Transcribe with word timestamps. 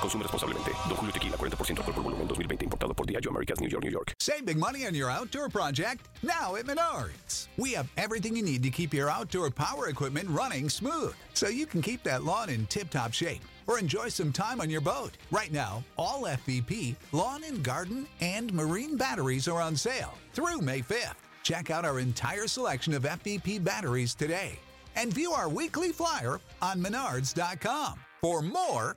Consume 0.00 0.22
responsablemente. 0.22 0.72
Don 0.88 0.96
Julio 0.96 1.12
Tequila, 1.12 1.36
40% 1.36 1.78
alcohol 1.78 1.94
por 1.94 2.02
volumen, 2.02 2.26
2020. 2.26 2.66
Importado 2.66 2.96
por 2.96 3.06
Diageo 3.06 3.30
Americas, 3.30 3.60
New 3.60 3.68
York, 3.68 3.84
New 3.84 3.90
York. 3.90 4.14
Save 4.18 4.46
big 4.46 4.56
money 4.56 4.86
on 4.86 4.94
your 4.94 5.10
outdoor 5.10 5.48
project 5.48 6.08
now 6.22 6.56
at 6.56 6.64
Menards. 6.66 7.48
We 7.56 7.72
have 7.72 7.88
everything 7.96 8.36
you 8.36 8.42
need 8.42 8.62
to 8.62 8.70
keep 8.70 8.94
your 8.94 9.10
outdoor 9.10 9.50
power 9.50 9.88
equipment 9.88 10.28
running 10.30 10.68
smooth, 10.68 11.14
so 11.34 11.48
you 11.48 11.66
can 11.66 11.82
keep 11.82 12.02
that 12.04 12.24
lawn 12.24 12.48
in 12.48 12.66
tip-top 12.66 13.12
shape 13.12 13.42
or 13.66 13.78
enjoy 13.78 14.08
some 14.08 14.32
time 14.32 14.60
on 14.60 14.70
your 14.70 14.80
boat. 14.80 15.16
Right 15.30 15.52
now, 15.52 15.84
all 15.96 16.22
FVP, 16.22 16.96
lawn 17.12 17.44
and 17.44 17.62
garden, 17.62 18.06
and 18.20 18.52
marine 18.52 18.96
batteries 18.96 19.46
are 19.48 19.60
on 19.60 19.76
sale 19.76 20.14
through 20.32 20.60
May 20.60 20.80
5th. 20.80 21.14
Check 21.42 21.70
out 21.70 21.84
our 21.84 22.00
entire 22.00 22.46
selection 22.46 22.94
of 22.94 23.02
FVP 23.02 23.62
batteries 23.62 24.14
today 24.14 24.58
and 24.96 25.12
view 25.12 25.32
our 25.32 25.48
weekly 25.48 25.92
flyer 25.92 26.40
on 26.60 26.80
menards.com 26.82 27.98
for 28.20 28.42
more 28.42 28.96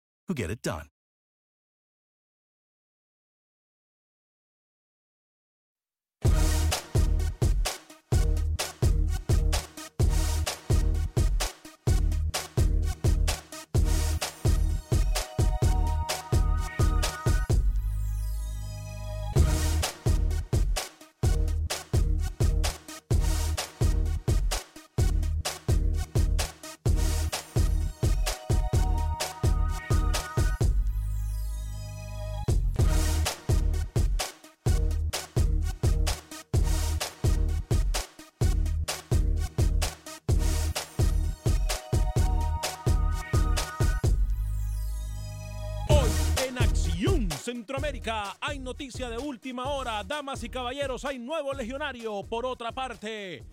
who 0.31 0.35
get 0.35 0.49
it 0.49 0.61
done. 0.61 0.87
Centroamérica 47.51 48.37
hay 48.39 48.59
noticia 48.59 49.09
de 49.09 49.17
última 49.17 49.69
hora. 49.71 50.01
Damas 50.05 50.41
y 50.41 50.47
caballeros, 50.47 51.03
hay 51.03 51.19
nuevo 51.19 51.53
legionario. 51.53 52.23
Por 52.23 52.45
otra 52.45 52.71
parte, 52.71 53.43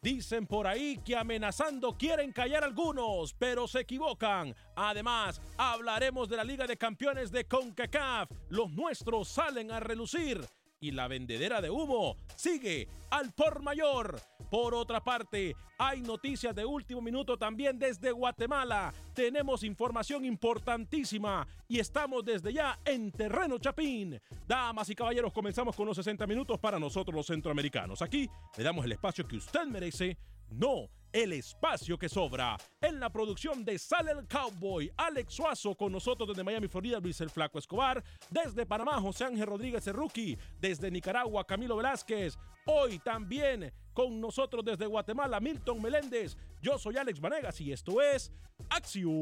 dicen 0.00 0.46
por 0.46 0.66
ahí 0.66 0.98
que 1.04 1.14
amenazando 1.14 1.92
quieren 1.92 2.32
callar 2.32 2.64
algunos, 2.64 3.34
pero 3.34 3.68
se 3.68 3.80
equivocan. 3.80 4.56
Además, 4.74 5.42
hablaremos 5.58 6.30
de 6.30 6.38
la 6.38 6.44
Liga 6.44 6.66
de 6.66 6.78
Campeones 6.78 7.30
de 7.30 7.44
CONCACAF. 7.44 8.30
Los 8.48 8.70
nuestros 8.70 9.28
salen 9.28 9.70
a 9.72 9.78
relucir. 9.78 10.42
Y 10.80 10.92
la 10.92 11.06
vendedera 11.06 11.60
de 11.60 11.68
humo 11.68 12.16
sigue 12.36 12.88
al 13.10 13.34
por 13.34 13.60
mayor. 13.60 14.18
Por 14.54 14.72
otra 14.72 15.02
parte, 15.02 15.56
hay 15.76 16.00
noticias 16.00 16.54
de 16.54 16.64
último 16.64 17.00
minuto 17.00 17.36
también 17.36 17.76
desde 17.76 18.12
Guatemala. 18.12 18.94
Tenemos 19.12 19.64
información 19.64 20.24
importantísima 20.24 21.44
y 21.66 21.80
estamos 21.80 22.24
desde 22.24 22.52
ya 22.52 22.78
en 22.84 23.10
terreno 23.10 23.58
Chapín. 23.58 24.16
Damas 24.46 24.88
y 24.90 24.94
caballeros, 24.94 25.32
comenzamos 25.32 25.74
con 25.74 25.88
los 25.88 25.96
60 25.96 26.24
minutos 26.28 26.60
para 26.60 26.78
nosotros 26.78 27.16
los 27.16 27.26
centroamericanos. 27.26 28.00
Aquí 28.00 28.30
le 28.56 28.62
damos 28.62 28.84
el 28.84 28.92
espacio 28.92 29.26
que 29.26 29.38
usted 29.38 29.66
merece, 29.66 30.16
no 30.54 30.88
el 31.14 31.32
espacio 31.32 31.96
que 31.96 32.08
sobra. 32.08 32.56
En 32.80 32.98
la 32.98 33.08
producción 33.08 33.64
de 33.64 33.78
Sale 33.78 34.10
el 34.10 34.26
Cowboy, 34.26 34.90
Alex 34.96 35.32
Suazo 35.34 35.76
con 35.76 35.92
nosotros 35.92 36.28
desde 36.28 36.42
Miami, 36.42 36.66
Florida, 36.66 36.98
Luis 36.98 37.20
el 37.20 37.30
Flaco 37.30 37.58
Escobar. 37.58 38.02
Desde 38.30 38.66
Panamá, 38.66 39.00
José 39.00 39.24
Ángel 39.24 39.46
Rodríguez 39.46 39.86
el 39.86 39.94
Rookie. 39.94 40.36
Desde 40.60 40.90
Nicaragua, 40.90 41.46
Camilo 41.46 41.76
Velázquez. 41.76 42.36
Hoy 42.66 42.98
también 42.98 43.72
con 43.92 44.20
nosotros 44.20 44.64
desde 44.64 44.86
Guatemala, 44.86 45.38
Milton 45.38 45.80
Meléndez. 45.80 46.36
Yo 46.60 46.78
soy 46.78 46.96
Alex 46.96 47.20
Vanegas 47.20 47.60
y 47.60 47.72
esto 47.72 48.02
es 48.02 48.32
Acción 48.68 49.12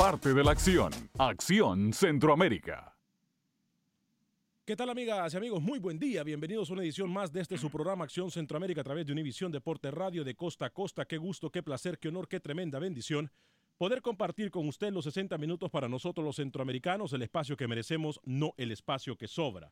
parte 0.00 0.32
de 0.32 0.42
la 0.42 0.52
acción. 0.52 0.90
Acción 1.18 1.92
Centroamérica. 1.92 2.96
¿Qué 4.64 4.74
tal 4.74 4.88
amigas 4.88 5.34
y 5.34 5.36
amigos? 5.36 5.60
Muy 5.60 5.78
buen 5.78 5.98
día. 5.98 6.22
Bienvenidos 6.22 6.70
a 6.70 6.72
una 6.72 6.82
edición 6.82 7.12
más 7.12 7.30
de 7.30 7.42
este 7.42 7.58
su 7.58 7.68
programa 7.68 8.04
Acción 8.04 8.30
Centroamérica 8.30 8.80
a 8.80 8.84
través 8.84 9.04
de 9.04 9.12
Univisión 9.12 9.52
Deporte 9.52 9.90
Radio 9.90 10.24
de 10.24 10.34
costa 10.34 10.64
a 10.64 10.70
costa. 10.70 11.04
Qué 11.04 11.18
gusto, 11.18 11.50
qué 11.50 11.62
placer, 11.62 11.98
qué 11.98 12.08
honor, 12.08 12.28
qué 12.28 12.40
tremenda 12.40 12.78
bendición. 12.78 13.30
Poder 13.76 14.00
compartir 14.00 14.50
con 14.50 14.66
usted 14.66 14.90
los 14.90 15.04
60 15.04 15.36
minutos 15.36 15.70
para 15.70 15.86
nosotros 15.86 16.24
los 16.24 16.36
centroamericanos, 16.36 17.12
el 17.12 17.20
espacio 17.20 17.54
que 17.54 17.68
merecemos, 17.68 18.18
no 18.24 18.54
el 18.56 18.72
espacio 18.72 19.18
que 19.18 19.28
sobra. 19.28 19.70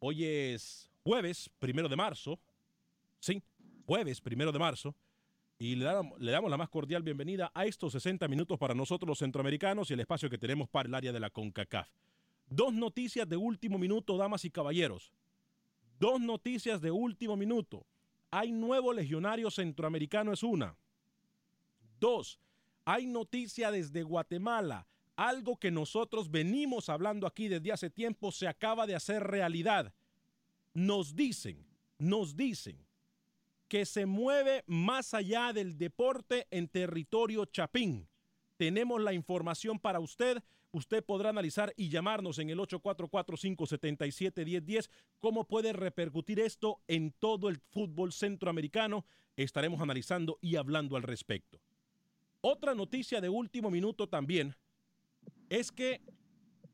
Hoy 0.00 0.26
es 0.26 0.90
jueves, 1.02 1.48
primero 1.58 1.88
de 1.88 1.96
marzo. 1.96 2.38
Sí, 3.20 3.42
jueves, 3.86 4.20
primero 4.20 4.52
de 4.52 4.58
marzo. 4.58 4.94
Y 5.58 5.74
le 5.76 5.86
damos, 5.86 6.20
le 6.20 6.32
damos 6.32 6.50
la 6.50 6.58
más 6.58 6.68
cordial 6.68 7.02
bienvenida 7.02 7.50
a 7.54 7.64
estos 7.64 7.92
60 7.92 8.28
minutos 8.28 8.58
para 8.58 8.74
nosotros 8.74 9.08
los 9.08 9.18
centroamericanos 9.18 9.90
y 9.90 9.94
el 9.94 10.00
espacio 10.00 10.28
que 10.28 10.36
tenemos 10.36 10.68
para 10.68 10.86
el 10.86 10.94
área 10.94 11.12
de 11.12 11.20
la 11.20 11.30
CONCACAF. 11.30 11.88
Dos 12.48 12.74
noticias 12.74 13.26
de 13.26 13.38
último 13.38 13.78
minuto, 13.78 14.18
damas 14.18 14.44
y 14.44 14.50
caballeros. 14.50 15.12
Dos 15.98 16.20
noticias 16.20 16.82
de 16.82 16.90
último 16.90 17.36
minuto. 17.36 17.86
Hay 18.30 18.52
nuevo 18.52 18.92
legionario 18.92 19.50
centroamericano, 19.50 20.32
es 20.32 20.42
una. 20.42 20.76
Dos, 21.98 22.38
hay 22.84 23.06
noticia 23.06 23.70
desde 23.70 24.02
Guatemala. 24.02 24.86
Algo 25.16 25.56
que 25.56 25.70
nosotros 25.70 26.30
venimos 26.30 26.90
hablando 26.90 27.26
aquí 27.26 27.48
desde 27.48 27.72
hace 27.72 27.88
tiempo 27.88 28.30
se 28.30 28.46
acaba 28.46 28.86
de 28.86 28.94
hacer 28.94 29.22
realidad. 29.22 29.94
Nos 30.74 31.16
dicen, 31.16 31.66
nos 31.98 32.36
dicen 32.36 32.85
que 33.68 33.86
se 33.86 34.06
mueve 34.06 34.64
más 34.66 35.14
allá 35.14 35.52
del 35.52 35.78
deporte 35.78 36.48
en 36.50 36.66
territorio 36.68 37.44
chapín. 37.46 38.08
Tenemos 38.56 39.00
la 39.02 39.12
información 39.12 39.78
para 39.78 40.00
usted. 40.00 40.42
Usted 40.72 41.04
podrá 41.04 41.28
analizar 41.30 41.72
y 41.76 41.88
llamarnos 41.88 42.38
en 42.38 42.50
el 42.50 42.58
844-577-1010 42.58 44.90
cómo 45.18 45.48
puede 45.48 45.72
repercutir 45.72 46.38
esto 46.40 46.82
en 46.86 47.12
todo 47.12 47.48
el 47.48 47.56
fútbol 47.58 48.12
centroamericano. 48.12 49.06
Estaremos 49.36 49.80
analizando 49.80 50.38
y 50.40 50.56
hablando 50.56 50.96
al 50.96 51.02
respecto. 51.02 51.60
Otra 52.40 52.74
noticia 52.74 53.20
de 53.20 53.28
último 53.28 53.70
minuto 53.70 54.08
también 54.08 54.56
es 55.48 55.70
que 55.72 56.00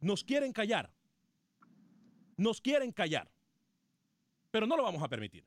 nos 0.01 0.25
quieren 0.25 0.53
callar. 0.53 0.93
Nos 2.37 2.61
quieren 2.61 2.93
callar. 2.93 3.31
Pero 4.51 4.67
no 4.67 4.77
lo 4.77 4.83
vamos 4.83 5.03
a 5.03 5.09
permitir. 5.09 5.45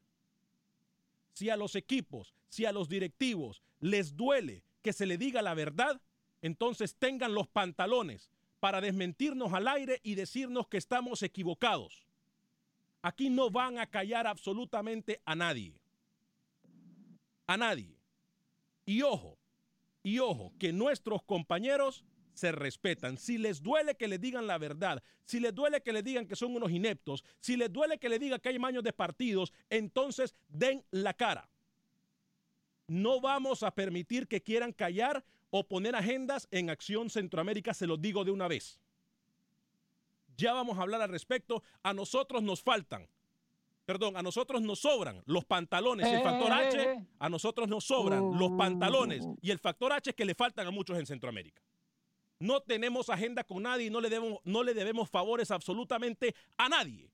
Si 1.35 1.49
a 1.49 1.57
los 1.57 1.75
equipos, 1.75 2.33
si 2.47 2.65
a 2.65 2.71
los 2.71 2.87
directivos 2.87 3.61
les 3.81 4.15
duele 4.15 4.63
que 4.81 4.93
se 4.93 5.05
le 5.05 5.17
diga 5.17 5.41
la 5.41 5.53
verdad, 5.53 6.01
entonces 6.41 6.95
tengan 6.95 7.33
los 7.33 7.47
pantalones 7.49 8.31
para 8.61 8.79
desmentirnos 8.79 9.51
al 9.51 9.67
aire 9.67 9.99
y 10.01 10.15
decirnos 10.15 10.69
que 10.69 10.77
estamos 10.77 11.21
equivocados. 11.23 12.07
Aquí 13.01 13.29
no 13.29 13.49
van 13.51 13.77
a 13.79 13.85
callar 13.85 14.27
absolutamente 14.27 15.21
a 15.25 15.35
nadie. 15.35 15.77
a 17.47 17.57
nadie. 17.57 17.99
Y 18.85 19.01
ojo, 19.01 19.37
y 20.03 20.19
ojo, 20.19 20.53
que 20.57 20.71
nuestros 20.71 21.21
compañeros 21.21 22.05
se 22.35 22.51
respetan. 22.51 23.17
Si 23.17 23.37
les 23.37 23.61
duele 23.63 23.95
que 23.95 24.07
le 24.07 24.17
digan 24.19 24.45
la 24.45 24.57
verdad, 24.57 25.01
si 25.23 25.39
les 25.39 25.53
duele 25.53 25.81
que 25.81 25.93
le 25.93 26.03
digan 26.03 26.27
que 26.27 26.35
son 26.35 26.55
unos 26.55 26.71
ineptos, 26.71 27.23
si 27.39 27.57
les 27.57 27.71
duele 27.71 27.97
que 27.97 28.09
le 28.09 28.19
digan 28.19 28.39
que 28.39 28.49
hay 28.49 28.59
maños 28.59 28.83
de 28.83 28.93
partidos, 28.93 29.51
entonces 29.69 30.35
den 30.47 30.83
la 30.91 31.13
cara. 31.13 31.49
No 32.87 33.19
vamos 33.19 33.63
a 33.63 33.71
permitir 33.71 34.27
que 34.27 34.41
quieran 34.41 34.71
callar 34.71 35.25
o 35.49 35.67
poner 35.67 35.95
agendas 35.95 36.47
en 36.51 36.69
Acción 36.69 37.09
Centroamérica, 37.09 37.73
se 37.73 37.87
los 37.87 37.99
digo 38.01 38.23
de 38.23 38.31
una 38.31 38.47
vez. 38.47 38.79
Ya 40.37 40.53
vamos 40.53 40.77
a 40.77 40.81
hablar 40.81 41.01
al 41.01 41.09
respecto. 41.09 41.63
A 41.81 41.93
nosotros 41.93 42.43
nos 42.43 42.61
faltan, 42.61 43.07
perdón, 43.85 44.17
a 44.17 44.21
nosotros 44.21 44.61
nos 44.61 44.79
sobran 44.79 45.23
los 45.25 45.45
pantalones 45.45 46.07
y 46.07 46.13
el 46.13 46.21
factor 46.21 46.51
H, 46.51 47.07
a 47.19 47.29
nosotros 47.29 47.69
nos 47.69 47.85
sobran 47.85 48.37
los 48.37 48.51
pantalones 48.51 49.25
y 49.41 49.51
el 49.51 49.59
factor 49.59 49.93
H 49.93 50.13
que 50.13 50.25
le 50.25 50.35
faltan 50.35 50.67
a 50.67 50.71
muchos 50.71 50.97
en 50.99 51.05
Centroamérica. 51.05 51.61
No 52.39 52.61
tenemos 52.61 53.09
agenda 53.09 53.43
con 53.43 53.63
nadie 53.63 53.87
y 53.87 53.89
no 53.89 54.01
le 54.01 54.09
debemos, 54.09 54.39
no 54.43 54.63
le 54.63 54.73
debemos 54.73 55.09
favores 55.09 55.51
absolutamente 55.51 56.35
a 56.57 56.69
nadie. 56.69 57.09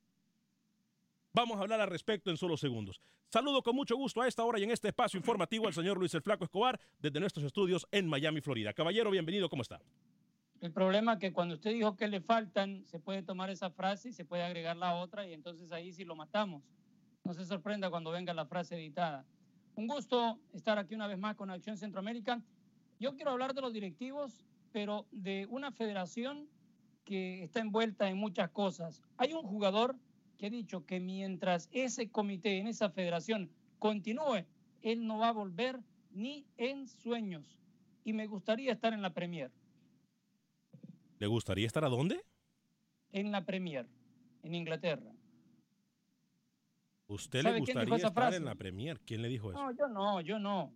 Vamos 1.33 1.57
a 1.57 1.61
hablar 1.61 1.79
al 1.79 1.89
respecto 1.89 2.29
en 2.29 2.37
solo 2.37 2.57
segundos. 2.57 2.99
Saludo 3.29 3.63
con 3.63 3.75
mucho 3.75 3.95
gusto 3.95 4.21
a 4.21 4.27
esta 4.27 4.43
hora 4.43 4.59
y 4.59 4.63
en 4.63 4.71
este 4.71 4.89
espacio 4.89 5.17
informativo 5.17 5.67
al 5.67 5.73
señor 5.73 5.97
Luis 5.97 6.13
el 6.13 6.21
Flaco 6.21 6.43
Escobar 6.43 6.79
desde 6.99 7.19
nuestros 7.19 7.45
estudios 7.45 7.87
en 7.91 8.07
Miami, 8.07 8.41
Florida. 8.41 8.73
Caballero, 8.73 9.09
bienvenido, 9.09 9.47
¿cómo 9.47 9.61
está? 9.61 9.79
El 10.59 10.73
problema 10.73 11.13
es 11.13 11.19
que 11.19 11.31
cuando 11.31 11.55
usted 11.55 11.71
dijo 11.71 11.95
que 11.95 12.07
le 12.07 12.19
faltan, 12.19 12.85
se 12.85 12.99
puede 12.99 13.23
tomar 13.23 13.49
esa 13.49 13.71
frase 13.71 14.09
y 14.09 14.13
se 14.13 14.25
puede 14.25 14.43
agregar 14.43 14.75
la 14.75 14.95
otra 14.95 15.25
y 15.25 15.33
entonces 15.33 15.71
ahí 15.71 15.93
sí 15.93 16.03
lo 16.03 16.15
matamos. 16.15 16.61
No 17.23 17.33
se 17.33 17.45
sorprenda 17.45 17.89
cuando 17.89 18.11
venga 18.11 18.33
la 18.33 18.45
frase 18.45 18.75
editada. 18.75 19.25
Un 19.75 19.87
gusto 19.87 20.39
estar 20.53 20.77
aquí 20.77 20.93
una 20.93 21.07
vez 21.07 21.17
más 21.17 21.35
con 21.35 21.49
Acción 21.49 21.77
Centroamérica. 21.77 22.41
Yo 22.99 23.15
quiero 23.15 23.31
hablar 23.31 23.53
de 23.53 23.61
los 23.61 23.71
directivos, 23.71 24.45
pero 24.71 25.07
de 25.11 25.45
una 25.49 25.71
federación 25.71 26.47
que 27.03 27.43
está 27.43 27.59
envuelta 27.59 28.09
en 28.09 28.17
muchas 28.17 28.49
cosas. 28.51 29.01
Hay 29.17 29.33
un 29.33 29.43
jugador 29.43 29.95
que 30.37 30.47
ha 30.47 30.49
dicho 30.49 30.85
que 30.85 30.99
mientras 30.99 31.69
ese 31.71 32.09
comité 32.09 32.57
en 32.57 32.67
esa 32.67 32.89
federación 32.89 33.51
continúe, 33.79 34.45
él 34.81 35.05
no 35.05 35.19
va 35.19 35.29
a 35.29 35.33
volver 35.33 35.79
ni 36.11 36.45
en 36.57 36.87
sueños. 36.87 37.57
Y 38.03 38.13
me 38.13 38.27
gustaría 38.27 38.71
estar 38.71 38.93
en 38.93 39.01
la 39.01 39.13
Premier. 39.13 39.51
¿Le 41.19 41.27
gustaría 41.27 41.67
estar 41.67 41.85
a 41.85 41.89
dónde? 41.89 42.23
En 43.11 43.31
la 43.31 43.45
Premier, 43.45 43.87
en 44.43 44.55
Inglaterra. 44.55 45.11
¿Usted 47.07 47.39
le 47.39 47.43
¿Sabe 47.43 47.61
quién 47.61 47.65
dijo 47.65 47.79
gustaría 47.79 47.95
estar 48.07 48.13
frase? 48.13 48.37
en 48.37 48.45
la 48.45 48.55
Premier? 48.55 48.99
¿Quién 49.01 49.21
le 49.21 49.27
dijo 49.27 49.51
eso? 49.51 49.61
No, 49.61 49.71
yo 49.71 49.87
no, 49.87 50.21
yo 50.21 50.39
no. 50.39 50.73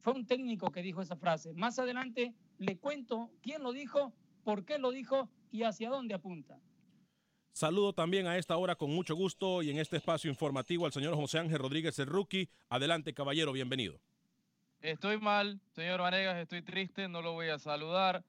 Fue 0.00 0.12
un 0.12 0.26
técnico 0.26 0.70
que 0.70 0.82
dijo 0.82 1.00
esa 1.00 1.16
frase. 1.16 1.54
Más 1.54 1.78
adelante 1.78 2.34
le 2.60 2.76
cuento 2.76 3.30
quién 3.42 3.62
lo 3.62 3.72
dijo, 3.72 4.12
por 4.44 4.64
qué 4.64 4.78
lo 4.78 4.90
dijo 4.90 5.28
y 5.50 5.62
hacia 5.62 5.88
dónde 5.88 6.14
apunta. 6.14 6.60
Saludo 7.52 7.94
también 7.94 8.26
a 8.26 8.36
esta 8.36 8.56
hora 8.56 8.76
con 8.76 8.90
mucho 8.90 9.16
gusto 9.16 9.62
y 9.62 9.70
en 9.70 9.78
este 9.78 9.96
espacio 9.96 10.30
informativo 10.30 10.86
al 10.86 10.92
señor 10.92 11.16
José 11.16 11.38
Ángel 11.38 11.58
Rodríguez, 11.58 11.98
el 11.98 12.06
rookie. 12.06 12.48
Adelante, 12.68 13.12
caballero, 13.14 13.52
bienvenido. 13.52 13.98
Estoy 14.82 15.18
mal, 15.18 15.60
señor 15.72 16.00
Vanegas, 16.00 16.36
estoy 16.36 16.62
triste, 16.62 17.08
no 17.08 17.22
lo 17.22 17.32
voy 17.32 17.48
a 17.48 17.58
saludar. 17.58 18.24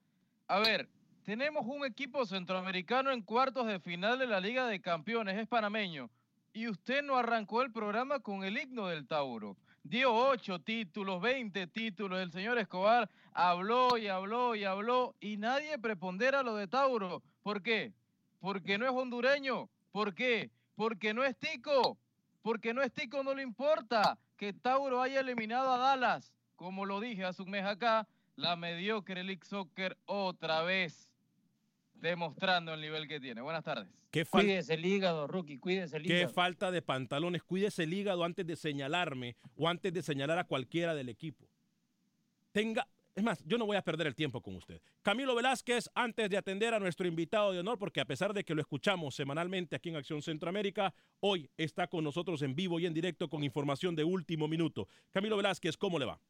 A 0.48 0.58
ver, 0.58 0.88
tenemos 1.24 1.64
un 1.66 1.84
equipo 1.84 2.26
centroamericano 2.26 3.12
en 3.12 3.22
cuartos 3.22 3.66
de 3.66 3.80
final 3.80 4.18
de 4.18 4.26
la 4.26 4.40
Liga 4.40 4.66
de 4.66 4.80
Campeones, 4.80 5.38
es 5.38 5.46
panameño. 5.46 6.10
Y 6.54 6.68
usted 6.68 7.02
no 7.02 7.16
arrancó 7.16 7.62
el 7.62 7.70
programa 7.70 8.20
con 8.20 8.44
el 8.44 8.58
himno 8.58 8.88
del 8.88 9.06
Tauro. 9.06 9.56
Dio 9.84 10.14
ocho 10.14 10.60
títulos, 10.60 11.20
20 11.20 11.66
títulos. 11.66 12.20
El 12.20 12.32
señor 12.32 12.58
Escobar 12.58 13.10
habló 13.32 13.98
y 13.98 14.08
habló 14.08 14.54
y 14.54 14.64
habló 14.64 15.14
y 15.20 15.36
nadie 15.36 15.78
prepondera 15.78 16.42
lo 16.42 16.54
de 16.54 16.68
Tauro. 16.68 17.22
¿Por 17.42 17.62
qué? 17.62 17.92
Porque 18.40 18.78
no 18.78 18.86
es 18.86 18.92
hondureño. 18.92 19.68
¿Por 19.90 20.14
qué? 20.14 20.50
Porque 20.76 21.12
no 21.12 21.24
es 21.24 21.36
tico. 21.36 21.98
Porque 22.42 22.72
no 22.74 22.82
es 22.82 22.92
tico, 22.92 23.22
no 23.22 23.34
le 23.34 23.42
importa 23.42 24.18
que 24.36 24.52
Tauro 24.52 25.02
haya 25.02 25.20
eliminado 25.20 25.72
a 25.72 25.78
Dallas. 25.78 26.32
Como 26.56 26.86
lo 26.86 27.00
dije 27.00 27.24
hace 27.24 27.42
un 27.42 27.50
mes 27.50 27.64
acá, 27.64 28.08
la 28.36 28.56
mediocre 28.56 29.22
League 29.22 29.44
Soccer 29.44 29.98
otra 30.06 30.62
vez 30.62 31.11
demostrando 32.02 32.74
el 32.74 32.80
nivel 32.80 33.06
que 33.08 33.20
tiene. 33.20 33.40
Buenas 33.40 33.64
tardes. 33.64 33.88
¿Qué, 34.10 34.26
Cuídese 34.26 34.74
el 34.74 34.84
hígado, 34.84 35.26
rookie, 35.26 35.58
cuídese 35.58 35.96
el 35.96 36.02
qué 36.02 36.18
hígado. 36.18 36.34
falta 36.34 36.70
de 36.70 36.82
pantalones? 36.82 37.42
Cuídese 37.42 37.84
el 37.84 37.94
hígado 37.94 38.24
antes 38.24 38.46
de 38.46 38.56
señalarme 38.56 39.36
o 39.56 39.68
antes 39.68 39.92
de 39.94 40.02
señalar 40.02 40.38
a 40.38 40.44
cualquiera 40.44 40.94
del 40.94 41.08
equipo. 41.08 41.46
Tenga, 42.50 42.86
es 43.14 43.22
más, 43.22 43.42
yo 43.46 43.56
no 43.56 43.64
voy 43.64 43.76
a 43.76 43.82
perder 43.82 44.08
el 44.08 44.14
tiempo 44.14 44.42
con 44.42 44.56
usted. 44.56 44.82
Camilo 45.00 45.34
Velázquez, 45.34 45.88
antes 45.94 46.28
de 46.28 46.36
atender 46.36 46.74
a 46.74 46.80
nuestro 46.80 47.06
invitado 47.06 47.52
de 47.52 47.60
honor, 47.60 47.78
porque 47.78 48.00
a 48.00 48.04
pesar 48.04 48.34
de 48.34 48.44
que 48.44 48.54
lo 48.54 48.60
escuchamos 48.60 49.14
semanalmente 49.14 49.76
aquí 49.76 49.88
en 49.88 49.96
Acción 49.96 50.20
Centroamérica, 50.20 50.92
hoy 51.20 51.48
está 51.56 51.86
con 51.86 52.04
nosotros 52.04 52.42
en 52.42 52.54
vivo 52.54 52.80
y 52.80 52.86
en 52.86 52.92
directo 52.92 53.30
con 53.30 53.44
información 53.44 53.94
de 53.94 54.04
último 54.04 54.48
minuto. 54.48 54.88
Camilo 55.12 55.36
Velázquez, 55.36 55.76
¿cómo 55.78 55.98
le 55.98 56.04
va? 56.04 56.20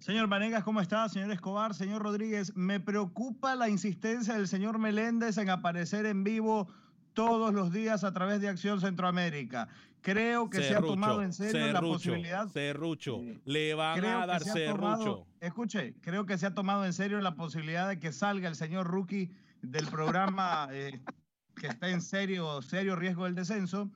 Señor 0.00 0.28
Vanegas, 0.28 0.62
¿cómo 0.64 0.80
está? 0.80 1.08
Señor 1.08 1.30
Escobar, 1.32 1.74
señor 1.74 2.02
Rodríguez, 2.02 2.54
me 2.56 2.78
preocupa 2.80 3.54
la 3.56 3.68
insistencia 3.68 4.34
del 4.34 4.46
señor 4.48 4.78
Meléndez 4.78 5.38
en 5.38 5.50
aparecer 5.50 6.06
en 6.06 6.22
vivo 6.24 6.68
todos 7.14 7.52
los 7.52 7.72
días 7.72 8.04
a 8.04 8.12
través 8.12 8.40
de 8.40 8.48
Acción 8.48 8.80
Centroamérica. 8.80 9.68
Creo 10.00 10.48
que 10.48 10.62
se 10.62 10.76
ha 10.76 10.80
tomado 10.80 11.22
en 11.22 11.32
serio 11.32 11.72
la 11.72 11.80
posibilidad. 11.80 12.46
Serrucho, 12.48 13.18
Sí. 13.20 13.40
le 13.44 13.74
van 13.74 13.98
Creo 13.98 14.20
a 14.20 14.26
dar 14.26 14.42
tomado- 14.68 15.26
escuche, 15.40 15.94
creo 16.00 16.24
que 16.24 16.38
se 16.38 16.46
ha 16.46 16.54
tomado 16.54 16.84
en 16.86 16.92
serio 16.92 17.20
la 17.20 17.34
posibilidad 17.34 17.88
de 17.88 17.98
que 17.98 18.12
salga 18.12 18.48
el 18.48 18.54
señor 18.54 18.86
Rookie 18.86 19.30
del 19.62 19.86
programa 19.88 20.68
eh, 20.70 21.00
que 21.56 21.66
está 21.66 21.88
en 21.90 22.00
serio, 22.00 22.62
serio 22.62 22.94
riesgo 22.94 23.24
del 23.24 23.34
descenso. 23.34 23.90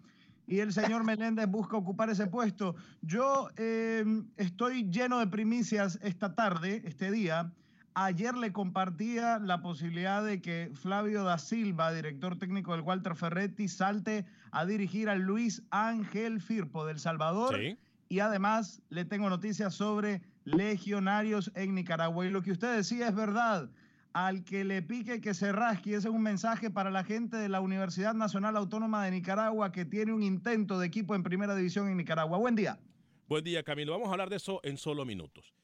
Y 0.47 0.61
el 0.61 0.73
señor 0.73 1.05
Meléndez 1.05 1.47
busca 1.47 1.77
ocupar 1.77 2.11
ese 2.11 2.27
puesto. 2.27 2.75
Yo 3.01 3.49
eh, 3.57 4.05
estoy 4.37 4.89
lleno 4.91 5.19
de 5.19 5.27
primicias 5.27 5.99
esta 6.03 6.35
tarde, 6.35 6.83
este 6.85 7.11
día. 7.11 7.53
Ayer 7.95 8.35
le 8.35 8.53
compartía 8.53 9.39
la 9.39 9.61
posibilidad 9.61 10.25
de 10.25 10.41
que 10.41 10.71
Flavio 10.75 11.25
da 11.25 11.37
Silva, 11.39 11.93
director 11.93 12.39
técnico 12.39 12.73
del 12.73 12.81
Walter 12.81 13.15
Ferretti, 13.15 13.69
salte 13.69 14.25
a 14.51 14.65
dirigir 14.65 15.11
al 15.11 15.21
Luis 15.21 15.63
Ángel 15.71 16.41
Firpo 16.41 16.87
del 16.87 16.99
Salvador. 16.99 17.59
Sí. 17.59 17.77
Y 18.09 18.21
además 18.21 18.83
le 18.89 19.05
tengo 19.05 19.29
noticias 19.29 19.75
sobre 19.75 20.23
legionarios 20.45 21.51
en 21.55 21.75
Nicaragua. 21.75 22.27
Y 22.27 22.31
lo 22.31 22.43
que 22.43 22.53
usted 22.53 22.77
decía 22.77 23.09
es 23.09 23.15
verdad. 23.15 23.71
Al 24.15 24.45
que 24.45 24.65
le 24.65 24.83
pique 24.83 25.21
que 25.21 25.33
se 25.33 25.53
rasque, 25.53 25.91
ese 25.91 26.09
es 26.09 26.15
un 26.15 26.23
mensaje 26.23 26.71
para 26.71 26.91
la 26.91 27.03
gente 27.03 27.37
de 27.39 27.49
la 27.49 27.61
Universidad 27.61 28.13
Nacional 28.13 28.57
Autónoma 28.57 29.05
de 29.05 29.11
Nicaragua 29.11 29.73
que 29.73 29.87
tiene 29.87 30.13
un 30.13 30.23
intento 30.23 30.79
de 30.79 30.87
equipo 30.87 31.15
en 31.15 31.23
primera 31.23 31.57
división 31.57 31.89
en 31.89 31.97
Nicaragua. 31.97 32.37
Buen 32.37 32.55
día. 32.55 32.79
Buen 33.27 33.43
día, 33.43 33.63
Camilo. 33.63 33.93
Vamos 33.93 34.09
a 34.09 34.13
hablar 34.13 34.29
de 34.29 34.37
eso 34.37 34.61
en 34.65 34.77
solo 34.77 35.07
minutos. 35.07 35.55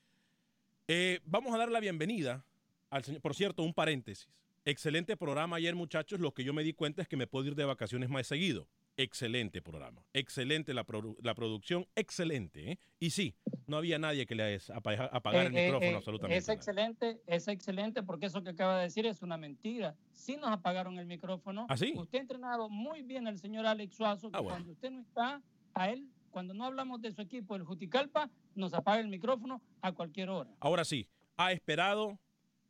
Eh, 0.87 1.21
vamos 1.27 1.55
a 1.55 1.59
dar 1.59 1.71
la 1.71 1.81
bienvenida 1.81 2.43
al 2.89 3.05
señor. 3.05 3.21
Por 3.21 3.35
cierto, 3.35 3.63
un 3.63 3.75
paréntesis. 3.75 4.31
Excelente 4.65 5.17
programa 5.19 5.57
ayer, 5.57 5.75
muchachos. 5.75 6.19
Lo 6.19 6.33
que 6.33 6.45
yo 6.45 6.55
me 6.55 6.63
di 6.63 6.73
cuenta 6.73 7.03
es 7.03 7.09
que 7.09 7.19
me 7.19 7.27
puedo 7.27 7.47
ir 7.47 7.55
de 7.55 7.67
vacaciones 7.67 8.09
más 8.09 8.27
seguido. 8.27 8.67
Excelente 8.99 9.63
programa. 9.63 10.05
Excelente 10.13 10.75
la, 10.75 10.85
produ- 10.85 11.17
la 11.23 11.35
producción. 11.35 11.87
Excelente. 11.95 12.73
¿eh? 12.73 12.79
Y 12.99 13.11
sí, 13.11 13.33
no 13.69 13.77
había 13.77 13.97
nadie 13.99 14.27
que 14.27 14.35
le 14.35 14.57
apaga- 14.75 15.09
apagara 15.13 15.47
el 15.49 15.57
Eh, 15.57 15.61
eh, 15.61 15.65
micrófono 15.67 15.91
eh, 15.93 15.95
absolutamente. 15.95 16.39
Es 16.39 16.49
excelente, 16.49 17.23
es 17.29 17.47
excelente 17.47 18.03
porque 18.03 18.27
eso 18.27 18.43
que 18.43 18.51
acaba 18.51 18.79
de 18.79 18.83
decir 18.85 19.07
es 19.07 19.23
una 19.23 19.37
mentira. 19.37 19.95
Sí 20.13 20.37
nos 20.37 20.51
apagaron 20.51 20.99
el 20.99 21.07
micrófono. 21.07 21.65
¿Ah, 21.69 21.77
sí? 21.77 21.93
Usted 21.97 22.19
ha 22.19 22.23
entrenado 22.23 22.69
muy 22.69 23.03
bien 23.03 23.29
al 23.29 23.39
señor 23.39 23.67
Alex 23.67 23.95
Suazo, 23.95 24.31
que 24.33 24.37
Ah, 24.37 24.41
bueno. 24.41 24.57
cuando 24.57 24.73
usted 24.73 24.91
no 24.91 25.01
está, 25.01 25.41
a 25.75 25.91
él, 25.91 26.09
cuando 26.33 26.53
no 26.53 26.65
hablamos 26.65 27.01
de 27.01 27.13
su 27.13 27.23
equipo, 27.23 27.55
el 27.55 27.63
Juticalpa, 27.63 28.29
nos 28.57 28.75
apaga 28.75 29.01
el 29.01 29.07
micrófono 29.09 29.63
a 29.81 29.93
cualquier 29.93 30.29
hora. 30.29 30.51
Ahora 30.59 30.85
sí, 30.85 31.07
ha 31.37 31.53
esperado, 31.53 32.19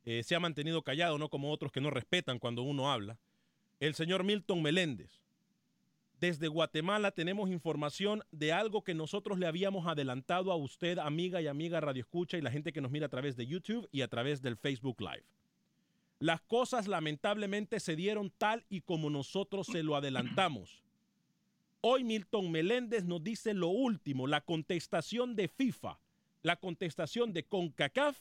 eh, 0.05 0.23
se 0.23 0.35
ha 0.35 0.41
mantenido 0.41 0.83
callado, 0.83 1.17
no 1.17 1.31
como 1.31 1.51
otros 1.51 1.73
que 1.73 1.81
no 1.81 1.89
respetan 1.89 2.39
cuando 2.39 2.63
uno 2.63 2.93
habla. 2.93 3.19
El 3.81 3.95
señor 3.95 4.25
Milton 4.25 4.61
Meléndez. 4.61 5.18
Desde 6.21 6.49
Guatemala 6.49 7.13
tenemos 7.13 7.49
información 7.49 8.25
de 8.33 8.53
algo 8.53 8.83
que 8.83 8.93
nosotros 8.93 9.39
le 9.39 9.47
habíamos 9.47 9.87
adelantado 9.87 10.51
a 10.51 10.57
usted, 10.57 10.99
amiga 10.99 11.41
y 11.41 11.47
amiga 11.47 11.81
Radio 11.81 12.01
Escucha 12.01 12.37
y 12.37 12.41
la 12.43 12.51
gente 12.51 12.73
que 12.73 12.81
nos 12.81 12.91
mira 12.91 13.07
a 13.07 13.11
través 13.11 13.37
de 13.37 13.47
YouTube 13.47 13.89
y 13.93 14.03
a 14.03 14.09
través 14.09 14.43
del 14.43 14.57
Facebook 14.57 15.01
Live. 15.01 15.25
Las 16.19 16.41
cosas 16.41 16.89
lamentablemente 16.89 17.79
se 17.79 17.95
dieron 17.95 18.33
tal 18.37 18.65
y 18.69 18.81
como 18.81 19.11
nosotros 19.11 19.69
se 19.69 19.85
lo 19.85 19.95
adelantamos. 19.95 20.83
Hoy 21.81 22.03
Milton 22.03 22.51
Meléndez 22.51 23.05
nos 23.05 23.23
dice 23.23 23.55
lo 23.55 23.69
último, 23.69 24.27
la 24.27 24.41
contestación 24.41 25.37
de 25.37 25.47
FIFA, 25.47 26.01
la 26.43 26.57
contestación 26.57 27.33
de 27.33 27.45
CONCACAF 27.45 28.19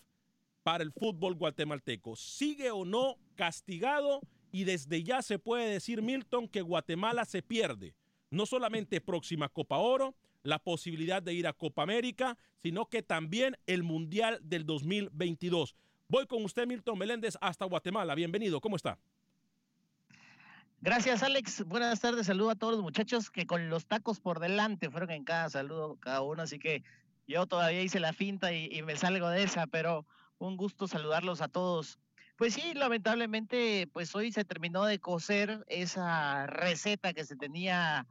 para 0.61 0.83
el 0.83 0.91
fútbol 0.91 1.33
guatemalteco. 1.33 2.15
¿Sigue 2.15 2.69
o 2.69 2.85
no 2.85 3.17
castigado? 3.33 4.21
Y 4.51 4.63
desde 4.63 5.03
ya 5.03 5.21
se 5.21 5.39
puede 5.39 5.69
decir, 5.69 6.01
Milton, 6.01 6.47
que 6.47 6.61
Guatemala 6.61 7.25
se 7.25 7.41
pierde. 7.41 7.93
No 8.29 8.45
solamente 8.45 9.01
próxima 9.01 9.49
Copa 9.49 9.77
Oro, 9.77 10.15
la 10.43 10.59
posibilidad 10.59 11.21
de 11.21 11.33
ir 11.33 11.47
a 11.47 11.53
Copa 11.53 11.83
América, 11.83 12.37
sino 12.61 12.85
que 12.87 13.03
también 13.03 13.57
el 13.67 13.83
Mundial 13.83 14.39
del 14.41 14.65
2022. 14.65 15.75
Voy 16.09 16.25
con 16.25 16.43
usted, 16.43 16.65
Milton 16.65 16.97
Meléndez, 16.97 17.37
hasta 17.41 17.65
Guatemala. 17.65 18.15
Bienvenido, 18.15 18.61
¿cómo 18.61 18.77
está? 18.77 18.97
Gracias, 20.79 21.23
Alex. 21.23 21.65
Buenas 21.65 21.99
tardes. 21.99 22.27
Saludo 22.27 22.51
a 22.51 22.55
todos 22.55 22.73
los 22.75 22.83
muchachos 22.83 23.29
que 23.29 23.45
con 23.45 23.69
los 23.69 23.87
tacos 23.87 24.19
por 24.19 24.39
delante 24.39 24.89
fueron 24.89 25.09
en 25.11 25.23
cada 25.23 25.49
saludo 25.49 25.97
cada 25.99 26.21
uno. 26.21 26.43
Así 26.43 26.59
que 26.59 26.83
yo 27.27 27.45
todavía 27.47 27.81
hice 27.81 27.99
la 27.99 28.13
finta 28.13 28.53
y, 28.53 28.69
y 28.71 28.83
me 28.83 28.95
salgo 28.95 29.27
de 29.29 29.43
esa, 29.43 29.67
pero 29.67 30.05
un 30.37 30.55
gusto 30.55 30.87
saludarlos 30.87 31.41
a 31.41 31.47
todos. 31.47 31.99
Pues 32.37 32.53
sí, 32.53 32.75
lamentablemente, 32.75 33.89
pues 33.91 34.13
hoy 34.15 34.31
se 34.31 34.45
terminó 34.45 34.85
de 34.85 34.99
cocer 34.99 35.65
esa 35.67 36.45
receta 36.45 37.11
que 37.13 37.25
se 37.25 37.35
tenía 37.35 38.05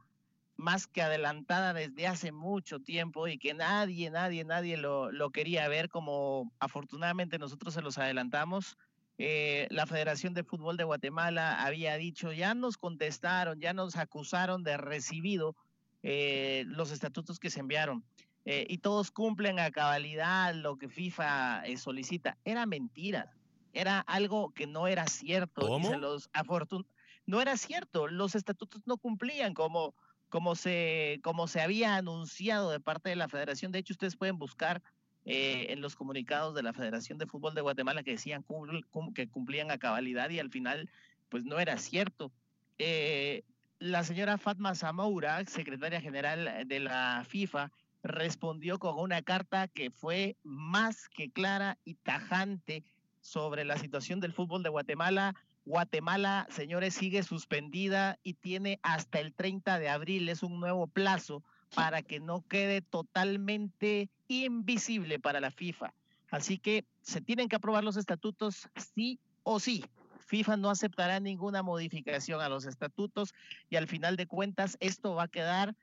más 0.57 0.85
que 0.85 1.01
adelantada 1.01 1.73
desde 1.73 2.07
hace 2.07 2.33
mucho 2.33 2.81
tiempo 2.81 3.29
y 3.29 3.37
que 3.37 3.53
nadie, 3.53 4.09
nadie, 4.09 4.43
nadie 4.43 4.75
lo, 4.75 5.13
lo 5.13 5.29
quería 5.29 5.69
ver 5.69 5.87
como 5.87 6.51
afortunadamente 6.59 7.39
nosotros 7.39 7.73
se 7.73 7.81
los 7.81 7.97
adelantamos. 7.97 8.77
Eh, 9.17 9.65
la 9.71 9.87
Federación 9.87 10.33
de 10.33 10.43
Fútbol 10.43 10.75
de 10.75 10.83
Guatemala 10.83 11.63
había 11.63 11.95
dicho, 11.95 12.33
ya 12.33 12.53
nos 12.53 12.77
contestaron, 12.77 13.61
ya 13.61 13.71
nos 13.71 13.95
acusaron 13.95 14.61
de 14.61 14.75
recibido 14.75 15.55
eh, 16.03 16.65
los 16.67 16.91
estatutos 16.91 17.39
que 17.39 17.49
se 17.49 17.61
enviaron 17.61 18.03
eh, 18.43 18.65
y 18.67 18.79
todos 18.79 19.09
cumplen 19.09 19.57
a 19.57 19.71
cabalidad 19.71 20.53
lo 20.53 20.77
que 20.77 20.89
FIFA 20.89 21.63
solicita. 21.77 22.37
Era 22.43 22.65
mentira, 22.65 23.33
era 23.73 23.99
algo 23.99 24.51
que 24.51 24.67
no 24.67 24.87
era 24.87 25.07
cierto. 25.07 25.61
y 25.79 25.83
se 25.83 25.89
¿Cómo? 25.93 25.99
los 25.99 26.31
afortun- 26.31 26.85
no 27.25 27.41
era 27.41 27.57
cierto, 27.57 28.07
los 28.07 28.35
estatutos 28.35 28.81
no 28.85 28.97
cumplían 28.97 29.53
como, 29.53 29.93
como, 30.29 30.55
se, 30.55 31.19
como 31.23 31.47
se 31.47 31.61
había 31.61 31.95
anunciado 31.97 32.71
de 32.71 32.79
parte 32.79 33.09
de 33.09 33.15
la 33.17 33.27
federación. 33.27 33.71
De 33.71 33.79
hecho, 33.79 33.93
ustedes 33.93 34.15
pueden 34.15 34.37
buscar 34.37 34.81
eh, 35.25 35.73
en 35.73 35.81
los 35.81 35.95
comunicados 35.97 36.55
de 36.55 36.63
la 36.63 36.71
Federación 36.71 37.17
de 37.17 37.27
Fútbol 37.27 37.53
de 37.53 37.59
Guatemala 37.59 38.01
que 38.01 38.11
decían 38.11 38.43
cum- 38.43 38.81
cum- 38.91 39.13
que 39.13 39.27
cumplían 39.27 39.71
a 39.71 39.77
cabalidad 39.77 40.29
y 40.29 40.39
al 40.39 40.49
final 40.49 40.89
pues 41.27 41.43
no 41.43 41.59
era 41.59 41.77
cierto. 41.77 42.31
Eh, 42.77 43.43
la 43.79 44.05
señora 44.05 44.37
Fatma 44.37 44.73
Zamoura, 44.73 45.43
secretaria 45.45 45.99
general 45.99 46.65
de 46.65 46.79
la 46.79 47.25
FIFA, 47.27 47.71
respondió 48.03 48.79
con 48.79 48.97
una 48.97 49.21
carta 49.21 49.67
que 49.67 49.91
fue 49.91 50.37
más 50.43 51.09
que 51.09 51.29
clara 51.29 51.77
y 51.83 51.95
tajante 51.95 52.85
sobre 53.27 53.65
la 53.65 53.77
situación 53.77 54.21
del 54.21 54.31
fútbol 54.31 54.63
de 54.63 54.69
Guatemala. 54.69 55.35
Guatemala, 55.65 56.47
señores, 56.49 56.93
sigue 56.93 57.23
suspendida 57.23 58.17
y 58.23 58.35
tiene 58.35 58.79
hasta 58.83 59.19
el 59.19 59.33
30 59.33 59.79
de 59.79 59.89
abril, 59.89 60.29
es 60.29 60.43
un 60.43 60.61
nuevo 60.61 60.87
plazo 60.87 61.43
para 61.75 62.01
que 62.01 62.21
no 62.21 62.45
quede 62.47 62.81
totalmente 62.81 64.09
invisible 64.29 65.19
para 65.19 65.41
la 65.41 65.51
FIFA. 65.51 65.93
Así 66.31 66.57
que 66.57 66.85
se 67.01 67.19
tienen 67.19 67.49
que 67.49 67.57
aprobar 67.57 67.83
los 67.83 67.97
estatutos 67.97 68.69
sí 68.95 69.19
o 69.43 69.59
sí. 69.59 69.83
FIFA 70.19 70.55
no 70.55 70.69
aceptará 70.69 71.19
ninguna 71.19 71.63
modificación 71.63 72.39
a 72.39 72.47
los 72.47 72.65
estatutos 72.65 73.33
y 73.69 73.75
al 73.75 73.87
final 73.87 74.15
de 74.15 74.27
cuentas 74.27 74.77
esto 74.79 75.15
va 75.15 75.23
a 75.23 75.27
quedar 75.27 75.75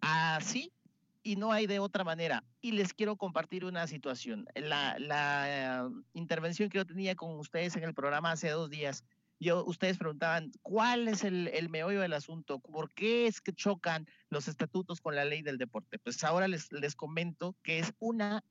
así 0.00 0.72
y 1.22 1.36
no 1.36 1.52
hay 1.52 1.66
de 1.66 1.78
otra 1.78 2.04
manera. 2.04 2.44
Y 2.60 2.72
les 2.72 2.94
quiero 2.94 3.16
compartir 3.16 3.64
una 3.64 3.86
situación. 3.86 4.46
La, 4.54 4.98
la 4.98 5.86
eh, 5.86 5.90
intervención 6.14 6.68
que 6.68 6.78
yo 6.78 6.86
tenía 6.86 7.14
con 7.14 7.38
ustedes 7.38 7.76
en 7.76 7.84
el 7.84 7.94
programa 7.94 8.32
hace 8.32 8.50
dos 8.50 8.70
días, 8.70 9.04
yo, 9.40 9.64
ustedes 9.64 9.98
preguntaban, 9.98 10.50
¿cuál 10.62 11.06
es 11.06 11.22
el, 11.22 11.48
el 11.48 11.68
meollo 11.68 12.00
del 12.00 12.12
asunto? 12.12 12.58
¿Por 12.58 12.92
qué 12.92 13.26
es 13.26 13.40
que 13.40 13.52
chocan 13.52 14.06
los 14.30 14.48
estatutos 14.48 15.00
con 15.00 15.14
la 15.14 15.24
ley 15.24 15.42
del 15.42 15.58
deporte? 15.58 15.98
Pues 15.98 16.24
ahora 16.24 16.48
les, 16.48 16.72
les 16.72 16.96
comento 16.96 17.54
que 17.62 17.78
es 17.78 17.92
una, 18.00 18.42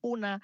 una 0.00 0.42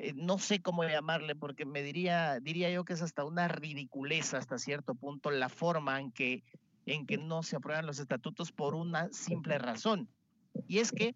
eh, 0.00 0.12
no 0.14 0.38
sé 0.38 0.60
cómo 0.60 0.84
llamarle, 0.84 1.34
porque 1.34 1.64
me 1.64 1.82
diría, 1.82 2.38
diría 2.38 2.70
yo 2.70 2.84
que 2.84 2.92
es 2.92 3.02
hasta 3.02 3.24
una 3.24 3.48
ridiculez 3.48 4.32
hasta 4.32 4.56
cierto 4.58 4.94
punto 4.94 5.32
la 5.32 5.48
forma 5.48 6.00
en 6.00 6.12
que, 6.12 6.44
en 6.86 7.04
que 7.04 7.18
no 7.18 7.42
se 7.42 7.56
aprueban 7.56 7.84
los 7.84 7.98
estatutos 7.98 8.52
por 8.52 8.76
una 8.76 9.08
simple 9.12 9.58
razón. 9.58 10.08
Y 10.66 10.78
es 10.78 10.92
que 10.92 11.14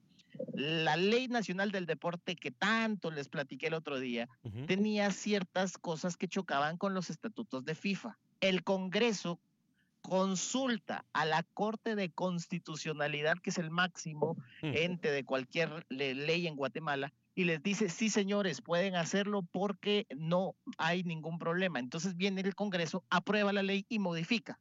la 0.55 0.97
ley 0.97 1.29
nacional 1.29 1.71
del 1.73 1.87
deporte 1.87 2.37
que 2.37 2.51
tanto 2.51 3.11
les 3.11 3.29
platiqué 3.29 3.67
el 3.69 3.75
otro 3.75 3.99
día 4.01 4.29
tenía 4.67 5.11
ciertas 5.11 5.79
cosas 5.79 6.17
que 6.17 6.29
chocaban 6.29 6.79
con 6.79 6.95
los 6.95 7.11
estatutos 7.11 7.65
de 7.65 7.75
FIFA. 7.75 8.19
El 8.41 8.65
Congreso 8.65 9.41
consulta 10.01 11.05
a 11.13 11.25
la 11.25 11.43
Corte 11.43 11.95
de 11.95 12.11
Constitucionalidad, 12.11 13.39
que 13.39 13.51
es 13.51 13.59
el 13.59 13.71
máximo 13.71 14.37
ente 14.63 15.11
de 15.11 15.25
cualquier 15.25 15.87
le- 15.91 16.15
ley 16.15 16.47
en 16.47 16.57
Guatemala, 16.57 17.13
y 17.35 17.45
les 17.45 17.63
dice, 17.63 17.89
sí 17.89 18.11
señores, 18.11 18.61
pueden 18.61 18.95
hacerlo 18.97 19.43
porque 19.43 20.07
no 20.17 20.55
hay 20.77 21.03
ningún 21.05 21.39
problema. 21.39 21.79
Entonces 21.79 22.17
viene 22.17 22.41
el 22.43 22.55
Congreso, 22.55 23.05
aprueba 23.11 23.53
la 23.53 23.63
ley 23.63 23.87
y 23.89 23.99
modifica 24.01 24.59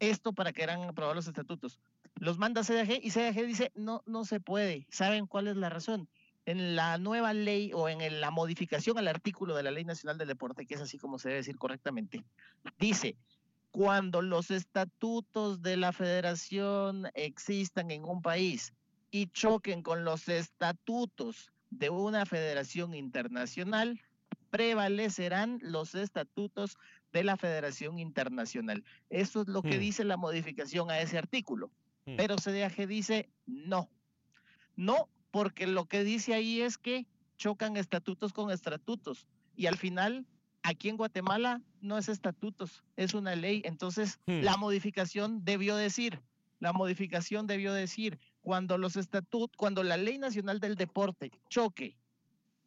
esto 0.00 0.32
para 0.32 0.52
que 0.52 0.62
eran 0.62 0.82
aprobados 0.82 1.16
los 1.16 1.28
estatutos. 1.28 1.78
Los 2.16 2.38
manda 2.38 2.62
CDG 2.62 3.00
y 3.02 3.10
CDG 3.10 3.46
dice, 3.46 3.72
no, 3.74 4.02
no 4.06 4.24
se 4.24 4.40
puede. 4.40 4.86
¿Saben 4.90 5.26
cuál 5.26 5.48
es 5.48 5.56
la 5.56 5.68
razón? 5.68 6.08
En 6.46 6.76
la 6.76 6.98
nueva 6.98 7.32
ley 7.32 7.72
o 7.74 7.88
en 7.88 8.20
la 8.20 8.30
modificación 8.30 8.98
al 8.98 9.08
artículo 9.08 9.54
de 9.56 9.62
la 9.62 9.70
Ley 9.70 9.84
Nacional 9.84 10.18
del 10.18 10.28
Deporte, 10.28 10.66
que 10.66 10.74
es 10.74 10.80
así 10.80 10.98
como 10.98 11.18
se 11.18 11.28
debe 11.28 11.38
decir 11.40 11.56
correctamente, 11.56 12.22
dice, 12.78 13.16
cuando 13.70 14.22
los 14.22 14.50
estatutos 14.50 15.62
de 15.62 15.76
la 15.76 15.92
federación 15.92 17.06
existan 17.14 17.90
en 17.90 18.04
un 18.04 18.22
país 18.22 18.72
y 19.10 19.26
choquen 19.28 19.82
con 19.82 20.04
los 20.04 20.28
estatutos 20.28 21.50
de 21.70 21.90
una 21.90 22.26
federación 22.26 22.94
internacional, 22.94 24.00
prevalecerán 24.50 25.58
los 25.62 25.94
estatutos 25.96 26.76
de 27.12 27.24
la 27.24 27.36
Federación 27.36 27.98
Internacional. 27.98 28.84
Eso 29.10 29.42
es 29.42 29.48
lo 29.48 29.62
que 29.62 29.76
Hmm. 29.78 29.80
dice 29.80 30.04
la 30.04 30.16
modificación 30.16 30.90
a 30.90 31.00
ese 31.00 31.18
artículo. 31.18 31.70
Hmm. 32.06 32.16
Pero 32.16 32.36
CDAG 32.36 32.86
dice 32.86 33.30
no. 33.46 33.88
No, 34.76 35.08
porque 35.30 35.66
lo 35.66 35.86
que 35.86 36.04
dice 36.04 36.34
ahí 36.34 36.60
es 36.60 36.78
que 36.78 37.06
chocan 37.36 37.76
estatutos 37.76 38.32
con 38.32 38.50
estatutos. 38.50 39.26
Y 39.56 39.66
al 39.66 39.76
final, 39.76 40.26
aquí 40.62 40.88
en 40.88 40.96
Guatemala 40.96 41.62
no 41.80 41.98
es 41.98 42.08
estatutos, 42.08 42.82
es 42.96 43.14
una 43.14 43.34
ley. 43.36 43.62
Entonces, 43.64 44.18
Hmm. 44.26 44.40
la 44.42 44.56
modificación 44.56 45.44
debió 45.44 45.76
decir, 45.76 46.20
la 46.60 46.72
modificación 46.72 47.46
debió 47.46 47.72
decir, 47.72 48.18
cuando 48.40 48.78
los 48.78 48.96
estatutos, 48.96 49.56
cuando 49.56 49.82
la 49.82 49.96
ley 49.96 50.18
nacional 50.18 50.60
del 50.60 50.74
deporte 50.74 51.30
choque 51.48 51.96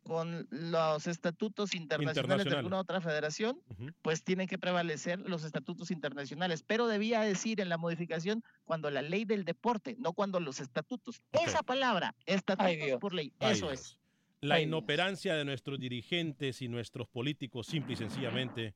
con 0.07 0.47
los 0.49 1.05
estatutos 1.05 1.75
internacionales 1.75 2.45
de 2.45 2.55
alguna 2.55 2.79
otra 2.79 3.01
federación, 3.01 3.61
pues 4.01 4.23
tienen 4.23 4.47
que 4.47 4.57
prevalecer 4.57 5.19
los 5.19 5.43
estatutos 5.43 5.91
internacionales. 5.91 6.63
Pero 6.65 6.87
debía 6.87 7.19
decir 7.21 7.59
en 7.59 7.67
la 7.67 7.77
modificación 7.77 8.43
cuando 8.63 8.89
la 8.89 9.01
ley 9.01 9.25
del 9.25 9.43
deporte, 9.43 9.97
no 9.99 10.13
cuando 10.13 10.39
los 10.39 10.61
estatutos. 10.61 11.21
Esa 11.33 11.61
palabra, 11.61 12.15
estatutos 12.25 12.99
por 12.99 13.13
ley, 13.13 13.33
Ay, 13.39 13.51
eso 13.53 13.67
Dios. 13.67 13.79
es. 13.81 13.99
La 14.39 14.55
Ay, 14.55 14.61
Dios. 14.61 14.69
inoperancia 14.69 15.35
de 15.35 15.43
nuestros 15.43 15.79
dirigentes 15.79 16.61
y 16.61 16.67
nuestros 16.69 17.07
políticos 17.09 17.67
simple 17.67 17.93
y 17.93 17.97
sencillamente 17.97 18.73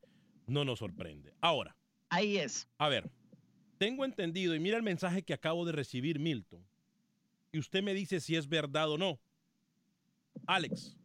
no 0.48 0.66
nos 0.66 0.80
sorprende. 0.80 1.34
Ahora, 1.40 1.76
Ahí 2.10 2.38
es. 2.38 2.68
a 2.78 2.90
ver, 2.90 3.10
tengo 3.78 4.04
entendido, 4.04 4.54
y 4.54 4.60
mira 4.60 4.76
el 4.76 4.84
mensaje 4.84 5.24
que 5.24 5.34
acabo 5.34 5.66
de 5.66 5.72
recibir, 5.72 6.20
Milton, 6.20 6.66
y 7.54 7.60
usted 7.60 7.82
me 7.84 7.94
dice 7.94 8.20
si 8.20 8.36
es 8.36 8.48
verdad 8.50 8.90
o 8.90 8.98
no. 8.98 9.20
Alex, 10.48 10.98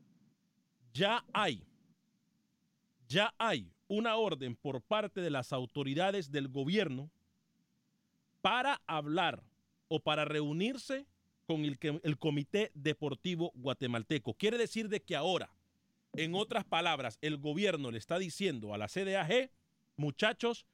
ya 0.97 1.25
hay, 1.33 1.63
ya 3.07 3.35
hay 3.39 3.71
una 3.87 4.17
orden 4.17 4.57
por 4.57 4.81
parte 4.81 5.21
de 5.21 5.31
las 5.31 5.53
autoridades 5.53 6.31
del 6.31 6.49
gobierno 6.49 7.11
para 8.41 8.81
hablar 8.87 9.43
o 9.89 10.01
para 10.01 10.25
reunirse 10.25 11.07
con 11.47 11.65
el, 11.65 11.79
el 12.03 12.19
Comité 12.19 12.71
Deportivo 12.75 13.53
Guatemalteco. 13.55 14.35
Quiere 14.35 14.57
decir 14.57 14.89
de 14.89 15.01
que 15.01 15.15
ahora, 15.15 15.51
en 16.15 16.35
otras 16.35 16.65
palabras, 16.65 17.19
el 17.21 17.37
gobierno 17.37 17.91
le 17.91 17.99
está 17.99 18.19
diciendo 18.19 18.73
a 18.73 18.79
la 18.79 18.89
CDAG, 18.89 19.51
muchachos, 19.97 20.65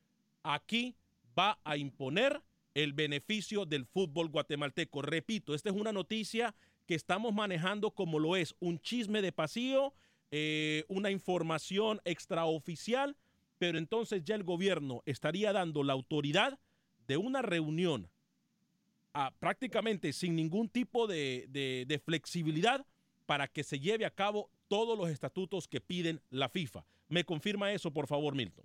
aquí 0.44 0.94
va 1.36 1.58
a 1.64 1.76
imponer 1.76 2.40
el 2.74 2.92
beneficio 2.92 3.66
del 3.66 3.84
fútbol 3.84 4.28
guatemalteco. 4.28 5.02
Repito, 5.02 5.54
esta 5.54 5.68
es 5.68 5.76
una 5.76 5.92
noticia 5.92 6.54
que 6.86 6.94
estamos 6.94 7.34
manejando 7.34 7.90
como 7.90 8.18
lo 8.18 8.36
es 8.36 8.54
un 8.60 8.78
chisme 8.80 9.20
de 9.20 9.32
pasillo, 9.32 9.92
eh, 10.32 10.84
una 10.88 11.10
información 11.12 12.00
extraoficial, 12.04 13.16
pero 13.58 13.78
entonces 13.78 14.24
ya 14.24 14.34
el 14.34 14.42
gobierno 14.42 15.02
estaría 15.06 15.52
dando 15.52 15.84
la 15.84 15.92
autoridad 15.92 16.58
de 17.06 17.16
una 17.16 17.42
reunión 17.42 18.08
prácticamente 19.38 20.12
sin 20.14 20.34
ningún 20.34 20.68
tipo 20.70 21.06
de, 21.06 21.46
de- 21.50 21.84
de 21.86 21.98
flexibilidad 21.98 22.84
para 23.26 23.46
que 23.46 23.62
se 23.62 23.78
lleve 23.78 24.06
a 24.06 24.10
cabo 24.10 24.50
todos 24.68 24.98
los 24.98 25.10
estatutos 25.10 25.68
que 25.68 25.80
piden 25.82 26.20
la 26.30 26.48
FIFA. 26.48 26.84
¿Me 27.08 27.22
confirma 27.24 27.70
eso, 27.72 27.90
por 27.92 28.06
favor, 28.06 28.34
Milton? 28.34 28.64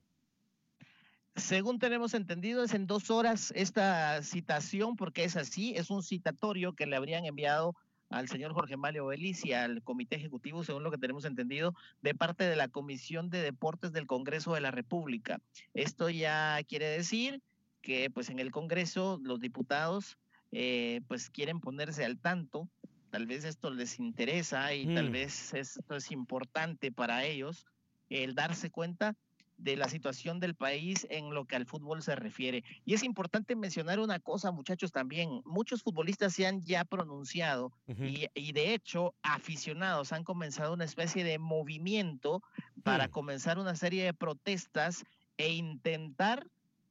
Según 1.35 1.77
tenemos 1.79 2.13
entendido, 2.13 2.63
es 2.63 2.73
en 2.73 2.87
dos 2.87 3.11
horas 3.11 3.51
esta 3.55 4.23
citación, 4.23 4.95
porque 4.95 5.25
es 5.25 5.35
así, 5.35 5.73
es 5.75 5.89
un 5.91 6.01
citatorio 6.01 6.73
que 6.73 6.87
le 6.87 6.95
habrían 6.95 7.25
enviado 7.25 7.75
al 8.09 8.27
señor 8.29 8.53
Jorge 8.53 8.77
Mario 8.77 9.07
Belis 9.07 9.45
y 9.45 9.53
al 9.53 9.83
Comité 9.83 10.15
Ejecutivo, 10.15 10.63
según 10.63 10.83
lo 10.83 10.91
que 10.91 10.97
tenemos 10.97 11.25
entendido, 11.25 11.73
de 12.01 12.15
parte 12.15 12.45
de 12.45 12.55
la 12.55 12.67
Comisión 12.67 13.29
de 13.29 13.41
Deportes 13.41 13.91
del 13.91 14.07
Congreso 14.07 14.53
de 14.53 14.61
la 14.61 14.71
República. 14.71 15.41
Esto 15.73 16.09
ya 16.09 16.59
quiere 16.67 16.87
decir 16.87 17.41
que 17.81 18.09
pues 18.09 18.29
en 18.29 18.39
el 18.39 18.51
Congreso 18.51 19.19
los 19.23 19.39
diputados 19.39 20.17
eh, 20.51 21.01
pues 21.07 21.29
quieren 21.29 21.59
ponerse 21.59 22.05
al 22.05 22.17
tanto, 22.17 22.69
tal 23.09 23.25
vez 23.25 23.43
esto 23.43 23.69
les 23.69 23.99
interesa 23.99 24.73
y 24.73 24.93
tal 24.93 25.09
Mm. 25.09 25.13
vez 25.13 25.53
esto 25.53 25.95
es 25.95 26.11
importante 26.11 26.91
para 26.91 27.25
ellos, 27.25 27.65
el 28.09 28.35
darse 28.35 28.69
cuenta 28.69 29.15
de 29.57 29.75
la 29.75 29.89
situación 29.89 30.39
del 30.39 30.55
país 30.55 31.07
en 31.09 31.33
lo 31.33 31.45
que 31.45 31.55
al 31.55 31.65
fútbol 31.65 32.01
se 32.01 32.15
refiere. 32.15 32.63
Y 32.85 32.93
es 32.93 33.03
importante 33.03 33.55
mencionar 33.55 33.99
una 33.99 34.19
cosa, 34.19 34.51
muchachos, 34.51 34.91
también. 34.91 35.41
Muchos 35.45 35.83
futbolistas 35.83 36.33
se 36.33 36.45
han 36.45 36.63
ya 36.63 36.85
pronunciado 36.85 37.71
y, 37.87 38.27
y 38.33 38.51
de 38.51 38.73
hecho 38.73 39.15
aficionados 39.23 40.13
han 40.13 40.23
comenzado 40.23 40.73
una 40.73 40.85
especie 40.85 41.23
de 41.23 41.39
movimiento 41.39 42.41
para 42.83 43.07
comenzar 43.07 43.57
una 43.59 43.75
serie 43.75 44.03
de 44.03 44.13
protestas 44.13 45.03
e 45.37 45.51
intentar 45.51 46.47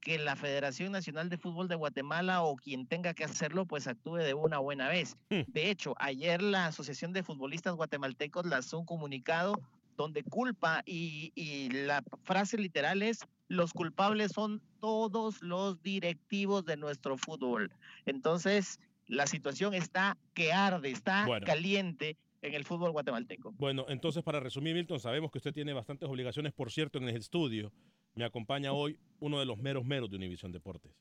que 0.06 0.18
la 0.18 0.37
Federación 0.37 0.92
Nacional 0.92 1.28
de 1.28 1.37
Fútbol 1.37 1.66
de 1.66 1.75
Guatemala 1.75 2.42
o 2.42 2.54
quien 2.54 2.87
tenga 2.87 3.12
que 3.12 3.25
hacerlo, 3.25 3.66
pues 3.66 3.88
actúe 3.88 4.18
de 4.18 4.35
una 4.35 4.58
buena 4.58 4.88
vez. 4.88 5.16
Hmm. 5.30 5.40
De 5.49 5.68
hecho, 5.68 5.96
ayer 5.99 6.42
la 6.42 6.66
Asociación 6.66 7.12
de 7.12 7.25
Futbolistas 7.25 7.75
Guatemaltecos 7.75 8.46
lanzó 8.46 8.78
un 8.78 8.87
comunicado 8.87 9.61
donde 9.97 10.23
culpa 10.25 10.83
y, 10.87 11.33
y 11.35 11.71
la 11.71 12.03
frase 12.25 12.59
literal 12.59 13.03
es 13.03 13.26
los 13.49 13.73
culpables 13.73 14.33
son 14.33 14.61
todos 14.81 15.41
los 15.43 15.81
directivos 15.83 16.65
de 16.65 16.76
nuestro 16.76 17.17
fútbol. 17.17 17.71
Entonces, 18.05 18.81
la 19.07 19.26
situación 19.26 19.75
está 19.75 20.17
que 20.35 20.53
arde, 20.53 20.91
está 20.91 21.26
Bueno. 21.26 21.47
caliente 21.47 22.17
en 22.43 22.55
el 22.55 22.65
fútbol 22.65 22.91
guatemalteco. 22.93 23.53
Bueno, 23.53 23.87
entonces 23.88 24.23
para 24.23 24.41
resumir, 24.41 24.75
Milton, 24.75 25.00
sabemos 25.00 25.31
que 25.31 25.38
usted 25.38 25.53
tiene 25.53 25.73
bastantes 25.73 26.09
obligaciones, 26.09 26.53
por 26.53 26.71
cierto, 26.73 26.99
en 26.99 27.09
el 27.09 27.17
estudio. 27.17 27.73
Me 28.15 28.25
acompaña 28.25 28.73
hoy 28.73 28.99
uno 29.21 29.38
de 29.41 29.47
los 29.47 29.59
meros 29.59 29.85
meros 29.85 30.11
de 30.11 30.17
Univisión 30.17 30.53
Deportes. 30.53 30.93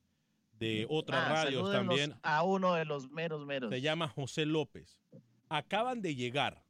De 0.59 0.85
otras 0.89 1.23
Ah, 1.25 1.33
radios 1.43 1.71
también. 1.71 2.13
A 2.23 2.43
uno 2.43 2.75
de 2.75 2.85
los 2.85 3.09
meros 3.11 3.45
meros. 3.45 3.69
Se 3.71 3.81
llama 3.81 4.07
José 4.07 4.45
López. 4.45 4.99
Acaban 5.49 6.01
de 6.01 6.15
llegar 6.15 6.63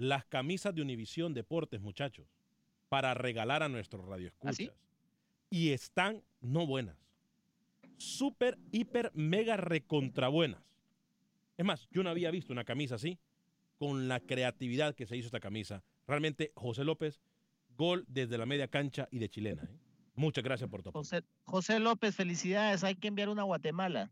las 0.00 0.24
camisas 0.24 0.74
de 0.74 0.82
Univisión 0.82 1.34
Deportes, 1.34 1.80
muchachos, 1.80 2.26
para 2.88 3.14
regalar 3.14 3.62
a 3.62 3.68
nuestros 3.68 4.04
radioescuchas. 4.06 4.70
Y 5.50 5.70
están 5.70 6.22
no 6.40 6.66
buenas. 6.66 6.96
Súper, 7.98 8.58
hiper, 8.72 9.10
mega 9.14 9.56
recontra 9.56 10.28
buenas. 10.28 10.62
Es 11.56 11.64
más, 11.64 11.86
yo 11.90 12.02
no 12.02 12.10
había 12.10 12.30
visto 12.30 12.52
una 12.52 12.64
camisa 12.64 12.94
así, 12.94 13.18
con 13.78 14.08
la 14.08 14.20
creatividad 14.20 14.94
que 14.94 15.06
se 15.06 15.16
hizo 15.16 15.26
esta 15.26 15.40
camisa. 15.40 15.82
Realmente, 16.06 16.52
José 16.54 16.84
López, 16.84 17.20
gol 17.76 18.04
desde 18.08 18.38
la 18.38 18.46
media 18.46 18.68
cancha 18.68 19.08
y 19.10 19.18
de 19.18 19.28
chilena. 19.28 19.64
¿eh? 19.64 19.78
Muchas 20.14 20.42
gracias 20.44 20.68
por 20.70 20.80
apoyo. 20.80 20.92
José, 20.92 21.22
José 21.44 21.78
López, 21.78 22.14
felicidades. 22.16 22.84
Hay 22.84 22.94
que 22.94 23.08
enviar 23.08 23.28
una 23.28 23.42
a 23.42 23.46
Guatemala. 23.46 24.10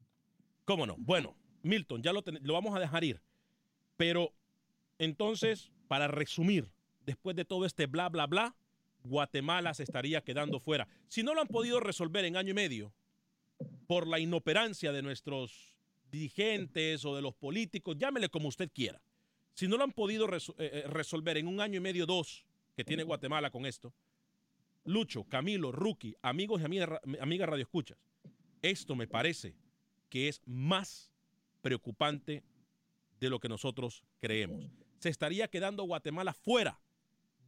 ¿Cómo 0.64 0.86
no? 0.86 0.96
Bueno, 0.98 1.34
Milton, 1.62 2.02
ya 2.02 2.12
lo, 2.12 2.22
ten- 2.22 2.40
lo 2.42 2.52
vamos 2.52 2.74
a 2.76 2.80
dejar 2.80 3.04
ir. 3.04 3.20
Pero 3.96 4.32
entonces, 4.98 5.70
para 5.88 6.06
resumir, 6.06 6.70
después 7.04 7.34
de 7.34 7.44
todo 7.44 7.64
este 7.64 7.86
bla, 7.86 8.08
bla, 8.08 8.26
bla, 8.26 8.54
Guatemala 9.02 9.74
se 9.74 9.82
estaría 9.84 10.20
quedando 10.22 10.60
fuera. 10.60 10.86
Si 11.08 11.22
no 11.22 11.34
lo 11.34 11.40
han 11.40 11.48
podido 11.48 11.80
resolver 11.80 12.24
en 12.24 12.36
año 12.36 12.50
y 12.50 12.54
medio 12.54 12.92
por 13.86 14.06
la 14.06 14.18
inoperancia 14.18 14.92
de 14.92 15.02
nuestros 15.02 15.74
dirigentes 16.10 17.04
o 17.04 17.16
de 17.16 17.22
los 17.22 17.34
políticos, 17.34 17.96
llámele 17.98 18.28
como 18.28 18.48
usted 18.48 18.70
quiera. 18.72 19.00
Si 19.54 19.66
no 19.66 19.76
lo 19.76 19.84
han 19.84 19.92
podido 19.92 20.28
eh, 20.32 20.40
eh, 20.58 20.84
resolver 20.88 21.36
en 21.36 21.48
un 21.48 21.60
año 21.60 21.78
y 21.78 21.80
medio, 21.80 22.06
dos, 22.06 22.44
que 22.76 22.84
tiene 22.84 23.02
Guatemala 23.02 23.50
con 23.50 23.66
esto, 23.66 23.92
Lucho, 24.84 25.24
Camilo, 25.24 25.72
Rookie, 25.72 26.16
amigos 26.22 26.60
y 26.60 26.64
amigas 26.64 26.88
ra- 26.88 27.00
amigas 27.20 27.48
radioescuchas, 27.48 27.98
esto 28.62 28.94
me 28.94 29.06
parece 29.06 29.54
que 30.08 30.28
es 30.28 30.40
más 30.46 31.10
preocupante 31.60 32.42
de 33.20 33.30
lo 33.30 33.38
que 33.40 33.48
nosotros 33.48 34.04
creemos. 34.20 34.64
Se 34.98 35.08
estaría 35.08 35.48
quedando 35.48 35.84
Guatemala 35.84 36.32
fuera 36.32 36.80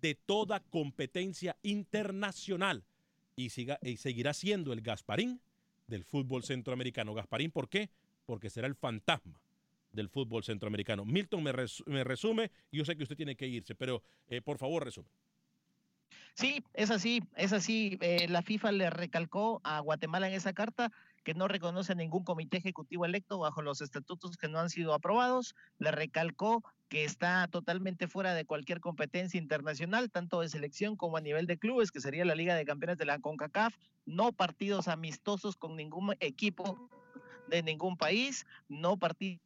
de 0.00 0.14
toda 0.14 0.60
competencia 0.60 1.56
internacional 1.62 2.84
y, 3.36 3.50
siga- 3.50 3.78
y 3.82 3.96
seguirá 3.96 4.32
siendo 4.34 4.72
el 4.72 4.80
Gasparín 4.80 5.40
del 5.86 6.04
fútbol 6.04 6.44
centroamericano. 6.44 7.14
Gasparín, 7.14 7.50
¿por 7.50 7.68
qué? 7.68 7.90
Porque 8.26 8.50
será 8.50 8.66
el 8.66 8.74
fantasma 8.76 9.40
del 9.92 10.08
fútbol 10.08 10.44
centroamericano. 10.44 11.04
Milton 11.04 11.42
me, 11.42 11.52
res- 11.52 11.82
me 11.86 12.04
resume, 12.04 12.50
yo 12.70 12.84
sé 12.84 12.96
que 12.96 13.02
usted 13.02 13.16
tiene 13.16 13.36
que 13.36 13.46
irse, 13.48 13.74
pero 13.74 14.02
eh, 14.28 14.40
por 14.40 14.56
favor 14.58 14.84
resume. 14.84 15.08
Sí, 16.35 16.64
es 16.75 16.90
así, 16.90 17.23
es 17.37 17.53
así. 17.53 17.99
Eh, 18.01 18.27
la 18.29 18.43
FIFA 18.43 18.73
le 18.73 18.90
recalcó 18.90 19.61
a 19.64 19.81
Guatemala 19.81 20.29
en 20.29 20.35
esa 20.35 20.53
carta 20.53 20.93
que 21.25 21.35
no 21.35 21.49
reconoce 21.49 21.95
ningún 21.95 22.25
comité 22.25 22.57
ejecutivo 22.57 23.05
electo 23.05 23.38
bajo 23.38 23.62
los 23.62 23.83
estatutos 23.83 24.37
que 24.37 24.49
no 24.49 24.59
han 24.59 24.71
sido 24.71 24.95
aprobados. 24.95 25.55
Le 25.79 25.90
recalcó 25.90 26.64
que 26.88 27.05
está 27.05 27.47
totalmente 27.49 28.09
fuera 28.09 28.35
de 28.35 28.45
cualquier 28.45 28.81
competencia 28.81 29.38
internacional, 29.38 30.11
tanto 30.11 30.40
de 30.40 30.49
selección 30.49 30.97
como 30.97 31.16
a 31.16 31.21
nivel 31.21 31.47
de 31.47 31.59
clubes, 31.59 31.93
que 31.93 32.01
sería 32.01 32.25
la 32.25 32.35
Liga 32.35 32.55
de 32.55 32.64
Campeones 32.64 32.99
de 32.99 33.05
la 33.05 33.19
CONCACAF. 33.19 33.77
No 34.07 34.33
partidos 34.33 34.88
amistosos 34.88 35.57
con 35.57 35.77
ningún 35.77 36.16
equipo 36.21 36.88
de 37.49 37.62
ningún 37.62 37.97
país, 37.97 38.47
no 38.69 38.97
partidos 38.97 39.40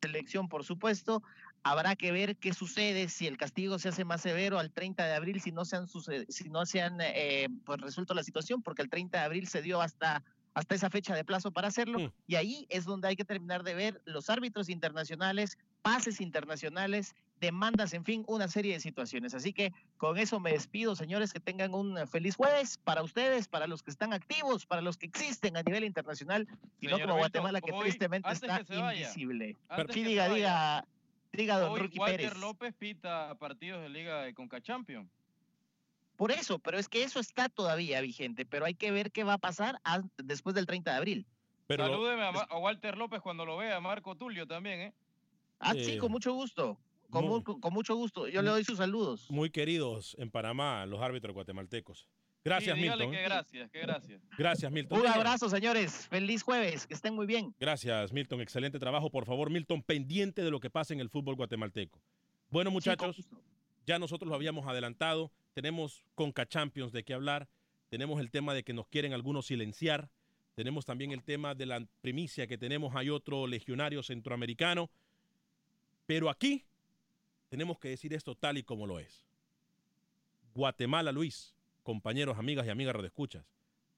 selección, 0.00 0.48
por 0.48 0.64
supuesto. 0.64 1.22
Habrá 1.62 1.94
que 1.94 2.10
ver 2.10 2.36
qué 2.36 2.54
sucede 2.54 3.08
si 3.08 3.26
el 3.26 3.36
castigo 3.36 3.78
se 3.78 3.90
hace 3.90 4.04
más 4.04 4.22
severo 4.22 4.58
al 4.58 4.70
30 4.70 5.04
de 5.04 5.14
abril, 5.14 5.40
si 5.40 5.52
no 5.52 5.64
se 5.64 5.76
han, 5.76 5.86
si 5.86 6.48
no 6.48 6.64
se 6.64 6.80
han 6.80 6.98
eh, 7.00 7.48
pues 7.64 7.80
resuelto 7.80 8.14
la 8.14 8.22
situación, 8.22 8.62
porque 8.62 8.82
el 8.82 8.88
30 8.88 9.18
de 9.18 9.24
abril 9.24 9.46
se 9.46 9.60
dio 9.60 9.82
hasta, 9.82 10.24
hasta 10.54 10.74
esa 10.74 10.88
fecha 10.88 11.14
de 11.14 11.24
plazo 11.24 11.50
para 11.50 11.68
hacerlo. 11.68 11.98
Mm. 11.98 12.12
Y 12.26 12.34
ahí 12.36 12.66
es 12.70 12.86
donde 12.86 13.08
hay 13.08 13.16
que 13.16 13.26
terminar 13.26 13.62
de 13.62 13.74
ver 13.74 14.00
los 14.06 14.30
árbitros 14.30 14.70
internacionales, 14.70 15.58
pases 15.82 16.20
internacionales, 16.22 17.14
demandas, 17.40 17.94
en 17.94 18.04
fin, 18.04 18.24
una 18.26 18.48
serie 18.48 18.74
de 18.74 18.80
situaciones. 18.80 19.34
Así 19.34 19.52
que 19.52 19.72
con 19.96 20.18
eso 20.18 20.40
me 20.40 20.52
despido, 20.52 20.94
señores, 20.94 21.32
que 21.32 21.40
tengan 21.40 21.74
un 21.74 21.98
eh, 21.98 22.06
feliz 22.06 22.36
jueves 22.36 22.78
para 22.78 23.02
ustedes, 23.02 23.48
para 23.48 23.66
los 23.66 23.82
que 23.82 23.90
están 23.90 24.12
activos, 24.12 24.66
para 24.66 24.82
los 24.82 24.96
que 24.96 25.06
existen 25.06 25.56
a 25.56 25.62
nivel 25.62 25.84
internacional, 25.84 26.46
y 26.80 26.86
no 26.86 26.98
como 27.00 27.16
Guatemala, 27.16 27.60
que 27.60 27.72
hoy, 27.72 27.82
tristemente 27.82 28.30
está 28.30 28.58
que 28.58 28.64
se 28.64 28.76
vaya, 28.76 29.00
invisible. 29.00 29.56
Sí, 29.90 30.04
diga, 30.04 30.28
diga, 30.28 30.86
diga, 31.32 31.58
don 31.58 31.72
Hoy 31.72 31.80
Ruki 31.80 31.98
Walter 31.98 32.16
Pérez. 32.20 32.38
López 32.38 32.74
pita 32.74 33.34
partidos 33.38 33.82
de 33.82 33.88
Liga 33.88 34.22
de 34.22 34.34
Conca 34.34 34.60
Champions. 34.60 35.08
Por 36.16 36.32
eso, 36.32 36.58
pero 36.58 36.78
es 36.78 36.88
que 36.88 37.02
eso 37.02 37.18
está 37.18 37.48
todavía 37.48 38.00
vigente, 38.02 38.44
pero 38.44 38.66
hay 38.66 38.74
que 38.74 38.90
ver 38.90 39.10
qué 39.10 39.24
va 39.24 39.34
a 39.34 39.38
pasar 39.38 39.80
después 40.18 40.54
del 40.54 40.66
30 40.66 40.90
de 40.90 40.96
abril. 40.98 41.26
Pero 41.66 41.84
Salúdeme 41.86 42.22
a, 42.24 42.58
Walter 42.58 42.98
López 42.98 43.20
cuando 43.22 43.46
lo 43.46 43.56
vea, 43.56 43.80
Marco 43.80 44.16
Tulio 44.16 44.46
también, 44.46 44.80
¿eh? 44.80 44.94
Ah, 45.60 45.72
sí, 45.72 45.92
Eh, 45.92 45.98
con 45.98 46.10
mucho 46.12 46.34
gusto. 46.34 46.78
Con, 47.10 47.24
muy- 47.26 47.42
mu- 47.46 47.60
con 47.60 47.72
mucho 47.72 47.94
gusto. 47.96 48.28
Yo 48.28 48.42
le 48.42 48.50
doy 48.50 48.64
sus 48.64 48.78
saludos. 48.78 49.30
muy 49.30 49.50
queridos 49.50 50.14
en 50.18 50.30
Panamá, 50.30 50.84
los 50.86 51.00
árbitros 51.00 51.32
guatemaltecos. 51.34 52.06
Gracias, 52.42 52.74
Sí, 52.76 52.82
Milton. 52.82 53.10
que 53.10 53.22
gracias, 53.22 53.70
que 53.70 53.80
gracias. 53.80 54.22
Gracias, 54.38 54.72
Milton. 54.72 55.00
Un 55.00 55.06
abrazo, 55.06 55.50
señores. 55.50 56.06
Feliz 56.08 56.42
jueves. 56.42 56.86
Que 56.86 56.94
estén 56.94 57.14
muy 57.14 57.26
bien. 57.26 57.54
Gracias, 57.60 58.12
Milton. 58.12 58.40
Excelente 58.40 58.78
trabajo. 58.78 59.10
Por 59.10 59.26
favor, 59.26 59.50
Milton, 59.50 59.82
pendiente 59.82 60.42
de 60.42 60.50
lo 60.50 60.58
que 60.58 60.70
pasa 60.70 60.94
en 60.94 61.00
el 61.00 61.10
fútbol 61.10 61.36
guatemalteco. 61.36 62.00
Bueno, 62.48 62.70
muchachos, 62.70 63.28
ya 63.86 63.98
nosotros 63.98 64.28
lo 64.28 64.34
habíamos 64.34 64.66
adelantado. 64.66 65.30
Tenemos 65.52 66.02
Conca 66.14 66.46
Champions 66.46 66.92
de 66.92 67.04
qué 67.04 67.12
hablar. 67.12 67.48
Tenemos 67.90 68.20
el 68.20 68.30
tema 68.30 68.54
de 68.54 68.62
que 68.62 68.72
nos 68.72 68.86
quieren 68.88 69.12
algunos 69.12 69.46
silenciar. 69.46 70.08
Tenemos 70.54 70.86
también 70.86 71.12
el 71.12 71.22
tema 71.22 71.54
de 71.54 71.66
la 71.66 71.84
primicia 72.00 72.46
que 72.46 72.56
tenemos. 72.56 72.94
Hay 72.96 73.10
otro 73.10 73.46
legionario 73.46 74.02
centroamericano. 74.02 74.90
Pero 76.06 76.30
aquí 76.30 76.64
tenemos 77.50 77.78
que 77.78 77.88
decir 77.90 78.14
esto 78.14 78.34
tal 78.34 78.56
y 78.58 78.62
como 78.62 78.86
lo 78.86 78.98
es. 78.98 79.26
Guatemala, 80.54 81.12
Luis, 81.12 81.54
compañeros, 81.82 82.38
amigas 82.38 82.66
y 82.66 82.70
amigas 82.70 82.94
radioescuchas, 82.94 83.44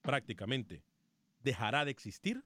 prácticamente 0.00 0.82
dejará 1.42 1.84
de 1.84 1.90
existir 1.90 2.44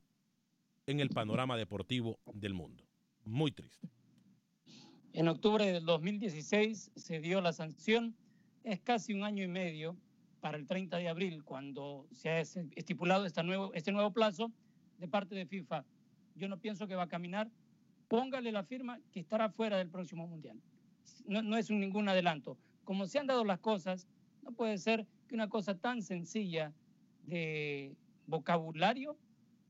en 0.86 1.00
el 1.00 1.10
panorama 1.10 1.56
deportivo 1.56 2.18
del 2.32 2.54
mundo. 2.54 2.84
Muy 3.24 3.50
triste. 3.52 3.88
En 5.12 5.28
octubre 5.28 5.64
del 5.72 5.84
2016 5.84 6.92
se 6.94 7.20
dio 7.20 7.40
la 7.40 7.52
sanción. 7.52 8.14
Es 8.64 8.80
casi 8.80 9.14
un 9.14 9.24
año 9.24 9.42
y 9.42 9.48
medio 9.48 9.96
para 10.40 10.58
el 10.58 10.66
30 10.66 10.98
de 10.98 11.08
abril, 11.08 11.42
cuando 11.44 12.06
se 12.12 12.28
ha 12.28 12.40
es- 12.40 12.56
estipulado 12.76 13.24
esta 13.26 13.42
nuevo, 13.42 13.72
este 13.74 13.92
nuevo 13.92 14.12
plazo 14.12 14.52
de 14.98 15.08
parte 15.08 15.34
de 15.34 15.46
FIFA. 15.46 15.84
Yo 16.34 16.48
no 16.48 16.58
pienso 16.58 16.86
que 16.86 16.94
va 16.94 17.04
a 17.04 17.08
caminar. 17.08 17.50
Póngale 18.08 18.52
la 18.52 18.62
firma 18.62 19.00
que 19.10 19.20
estará 19.20 19.48
fuera 19.50 19.78
del 19.78 19.88
próximo 19.90 20.26
Mundial. 20.26 20.60
No, 21.26 21.56
es 21.56 21.70
ningún 21.70 22.08
adelanto. 22.08 22.56
Como 22.84 23.06
se 23.06 23.18
han 23.18 23.26
dado 23.26 23.44
las 23.44 23.58
cosas, 23.58 24.06
no 24.42 24.52
puede 24.52 24.78
ser 24.78 25.06
que 25.26 25.34
una 25.34 25.48
cosa 25.48 25.76
tan 25.76 26.02
sencilla 26.02 26.72
de 27.22 27.96
vocabulario 28.26 29.16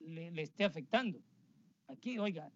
le, 0.00 0.30
le 0.30 0.42
esté 0.42 0.64
afectando. 0.64 1.20
Aquí, 1.88 2.18
oiga, 2.18 2.50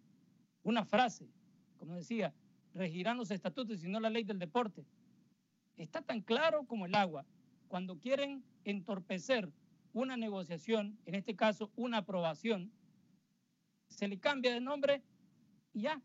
una 0.63 0.85
frase, 0.85 1.29
como 1.77 1.95
decía, 1.95 2.33
regirán 2.73 3.17
los 3.17 3.31
estatutos 3.31 3.83
y 3.83 3.87
no 3.87 3.99
la 3.99 4.09
ley 4.09 4.23
del 4.23 4.39
deporte. 4.39 4.85
Está 5.77 6.01
tan 6.01 6.21
claro 6.21 6.65
como 6.65 6.85
el 6.85 6.95
agua. 6.95 7.25
Cuando 7.67 7.97
quieren 7.97 8.43
entorpecer 8.65 9.51
una 9.93 10.17
negociación, 10.17 10.97
en 11.05 11.15
este 11.15 11.35
caso 11.35 11.71
una 11.75 11.97
aprobación, 11.97 12.71
se 13.87 14.07
le 14.07 14.19
cambia 14.19 14.53
de 14.53 14.61
nombre 14.61 15.01
y 15.73 15.81
ya. 15.81 16.01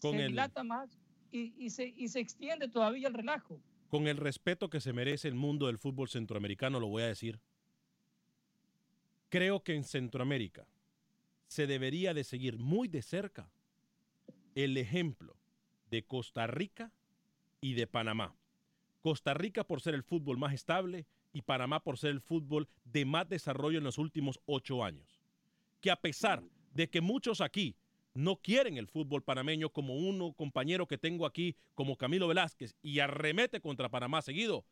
Con 0.00 0.12
se 0.12 0.26
dilata 0.26 0.62
más 0.62 0.98
y, 1.30 1.54
y 1.56 1.70
se, 1.70 1.92
y 1.96 2.08
se 2.08 2.20
extiende 2.20 2.68
todavía 2.68 3.08
el 3.08 3.14
relajo. 3.14 3.60
Con 3.88 4.08
el 4.08 4.16
respeto 4.16 4.68
que 4.68 4.80
se 4.80 4.92
merece 4.92 5.28
el 5.28 5.34
mundo 5.34 5.66
del 5.66 5.78
fútbol 5.78 6.08
centroamericano, 6.08 6.80
lo 6.80 6.88
voy 6.88 7.04
a 7.04 7.08
decir. 7.08 7.40
Creo 9.28 9.62
que 9.62 9.74
en 9.74 9.84
Centroamérica 9.84 10.66
se 11.46 11.66
debería 11.66 12.14
de 12.14 12.24
seguir 12.24 12.58
muy 12.58 12.88
de 12.88 13.02
cerca 13.02 13.50
el 14.54 14.76
ejemplo 14.76 15.36
de 15.90 16.04
Costa 16.04 16.46
Rica 16.46 16.92
y 17.60 17.74
de 17.74 17.86
Panamá. 17.86 18.34
Costa 19.02 19.34
Rica 19.34 19.64
por 19.64 19.80
ser 19.80 19.94
el 19.94 20.02
fútbol 20.02 20.38
más 20.38 20.52
estable 20.52 21.06
y 21.32 21.42
Panamá 21.42 21.84
por 21.84 21.98
ser 21.98 22.10
el 22.10 22.20
fútbol 22.20 22.68
de 22.84 23.04
más 23.04 23.28
desarrollo 23.28 23.78
en 23.78 23.84
los 23.84 23.98
últimos 23.98 24.40
ocho 24.46 24.82
años. 24.82 25.20
Que 25.80 25.90
a 25.90 25.96
pesar 26.00 26.42
de 26.72 26.88
que 26.88 27.00
muchos 27.00 27.40
aquí 27.40 27.76
no 28.16 28.36
quieren 28.36 28.76
el 28.78 28.86
fútbol 28.88 29.22
panameño 29.22 29.70
como 29.70 29.94
uno 29.94 30.32
compañero 30.32 30.86
que 30.86 30.98
tengo 30.98 31.26
aquí, 31.26 31.56
como 31.74 31.96
Camilo 31.96 32.28
Velázquez, 32.28 32.74
y 32.82 33.00
arremete 33.00 33.60
contra 33.60 33.88
Panamá 33.88 34.22
seguido, 34.22 34.64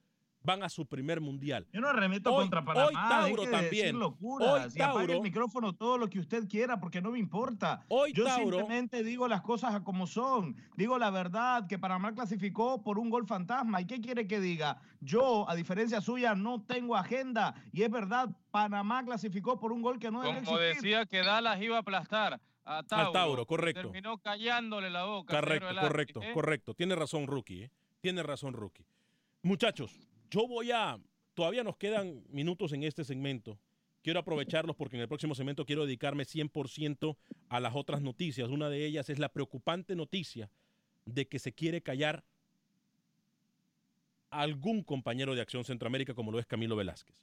van 0.46 0.62
a 0.62 0.68
su 0.68 0.84
primer 0.84 1.22
mundial. 1.22 1.66
Yo 1.72 1.80
no 1.80 1.88
arremeto 1.88 2.30
Hoy- 2.30 2.42
contra 2.42 2.62
Panamá. 2.62 2.86
hoy 2.88 2.94
Tauro 2.94 3.42
de 3.46 3.50
también. 3.50 3.96
Hoy 3.96 4.12
y 4.20 4.44
apague 4.44 5.06
Tauro- 5.06 5.12
el 5.14 5.20
micrófono 5.22 5.72
todo 5.72 5.96
lo 5.96 6.08
que 6.10 6.18
usted 6.20 6.46
quiera 6.48 6.78
porque 6.78 7.00
no 7.00 7.10
me 7.12 7.18
importa. 7.18 7.82
Hoy 7.88 8.12
Yo 8.12 8.24
Tauro- 8.26 8.58
simplemente 8.58 9.02
digo 9.02 9.26
las 9.26 9.40
cosas 9.40 9.74
a 9.74 9.82
como 9.84 10.06
son. 10.06 10.54
Digo 10.76 10.98
la 10.98 11.08
verdad 11.08 11.66
que 11.66 11.78
Panamá 11.78 12.12
clasificó 12.14 12.82
por 12.82 12.98
un 12.98 13.08
gol 13.08 13.26
fantasma. 13.26 13.80
¿Y 13.80 13.86
qué 13.86 14.02
quiere 14.02 14.26
que 14.26 14.38
diga? 14.38 14.82
Yo, 15.00 15.48
a 15.48 15.54
diferencia 15.54 16.02
suya, 16.02 16.34
no 16.34 16.60
tengo 16.62 16.94
agenda. 16.94 17.54
Y 17.72 17.80
es 17.82 17.90
verdad, 17.90 18.28
Panamá 18.50 19.02
clasificó 19.02 19.58
por 19.58 19.72
un 19.72 19.80
gol 19.80 19.98
que 19.98 20.10
no 20.10 20.20
debe 20.20 20.42
Como 20.44 20.58
existir. 20.58 20.82
decía 20.90 21.06
que 21.06 21.22
Dallas 21.26 21.60
iba 21.62 21.76
a 21.76 21.80
aplastar 21.80 22.38
a 22.64 22.82
Tauro. 22.82 23.12
Tauro, 23.12 23.46
correcto. 23.46 23.82
Terminó 23.82 24.18
callándole 24.18 24.90
la 24.90 25.04
boca. 25.04 25.36
al 25.36 25.44
Correcto, 25.44 25.66
Velázquez, 25.66 25.88
correcto, 25.90 26.22
¿eh? 26.22 26.32
correcto. 26.32 26.74
Tiene 26.74 26.94
razón, 26.94 27.26
Rookie. 27.26 27.64
¿eh? 27.64 27.70
Tiene 28.00 28.22
razón, 28.22 28.54
Rookie. 28.54 28.84
Muchachos, 29.42 29.98
yo 30.30 30.46
voy 30.46 30.70
a. 30.70 30.98
Todavía 31.34 31.64
nos 31.64 31.76
quedan 31.76 32.22
minutos 32.28 32.72
en 32.72 32.84
este 32.84 33.04
segmento. 33.04 33.58
Quiero 34.02 34.20
aprovecharlos 34.20 34.76
porque 34.76 34.96
en 34.96 35.02
el 35.02 35.08
próximo 35.08 35.34
segmento 35.34 35.64
quiero 35.64 35.86
dedicarme 35.86 36.24
100% 36.24 37.16
a 37.48 37.60
las 37.60 37.74
otras 37.74 38.02
noticias. 38.02 38.50
Una 38.50 38.68
de 38.68 38.84
ellas 38.84 39.08
es 39.08 39.18
la 39.18 39.30
preocupante 39.30 39.96
noticia 39.96 40.50
de 41.06 41.26
que 41.26 41.38
se 41.38 41.52
quiere 41.52 41.82
callar 41.82 42.22
a 44.30 44.42
algún 44.42 44.82
compañero 44.82 45.34
de 45.34 45.40
Acción 45.40 45.64
Centroamérica 45.64 46.14
como 46.14 46.30
lo 46.30 46.38
es 46.38 46.46
Camilo 46.46 46.76
Velázquez. 46.76 47.16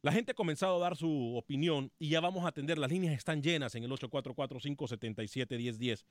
La 0.00 0.12
gente 0.12 0.30
ha 0.32 0.34
comenzado 0.34 0.76
a 0.76 0.80
dar 0.80 0.96
su 0.96 1.36
opinión 1.36 1.90
y 1.98 2.08
ya 2.10 2.20
vamos 2.20 2.44
a 2.44 2.48
atender. 2.48 2.78
Las 2.78 2.90
líneas 2.90 3.16
están 3.16 3.42
llenas 3.42 3.74
en 3.74 3.82
el 3.82 3.90
844-577-1010. 3.90 6.04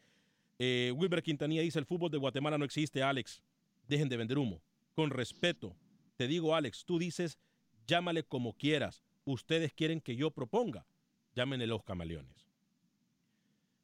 Eh, 0.60 0.92
Wilber 0.96 1.22
Quintanilla 1.24 1.62
dice, 1.62 1.80
el 1.80 1.86
fútbol 1.86 2.12
de 2.12 2.18
Guatemala 2.18 2.58
no 2.58 2.66
existe, 2.66 3.02
Alex. 3.02 3.42
Dejen 3.88 4.10
de 4.10 4.18
vender 4.18 4.38
humo. 4.38 4.62
Con 4.94 5.10
respeto, 5.10 5.74
te 6.18 6.28
digo, 6.28 6.54
Alex, 6.54 6.84
tú 6.84 7.00
dices, 7.00 7.40
llámale 7.86 8.24
como 8.24 8.52
quieras. 8.54 9.04
Ustedes 9.24 9.72
quieren 9.72 10.02
que 10.02 10.18
yo 10.18 10.32
proponga. 10.32 10.86
Llámenle 11.34 11.68
los 11.68 11.84
camaleones. 11.84 12.46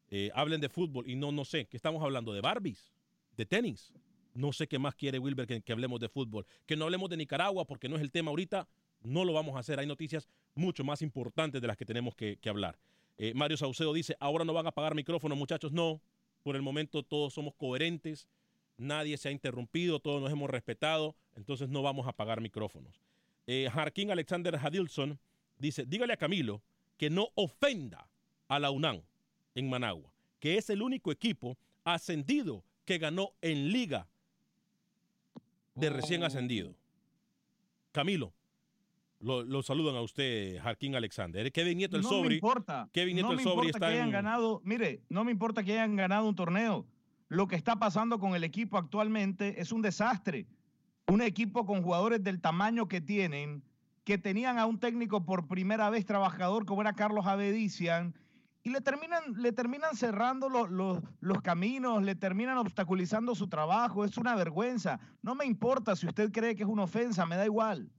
Eh, 0.10 0.32
hablen 0.34 0.60
de 0.60 0.68
fútbol 0.70 1.10
y 1.10 1.16
no, 1.16 1.32
no 1.32 1.46
sé, 1.46 1.66
que 1.66 1.78
estamos 1.78 2.04
hablando 2.04 2.34
de 2.34 2.42
Barbies, 2.42 2.92
de 3.38 3.46
tenis. 3.46 3.94
No 4.34 4.52
sé 4.52 4.68
qué 4.68 4.80
más 4.80 4.96
quiere 4.96 5.20
Wilber 5.20 5.48
que, 5.48 5.62
que 5.62 5.72
hablemos 5.72 6.00
de 6.00 6.10
fútbol. 6.10 6.46
Que 6.66 6.76
no 6.76 6.86
hablemos 6.86 7.08
de 7.10 7.18
Nicaragua 7.18 7.66
porque 7.66 7.88
no 7.88 7.96
es 7.96 8.02
el 8.02 8.12
tema 8.12 8.32
ahorita. 8.32 8.68
No 9.04 9.26
lo 9.26 9.34
vamos 9.34 9.56
a 9.56 9.60
hacer. 9.60 9.80
Hay 9.80 9.88
noticias 9.88 10.28
mucho 10.56 10.84
más 10.84 11.02
importantes 11.02 11.62
de 11.62 11.68
las 11.68 11.78
que 11.78 11.86
tenemos 11.86 12.16
que, 12.16 12.38
que 12.38 12.50
hablar. 12.50 12.78
Eh, 13.18 13.34
Mario 13.34 13.58
Saucedo 13.58 13.94
dice, 13.94 14.16
ahora 14.20 14.46
no 14.46 14.54
van 14.54 14.68
a 14.68 14.72
pagar 14.72 14.96
micrófono, 14.96 15.36
muchachos. 15.36 15.72
No, 15.72 16.02
por 16.44 16.56
el 16.56 16.62
momento 16.62 17.04
todos 17.04 17.34
somos 17.34 17.54
coherentes. 17.56 18.28
Nadie 18.78 19.18
se 19.18 19.30
ha 19.30 19.32
interrumpido, 19.32 20.00
todos 20.00 20.22
nos 20.22 20.32
hemos 20.32 20.50
respetado. 20.50 21.16
Entonces 21.36 21.70
no 21.70 21.82
vamos 21.82 22.08
a 22.08 22.14
pagar 22.14 22.42
micrófonos. 22.42 23.02
Eh, 23.48 23.70
Alexander 24.10 24.56
Hadilson 24.56 25.20
dice, 25.58 25.86
dígale 25.86 26.14
a 26.14 26.18
Camilo 26.18 26.62
que 26.98 27.10
no 27.10 27.30
ofenda 27.36 28.08
a 28.48 28.60
la 28.60 28.72
UNAM 28.72 29.02
en 29.56 29.70
Managua, 29.70 30.12
que 30.40 30.58
es 30.58 30.70
el 30.70 30.82
único 30.82 31.12
equipo 31.12 31.58
ascendido 31.84 32.64
que 32.86 32.98
ganó 32.98 33.34
en 33.42 33.72
liga 33.72 34.08
de 35.76 35.90
recién 35.90 36.24
ascendido. 36.24 36.74
Camilo, 37.92 38.34
lo, 39.24 39.44
lo 39.44 39.64
saludan 39.64 39.96
a 39.96 40.02
usted, 40.02 40.60
Jarquín 40.62 40.96
Alexander. 40.96 41.52
Kevin 41.52 41.78
Nieto 41.78 41.98
el 41.98 42.04
no 42.04 42.10
Sobri. 42.10 42.30
me 42.30 42.36
importa. 42.36 42.90
Kevin 42.94 43.16
Nieto 43.16 43.28
no 43.28 43.32
el 43.32 43.38
me 43.38 43.44
Sobri 43.44 43.68
importa 43.68 43.78
está 43.78 43.88
que 43.88 43.94
hayan 43.94 44.08
en- 44.08 44.12
ganado. 44.14 44.62
Mire, 44.64 45.02
no 45.10 45.24
me 45.24 45.32
importa 45.32 45.64
que 45.64 45.74
hayan 45.74 45.96
ganado 45.96 46.28
un 46.28 46.36
torneo. 46.36 46.86
Lo 47.30 47.48
que 47.48 47.56
está 47.56 47.78
pasando 47.78 48.20
con 48.20 48.36
el 48.36 48.44
equipo 48.44 48.78
actualmente 48.78 49.60
es 49.60 49.72
un 49.72 49.82
desastre. 49.82 50.46
Un 51.08 51.22
equipo 51.22 51.66
con 51.66 51.82
jugadores 51.82 52.24
del 52.24 52.40
tamaño 52.42 52.88
que 52.88 53.02
tienen, 53.02 53.64
que 54.04 54.18
tenían 54.18 54.58
a 54.60 54.66
un 54.66 54.80
técnico 54.80 55.26
por 55.26 55.48
primera 55.48 55.90
vez 55.90 56.06
trabajador 56.06 56.66
como 56.66 56.82
era 56.82 56.94
Carlos 56.94 57.26
Avedician, 57.26 58.14
y 58.66 58.70
le 58.70 58.80
terminan, 58.80 59.24
le 59.38 59.52
terminan 59.52 59.94
cerrando 59.96 60.48
los, 60.48 60.70
los 61.20 61.42
caminos, 61.42 62.02
le 62.04 62.16
terminan 62.16 62.58
obstaculizando 62.58 63.36
su 63.36 63.48
trabajo. 63.50 64.06
Es 64.06 64.18
una 64.18 64.36
vergüenza. 64.36 65.00
No 65.22 65.36
me 65.36 65.46
importa 65.46 65.98
si 65.98 66.08
usted 66.08 66.32
cree 66.32 66.56
que 66.56 66.64
es 66.64 66.70
una 66.70 66.84
ofensa, 66.84 67.26
me 67.26 67.36
da 67.36 67.44
igual. 67.46 67.90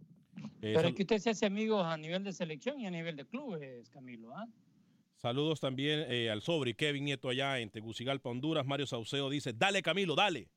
Eh, 0.45 0.51
Pero 0.61 0.81
sal- 0.81 0.89
es 0.91 0.95
que 0.97 1.03
usted 1.03 1.19
se 1.19 1.31
hace 1.31 1.47
amigos 1.47 1.85
a 1.85 1.97
nivel 1.97 2.23
de 2.25 2.33
selección 2.33 2.81
y 2.81 2.87
a 2.87 2.91
nivel 2.91 3.17
de 3.17 3.25
clubes, 3.27 3.89
Camilo. 3.91 4.37
¿ah? 4.37 4.47
Saludos 5.17 5.61
también 5.61 6.05
eh, 6.09 6.31
al 6.31 6.43
Sobri, 6.43 6.75
Kevin 6.75 7.05
Nieto 7.05 7.29
allá 7.29 7.59
en 7.59 7.71
Tegucigalpa, 7.71 8.29
Honduras. 8.31 8.67
Mario 8.67 8.87
Saucedo 8.87 9.31
dice, 9.31 9.53
dale 9.53 9.83
Camilo, 9.83 10.15
dale. 10.15 10.49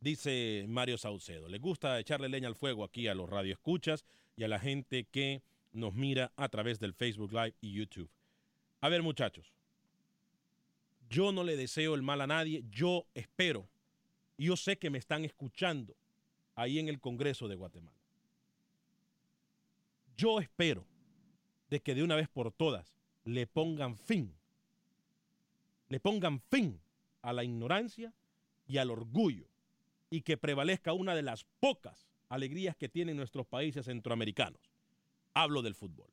Dice 0.00 0.64
Mario 0.68 0.96
Saucedo. 0.96 1.48
Le 1.48 1.58
gusta 1.58 1.98
echarle 2.00 2.28
leña 2.28 2.48
al 2.48 2.54
fuego 2.54 2.84
aquí 2.84 3.06
a 3.08 3.14
los 3.14 3.28
radioescuchas 3.28 4.04
y 4.36 4.44
a 4.44 4.48
la 4.48 4.58
gente 4.58 5.04
que 5.04 5.42
nos 5.72 5.92
mira 5.94 6.32
a 6.36 6.48
través 6.48 6.80
del 6.80 6.94
Facebook 6.94 7.32
Live 7.32 7.54
y 7.60 7.72
YouTube. 7.72 8.08
A 8.80 8.88
ver, 8.88 9.02
muchachos. 9.02 9.52
Yo 11.10 11.32
no 11.32 11.44
le 11.44 11.56
deseo 11.56 11.94
el 11.94 12.02
mal 12.02 12.20
a 12.22 12.26
nadie. 12.26 12.64
Yo 12.70 13.04
espero. 13.14 13.68
Yo 14.38 14.56
sé 14.56 14.78
que 14.78 14.88
me 14.88 14.96
están 14.98 15.24
escuchando 15.26 15.94
ahí 16.54 16.78
en 16.78 16.88
el 16.88 16.98
Congreso 17.00 17.46
de 17.48 17.56
Guatemala. 17.56 17.98
Yo 20.20 20.38
espero 20.38 20.84
de 21.70 21.80
que 21.80 21.94
de 21.94 22.02
una 22.02 22.14
vez 22.14 22.28
por 22.28 22.52
todas 22.52 22.94
le 23.24 23.46
pongan 23.46 23.96
fin, 23.96 24.36
le 25.88 25.98
pongan 25.98 26.40
fin 26.40 26.78
a 27.22 27.32
la 27.32 27.42
ignorancia 27.42 28.12
y 28.66 28.76
al 28.76 28.90
orgullo 28.90 29.46
y 30.10 30.20
que 30.20 30.36
prevalezca 30.36 30.92
una 30.92 31.14
de 31.14 31.22
las 31.22 31.44
pocas 31.58 32.06
alegrías 32.28 32.76
que 32.76 32.90
tienen 32.90 33.16
nuestros 33.16 33.46
países 33.46 33.86
centroamericanos. 33.86 34.60
Hablo 35.32 35.62
del 35.62 35.74
fútbol. 35.74 36.10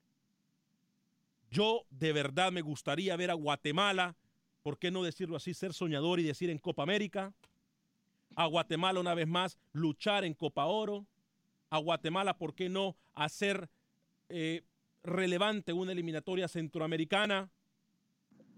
Yo 1.52 1.84
de 1.90 2.14
verdad 2.14 2.54
me 2.54 2.62
gustaría 2.62 3.18
ver 3.18 3.30
a 3.30 3.34
Guatemala, 3.34 4.16
¿por 4.64 4.80
qué 4.80 4.90
no 4.90 5.04
decirlo 5.04 5.36
así, 5.36 5.54
ser 5.54 5.74
soñador 5.74 6.22
y 6.22 6.24
decir 6.24 6.50
en 6.50 6.60
Copa 6.60 6.84
América? 6.84 7.34
A 8.38 8.46
Guatemala 8.46 9.02
una 9.02 9.16
vez 9.16 9.28
más 9.28 9.60
luchar 9.74 10.24
en 10.24 10.34
Copa 10.34 10.66
Oro. 10.66 11.06
A 11.70 11.80
Guatemala, 11.80 12.38
¿por 12.38 12.56
qué 12.56 12.70
no 12.70 12.96
hacer 13.14 13.70
eh, 14.30 14.64
relevante 15.04 15.74
una 15.74 15.92
eliminatoria 15.92 16.48
centroamericana? 16.48 17.50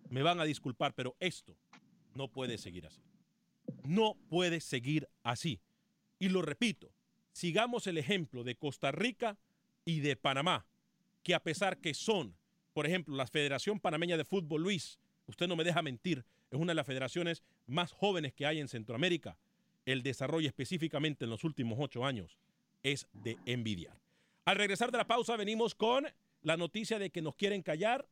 Me 0.09 0.23
van 0.23 0.39
a 0.39 0.45
disculpar, 0.45 0.93
pero 0.95 1.15
esto 1.19 1.55
no 2.15 2.27
puede 2.27 2.57
seguir 2.57 2.85
así. 2.87 3.01
No 3.83 4.15
puede 4.29 4.59
seguir 4.59 5.07
así. 5.23 5.59
Y 6.17 6.29
lo 6.29 6.41
repito, 6.41 6.91
sigamos 7.31 7.87
el 7.87 7.97
ejemplo 7.97 8.43
de 8.43 8.55
Costa 8.55 8.91
Rica 8.91 9.37
y 9.85 10.01
de 10.01 10.15
Panamá, 10.15 10.65
que 11.23 11.33
a 11.33 11.41
pesar 11.41 11.77
que 11.77 11.93
son, 11.93 12.35
por 12.73 12.85
ejemplo, 12.85 13.15
la 13.15 13.27
Federación 13.27 13.79
Panameña 13.79 14.17
de 14.17 14.25
Fútbol, 14.25 14.63
Luis, 14.63 14.99
usted 15.27 15.47
no 15.47 15.55
me 15.55 15.63
deja 15.63 15.81
mentir, 15.81 16.25
es 16.51 16.59
una 16.59 16.71
de 16.71 16.75
las 16.75 16.87
federaciones 16.87 17.43
más 17.67 17.91
jóvenes 17.91 18.33
que 18.33 18.45
hay 18.45 18.59
en 18.59 18.67
Centroamérica. 18.67 19.37
El 19.85 20.03
desarrollo 20.03 20.47
específicamente 20.47 21.25
en 21.25 21.31
los 21.31 21.43
últimos 21.43 21.77
ocho 21.79 22.05
años 22.05 22.37
es 22.83 23.07
de 23.13 23.37
envidiar. 23.45 23.99
Al 24.45 24.55
regresar 24.55 24.91
de 24.91 24.97
la 24.97 25.07
pausa 25.07 25.35
venimos 25.35 25.75
con 25.75 26.07
la 26.41 26.57
noticia 26.57 26.99
de 26.99 27.09
que 27.09 27.21
nos 27.21 27.35
quieren 27.35 27.61
callar. 27.61 28.07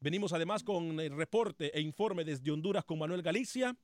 Venimos 0.00 0.32
además 0.32 0.62
con 0.62 1.00
el 1.00 1.16
reporte 1.16 1.76
e 1.76 1.80
informe 1.80 2.24
desde 2.24 2.50
Honduras 2.50 2.84
con 2.84 2.98
Manuel 2.98 3.22
Galicia. 3.22 3.76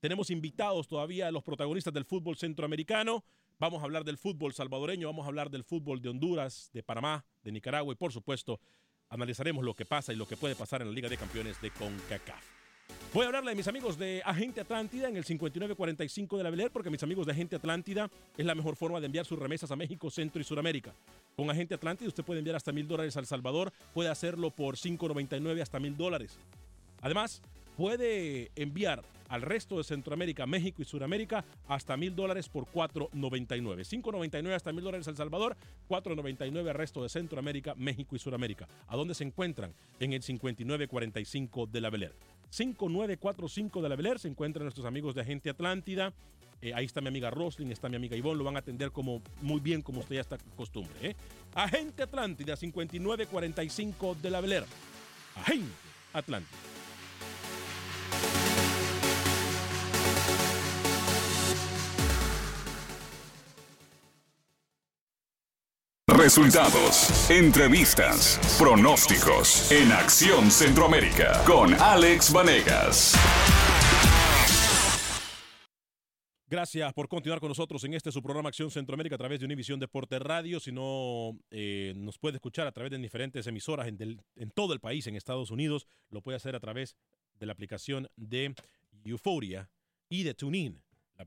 Tenemos 0.00 0.30
invitados 0.30 0.88
todavía 0.88 1.28
a 1.28 1.30
los 1.30 1.42
protagonistas 1.42 1.92
del 1.92 2.04
fútbol 2.04 2.36
centroamericano. 2.36 3.24
Vamos 3.58 3.82
a 3.82 3.84
hablar 3.84 4.04
del 4.04 4.18
fútbol 4.18 4.52
salvadoreño, 4.52 5.06
vamos 5.06 5.24
a 5.24 5.28
hablar 5.28 5.50
del 5.50 5.64
fútbol 5.64 6.00
de 6.00 6.08
Honduras, 6.08 6.70
de 6.72 6.82
Panamá, 6.82 7.24
de 7.42 7.52
Nicaragua 7.52 7.92
y 7.92 7.96
por 7.96 8.12
supuesto 8.12 8.60
analizaremos 9.08 9.64
lo 9.64 9.74
que 9.74 9.84
pasa 9.84 10.12
y 10.12 10.16
lo 10.16 10.26
que 10.26 10.36
puede 10.36 10.56
pasar 10.56 10.82
en 10.82 10.88
la 10.88 10.94
Liga 10.94 11.08
de 11.08 11.16
Campeones 11.16 11.60
de 11.60 11.70
CONCACAF. 11.70 12.63
Voy 13.14 13.22
a 13.22 13.26
hablarle 13.26 13.52
de 13.52 13.54
mis 13.54 13.68
amigos 13.68 13.96
de 13.96 14.22
Agente 14.24 14.60
Atlántida 14.60 15.08
en 15.08 15.16
el 15.16 15.22
5945 15.22 16.36
de 16.36 16.42
la 16.42 16.50
Bel 16.50 16.62
Air, 16.62 16.72
porque 16.72 16.90
mis 16.90 17.04
amigos 17.04 17.26
de 17.26 17.30
Agente 17.30 17.54
Atlántida 17.54 18.10
es 18.36 18.44
la 18.44 18.56
mejor 18.56 18.74
forma 18.74 18.98
de 18.98 19.06
enviar 19.06 19.24
sus 19.24 19.38
remesas 19.38 19.70
a 19.70 19.76
México, 19.76 20.10
Centro 20.10 20.40
y 20.40 20.44
Sudamérica. 20.44 20.92
Con 21.36 21.48
Agente 21.48 21.76
Atlántida 21.76 22.08
usted 22.08 22.24
puede 22.24 22.40
enviar 22.40 22.56
hasta 22.56 22.72
mil 22.72 22.88
dólares 22.88 23.16
a 23.16 23.20
El 23.20 23.26
Salvador, 23.26 23.72
puede 23.92 24.08
hacerlo 24.08 24.50
por 24.50 24.74
5.99 24.74 25.62
hasta 25.62 25.78
mil 25.78 25.96
dólares. 25.96 26.36
Además, 27.02 27.40
puede 27.76 28.50
enviar 28.56 29.04
al 29.28 29.42
resto 29.42 29.78
de 29.78 29.84
Centroamérica, 29.84 30.44
México 30.44 30.82
y 30.82 30.84
Sudamérica 30.84 31.44
hasta 31.68 31.96
mil 31.96 32.16
dólares 32.16 32.48
por 32.48 32.64
4.99. 32.64 33.12
5.99 33.12 34.54
hasta 34.54 34.72
mil 34.72 34.82
dólares 34.82 35.06
a 35.06 35.10
El 35.10 35.16
Salvador, 35.16 35.56
4.99 35.88 36.68
al 36.68 36.74
resto 36.74 37.00
de 37.04 37.08
Centroamérica, 37.08 37.76
México 37.76 38.16
y 38.16 38.18
Sudamérica. 38.18 38.66
¿A 38.88 38.96
dónde 38.96 39.14
se 39.14 39.22
encuentran? 39.22 39.72
En 40.00 40.12
el 40.12 40.24
5945 40.24 41.66
de 41.66 41.80
la 41.80 41.90
Bel 41.90 42.02
Air. 42.02 42.33
5945 42.50 43.82
de 43.82 43.88
la 43.88 43.96
Bel 43.96 44.06
Air 44.06 44.18
se 44.18 44.28
encuentran 44.28 44.64
nuestros 44.64 44.86
amigos 44.86 45.14
de 45.14 45.22
Agente 45.22 45.50
Atlántida. 45.50 46.12
Eh, 46.62 46.72
ahí 46.74 46.86
está 46.86 47.00
mi 47.00 47.08
amiga 47.08 47.30
Roslin, 47.30 47.70
está 47.72 47.88
mi 47.88 47.96
amiga 47.96 48.16
Ivonne, 48.16 48.38
lo 48.38 48.44
van 48.44 48.56
a 48.56 48.60
atender 48.60 48.90
como 48.90 49.22
muy 49.42 49.60
bien 49.60 49.82
como 49.82 50.00
usted 50.00 50.16
ya 50.16 50.20
está 50.22 50.38
costumbre. 50.56 50.94
¿eh? 51.02 51.16
Agente 51.54 52.02
Atlántida 52.02 52.56
5945 52.56 54.16
de 54.22 54.30
la 54.30 54.40
Bel 54.40 54.52
Air. 54.52 54.64
Agente 55.36 55.72
Atlántida. 56.12 56.73
Resultados, 66.24 67.30
entrevistas, 67.30 68.40
pronósticos 68.58 69.70
en 69.70 69.92
Acción 69.92 70.50
Centroamérica 70.50 71.44
con 71.44 71.74
Alex 71.74 72.32
Vanegas. 72.32 73.14
Gracias 76.48 76.94
por 76.94 77.08
continuar 77.08 77.40
con 77.40 77.50
nosotros 77.50 77.84
en 77.84 77.92
este 77.92 78.10
su 78.10 78.22
programa 78.22 78.48
Acción 78.48 78.70
Centroamérica 78.70 79.16
a 79.16 79.18
través 79.18 79.38
de 79.38 79.44
Univisión 79.44 79.78
Deporte 79.78 80.18
Radio. 80.18 80.60
Si 80.60 80.72
no 80.72 81.38
eh, 81.50 81.92
nos 81.94 82.16
puede 82.16 82.36
escuchar 82.36 82.66
a 82.66 82.72
través 82.72 82.90
de 82.90 82.96
diferentes 82.96 83.46
emisoras 83.46 83.86
en, 83.86 84.50
todo 84.54 84.72
el 84.72 84.80
país, 84.80 85.06
en 85.06 85.16
Estados 85.16 85.50
Unidos, 85.50 85.86
lo 86.08 86.22
puede 86.22 86.36
hacer 86.36 86.56
a 86.56 86.60
través 86.60 86.96
de 87.38 87.44
la 87.44 87.52
aplicación 87.52 88.08
de 88.16 88.54
Euphoria 89.04 89.68
y 90.08 90.22
de 90.22 90.32
TuneIn. 90.32 90.82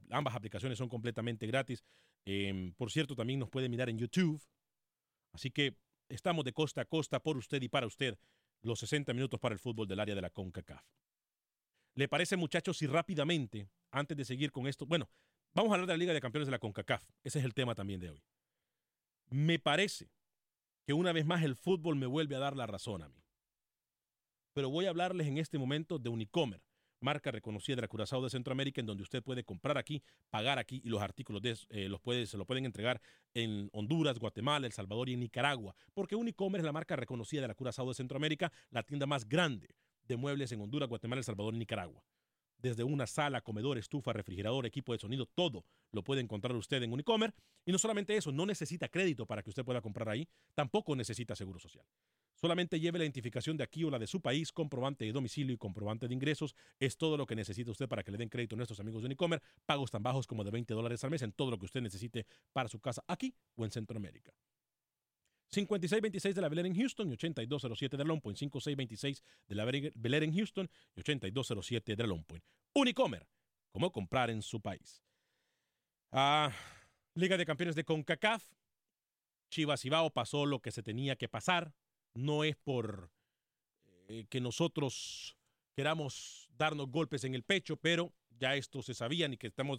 Ambas 0.10 0.36
aplicaciones 0.36 0.80
son 0.80 0.90
completamente 0.90 1.46
gratis. 1.46 1.84
Em, 2.26 2.74
por 2.74 2.92
cierto, 2.92 3.16
también 3.16 3.40
nos 3.40 3.50
puede 3.52 3.70
mirar 3.70 3.90
en 3.90 4.00
YouTube. 4.00 4.42
Así 5.38 5.52
que 5.52 5.78
estamos 6.10 6.44
de 6.46 6.52
costa 6.52 6.82
a 6.82 6.86
costa 6.86 7.20
por 7.20 7.38
usted 7.38 7.62
y 7.62 7.70
para 7.70 7.86
usted 7.86 8.18
los 8.64 8.80
60 8.80 9.14
minutos 9.14 9.40
para 9.40 9.54
el 9.54 9.60
fútbol 9.60 9.88
del 9.88 10.00
área 10.00 10.16
de 10.16 10.22
la 10.22 10.32
CONCACAF. 10.32 10.84
¿Le 11.94 12.08
parece, 12.08 12.38
muchachos, 12.38 12.80
si 12.80 12.88
rápidamente, 12.88 13.70
antes 13.92 14.18
de 14.18 14.26
seguir 14.26 14.52
con 14.52 14.66
esto, 14.66 14.88
bueno, 14.88 15.12
vamos 15.54 15.70
a 15.70 15.76
hablar 15.76 15.86
de 15.86 15.94
la 15.94 15.98
Liga 15.98 16.14
de 16.14 16.22
Campeones 16.22 16.48
de 16.48 16.54
la 16.54 16.58
CONCACAF. 16.58 17.08
Ese 17.24 17.38
es 17.38 17.46
el 17.46 17.54
tema 17.54 17.76
también 17.76 18.00
de 18.00 18.10
hoy. 18.10 18.24
Me 19.30 19.60
parece 19.60 20.10
que 20.88 20.94
una 20.94 21.14
vez 21.14 21.28
más 21.28 21.44
el 21.44 21.56
fútbol 21.56 21.98
me 21.98 22.08
vuelve 22.08 22.36
a 22.36 22.40
dar 22.40 22.56
la 22.56 22.66
razón 22.66 23.04
a 23.04 23.10
mí. 23.10 23.24
Pero 24.54 24.72
voy 24.72 24.88
a 24.88 24.90
hablarles 24.90 25.28
en 25.28 25.38
este 25.38 25.60
momento 25.60 26.00
de 26.00 26.10
Unicomer, 26.10 26.64
marca 27.00 27.32
reconocida 27.32 27.76
de 27.76 27.82
la 27.84 27.88
Curazao 27.88 28.24
de 28.24 28.30
Centroamérica, 28.30 28.82
en 28.82 28.88
donde 28.88 29.04
usted 29.04 29.24
puede 29.24 29.44
comprar 29.44 29.78
aquí, 29.78 30.04
pagar 30.30 30.60
aquí 30.60 30.82
y 30.84 30.90
los 30.90 31.02
artículos 31.02 31.42
de, 31.42 31.58
eh, 31.70 31.90
los 31.90 32.02
puede, 32.02 32.26
se 32.26 32.38
lo 32.38 32.46
pueden 32.46 32.66
entregar 32.66 33.02
en 33.34 33.70
Honduras, 33.74 34.20
Guatemala, 34.20 34.66
El 34.68 34.74
Salvador 34.74 35.10
y 35.10 35.16
Nicaragua. 35.16 35.76
Porque 35.94 36.16
Unicomer 36.16 36.60
es 36.60 36.66
la 36.66 36.72
marca 36.72 36.96
reconocida 36.96 37.42
de 37.42 37.48
la 37.48 37.56
Curazao 37.56 37.88
de 37.88 37.94
Centroamérica, 37.94 38.52
la 38.70 38.84
tienda 38.84 39.06
más 39.06 39.28
grande 39.28 39.76
de 40.08 40.18
muebles 40.18 40.52
en 40.52 40.62
Honduras, 40.62 40.90
Guatemala, 40.90 41.20
El 41.20 41.26
Salvador 41.26 41.54
y 41.54 41.60
Nicaragua. 41.60 42.04
Desde 42.58 42.84
una 42.84 43.06
sala, 43.06 43.42
comedor, 43.42 43.78
estufa, 43.78 44.14
refrigerador, 44.14 44.66
equipo 44.66 44.94
de 44.94 45.00
sonido, 45.00 45.28
todo 45.28 45.64
lo 45.92 46.04
puede 46.04 46.22
encontrar 46.22 46.56
usted 46.56 46.82
en 46.82 46.92
Unicomer. 46.92 47.34
Y 47.66 47.72
no 47.72 47.78
solamente 47.78 48.18
eso, 48.18 48.32
no 48.32 48.46
necesita 48.48 48.88
crédito 48.88 49.28
para 49.28 49.44
que 49.44 49.50
usted 49.50 49.64
pueda 49.64 49.82
comprar 49.82 50.10
ahí, 50.10 50.28
tampoco 50.56 50.96
necesita 50.96 51.36
seguro 51.36 51.60
social. 51.60 51.86
Solamente 52.40 52.80
lleve 52.80 53.00
la 53.00 53.06
identificación 53.06 53.58
de 53.58 53.64
aquí 53.64 53.84
o 53.84 53.90
la 53.90 53.98
de 53.98 54.06
su 54.06 54.22
país, 54.22 54.52
comprobante 54.52 55.06
de 55.06 55.12
domicilio 55.12 55.56
y 55.56 55.58
comprobante 55.58 56.08
de 56.08 56.14
ingresos. 56.14 56.56
Es 56.80 56.96
todo 56.96 57.18
lo 57.18 57.26
que 57.26 57.36
necesita 57.36 57.72
usted 57.72 57.88
para 57.88 58.04
que 58.04 58.12
le 58.12 58.18
den 58.20 58.30
crédito 58.30 58.56
a 58.56 58.58
nuestros 58.58 58.80
amigos 58.80 59.02
de 59.02 59.08
Unicomer. 59.08 59.42
Pagos 59.66 59.90
tan 59.90 60.04
bajos 60.04 60.28
como 60.28 60.44
de 60.44 60.52
20 60.52 60.74
dólares 60.76 61.04
al 61.04 61.10
mes 61.10 61.24
en 61.24 61.32
todo 61.32 61.50
lo 61.50 61.58
que 61.58 61.66
usted 61.66 61.82
necesite 61.82 62.28
para 62.54 62.70
su 62.70 62.80
casa 62.80 63.04
aquí 63.08 63.34
o 63.56 63.66
en 63.66 63.72
Centroamérica. 63.72 64.32
5626 65.50 66.36
de 66.36 66.42
la 66.42 66.50
Bel 66.50 66.60
Air 66.60 66.66
en 66.68 66.76
Houston 66.76 67.10
y 67.10 67.14
8207 67.14 67.98
de 67.98 68.06
Long 68.06 68.22
Point. 68.22 68.38
5626 68.38 69.24
de 69.48 69.56
la 69.56 69.66
Bel 69.66 70.14
Air 70.14 70.24
en 70.24 70.34
Houston 70.36 70.70
y 70.96 71.00
8207 71.00 71.96
de 71.96 72.08
Long 72.08 72.24
Point. 72.24 72.46
Unicomer, 72.74 73.28
como 73.72 73.92
comprar 73.92 74.30
en 74.30 74.44
su 74.44 74.62
país. 74.62 75.02
Ah, 76.12 76.52
Liga 77.16 77.36
de 77.36 77.46
Campeones 77.46 77.76
de 77.76 77.84
CONCACAF. 77.84 78.44
Chivas 79.50 79.86
Ibao 79.86 80.12
pasó 80.12 80.46
lo 80.46 80.60
que 80.60 80.72
se 80.72 80.84
tenía 80.84 81.16
que 81.16 81.30
pasar. 81.30 81.74
No 82.18 82.44
es 82.44 82.56
por 82.56 83.12
eh, 84.08 84.26
que 84.28 84.42
nosotros 84.42 85.38
queramos 85.76 86.50
darnos 86.58 86.90
golpes 86.90 87.24
en 87.26 87.36
el 87.36 87.44
pecho, 87.44 87.78
pero 87.78 88.12
ya 88.40 88.56
esto 88.56 88.82
se 88.82 88.96
sabía 88.96 89.28
ni 89.28 89.38
que 89.38 89.46
estamos 89.46 89.78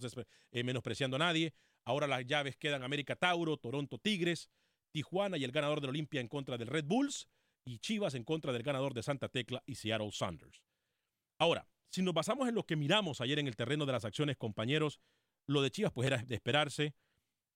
eh, 0.52 0.62
menospreciando 0.62 1.16
a 1.16 1.18
nadie. 1.18 1.52
Ahora 1.84 2.06
las 2.06 2.24
llaves 2.24 2.56
quedan 2.56 2.84
América 2.84 3.16
Tauro, 3.16 3.56
Toronto 3.56 3.98
Tigres, 3.98 4.50
Tijuana 4.92 5.36
y 5.36 5.42
el 5.42 5.50
ganador 5.50 5.80
del 5.80 5.90
Olimpia 5.90 6.20
en 6.20 6.28
contra 6.28 6.56
del 6.56 6.68
Red 6.68 6.84
Bulls 6.84 7.28
y 7.64 7.80
Chivas 7.80 8.14
en 8.14 8.22
contra 8.22 8.52
del 8.52 8.62
ganador 8.62 8.94
de 8.94 9.02
Santa 9.02 9.28
Tecla 9.28 9.64
y 9.66 9.74
Seattle 9.74 10.12
Sounders. 10.12 10.62
Ahora, 11.38 11.66
si 11.88 12.02
nos 12.02 12.14
basamos 12.14 12.48
en 12.48 12.54
lo 12.54 12.64
que 12.64 12.76
miramos 12.76 13.20
ayer 13.20 13.40
en 13.40 13.48
el 13.48 13.56
terreno 13.56 13.84
de 13.84 13.92
las 13.92 14.04
acciones, 14.04 14.36
compañeros, 14.36 15.00
lo 15.48 15.60
de 15.60 15.72
Chivas 15.72 15.90
pues 15.92 16.06
era 16.06 16.18
de 16.18 16.36
esperarse, 16.36 16.94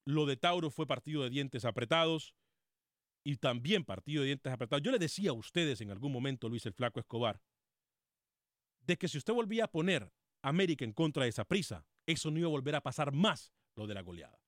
lo 0.05 0.27
de 0.27 0.37
Tauro 0.37 0.71
fue 0.73 0.88
partido 0.88 1.23
de 1.23 1.31
dientes 1.31 1.64
apretados 1.64 2.35
y 3.25 3.37
también 3.37 3.85
partido 3.85 4.23
de 4.23 4.29
dientes 4.29 4.53
apretados. 4.53 4.83
Yo 4.83 4.91
le 4.91 4.99
decía 4.99 5.31
a 5.31 5.35
ustedes 5.35 5.81
en 5.81 5.91
algún 5.91 6.13
momento, 6.13 6.49
Luis 6.49 6.67
el 6.67 6.73
Flaco 6.75 7.01
Escobar, 7.01 7.41
de 8.87 8.97
que 8.97 9.09
si 9.09 9.19
usted 9.19 9.33
volvía 9.33 9.65
a 9.65 9.71
poner 9.71 10.13
América 10.43 10.85
en 10.85 10.93
contra 10.93 11.23
de 11.25 11.29
esa 11.31 11.45
prisa, 11.45 11.87
eso 12.07 12.31
no 12.31 12.39
iba 12.39 12.49
a 12.49 12.51
volver 12.51 12.75
a 12.75 12.81
pasar 12.83 13.13
más 13.13 13.53
lo 13.77 13.87
de 13.87 13.95
la 13.95 14.03
goleada. 14.03 14.39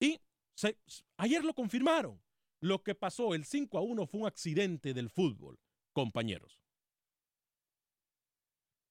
Y 0.00 0.20
se- 0.54 0.78
ayer 1.16 1.44
lo 1.44 1.54
confirmaron. 1.54 2.20
Lo 2.60 2.82
que 2.82 2.94
pasó, 2.94 3.34
el 3.34 3.44
5 3.44 3.78
a 3.78 3.82
1 3.82 4.06
fue 4.06 4.20
un 4.20 4.26
accidente 4.26 4.94
del 4.94 5.10
fútbol, 5.10 5.58
compañeros. 5.92 6.58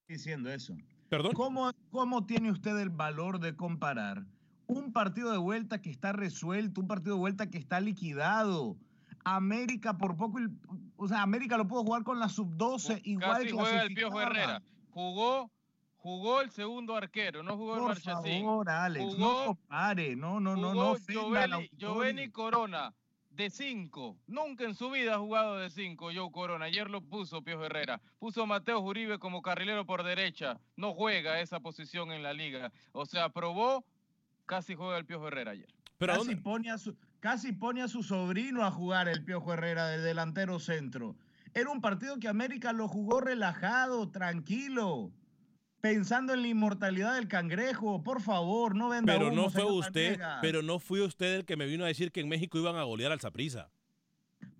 diciendo 0.08 0.50
eso. 0.52 0.76
¿Perdón? 1.10 1.32
¿Cómo, 1.34 1.72
¿Cómo 1.90 2.26
tiene 2.26 2.52
usted 2.52 2.78
el 2.80 2.90
valor 2.90 3.40
de 3.40 3.56
comparar 3.56 4.26
un 4.68 4.92
partido 4.92 5.32
de 5.32 5.38
vuelta 5.38 5.82
que 5.82 5.90
está 5.90 6.12
resuelto, 6.12 6.82
un 6.82 6.88
partido 6.88 7.16
de 7.16 7.20
vuelta 7.22 7.50
que 7.50 7.58
está 7.58 7.80
liquidado? 7.80 8.78
América 9.24 9.98
por 9.98 10.16
poco, 10.18 10.40
o 10.98 11.08
sea, 11.08 11.22
América 11.22 11.58
lo 11.58 11.68
pudo 11.68 11.84
jugar 11.84 12.04
con 12.04 12.20
la 12.20 12.30
sub-12 12.30 13.02
igual 13.04 13.44
Casi 13.44 13.52
juega 13.52 13.84
el 13.84 13.94
Piojo. 13.94 14.22
Herrera. 14.22 14.62
Jugó, 14.92 15.50
jugó 15.98 16.42
el 16.42 16.50
segundo 16.52 16.96
arquero, 16.96 17.44
no 17.44 17.56
jugó 17.58 17.74
el 17.76 17.80
Por 17.82 17.88
Marchesín. 17.90 18.42
favor, 18.46 18.70
Alex, 18.70 19.06
no 19.06 19.12
Jugó- 19.30 19.46
compare, 19.48 20.16
no, 20.16 20.40
no, 20.40 20.56
no, 20.56 20.74
no 20.74 20.96
Giovanni 21.78 22.30
Corona 22.30 22.94
de 23.30 23.50
5. 23.50 24.18
Nunca 24.28 24.66
en 24.66 24.76
su 24.76 24.92
vida 24.92 25.16
ha 25.16 25.20
jugado 25.20 25.58
de 25.58 25.70
5 25.70 26.10
Joe 26.14 26.32
Corona. 26.32 26.66
Ayer 26.66 26.90
lo 26.90 27.02
puso 27.02 27.42
Piojo 27.42 27.64
Herrera. 27.66 28.02
Puso 28.20 28.44
a 28.44 28.46
Mateo 28.46 28.80
Uribe 28.82 29.20
como 29.20 29.42
carrilero 29.42 29.86
por 29.86 30.04
derecha. 30.04 30.60
No 30.76 30.94
juega 30.94 31.40
esa 31.40 31.62
posición 31.62 32.12
en 32.12 32.24
la 32.24 32.34
liga. 32.34 32.72
O 32.92 33.06
sea, 33.06 33.30
probó, 33.30 33.86
casi 34.46 34.76
juega 34.76 34.98
el 34.98 35.06
Piojo 35.06 35.30
Herrera 35.30 35.52
ayer. 35.52 35.74
Pero 35.98 36.12
¿a 36.14 36.16
casi, 36.18 36.28
dónde- 36.28 36.42
pone 36.42 36.70
a 36.72 36.78
su, 36.78 36.94
casi 37.22 37.54
pone 37.54 37.82
a 37.82 37.88
su 37.88 38.04
sobrino 38.04 38.66
a 38.66 38.72
jugar 38.72 39.08
el 39.08 39.24
Piojo 39.24 39.54
Herrera 39.54 39.88
de 39.88 40.00
delantero 40.00 40.60
centro. 40.60 41.16
Era 41.54 41.70
un 41.70 41.80
partido 41.80 42.20
que 42.20 42.28
América 42.28 42.74
lo 42.74 42.88
jugó 42.88 43.22
relajado, 43.22 44.10
tranquilo, 44.10 45.12
pensando 45.80 46.34
en 46.34 46.42
la 46.42 46.48
inmortalidad 46.48 47.14
del 47.16 47.28
cangrejo. 47.28 48.04
Por 48.04 48.22
favor, 48.22 48.76
no 48.76 48.90
venda 48.90 49.14
Pero 49.14 49.32
no 49.32 49.50
fue 49.50 49.66
usted, 49.66 50.20
pero 50.42 50.62
no 50.62 50.80
fue 50.80 51.02
usted 51.02 51.36
el 51.36 51.46
que 51.46 51.56
me 51.56 51.66
vino 51.68 51.86
a 51.86 51.88
decir 51.88 52.12
que 52.12 52.22
en 52.22 52.28
México 52.28 52.58
iban 52.58 52.76
a 52.76 52.84
golear 52.84 53.12
al 53.12 53.20
Saprissa. 53.22 53.70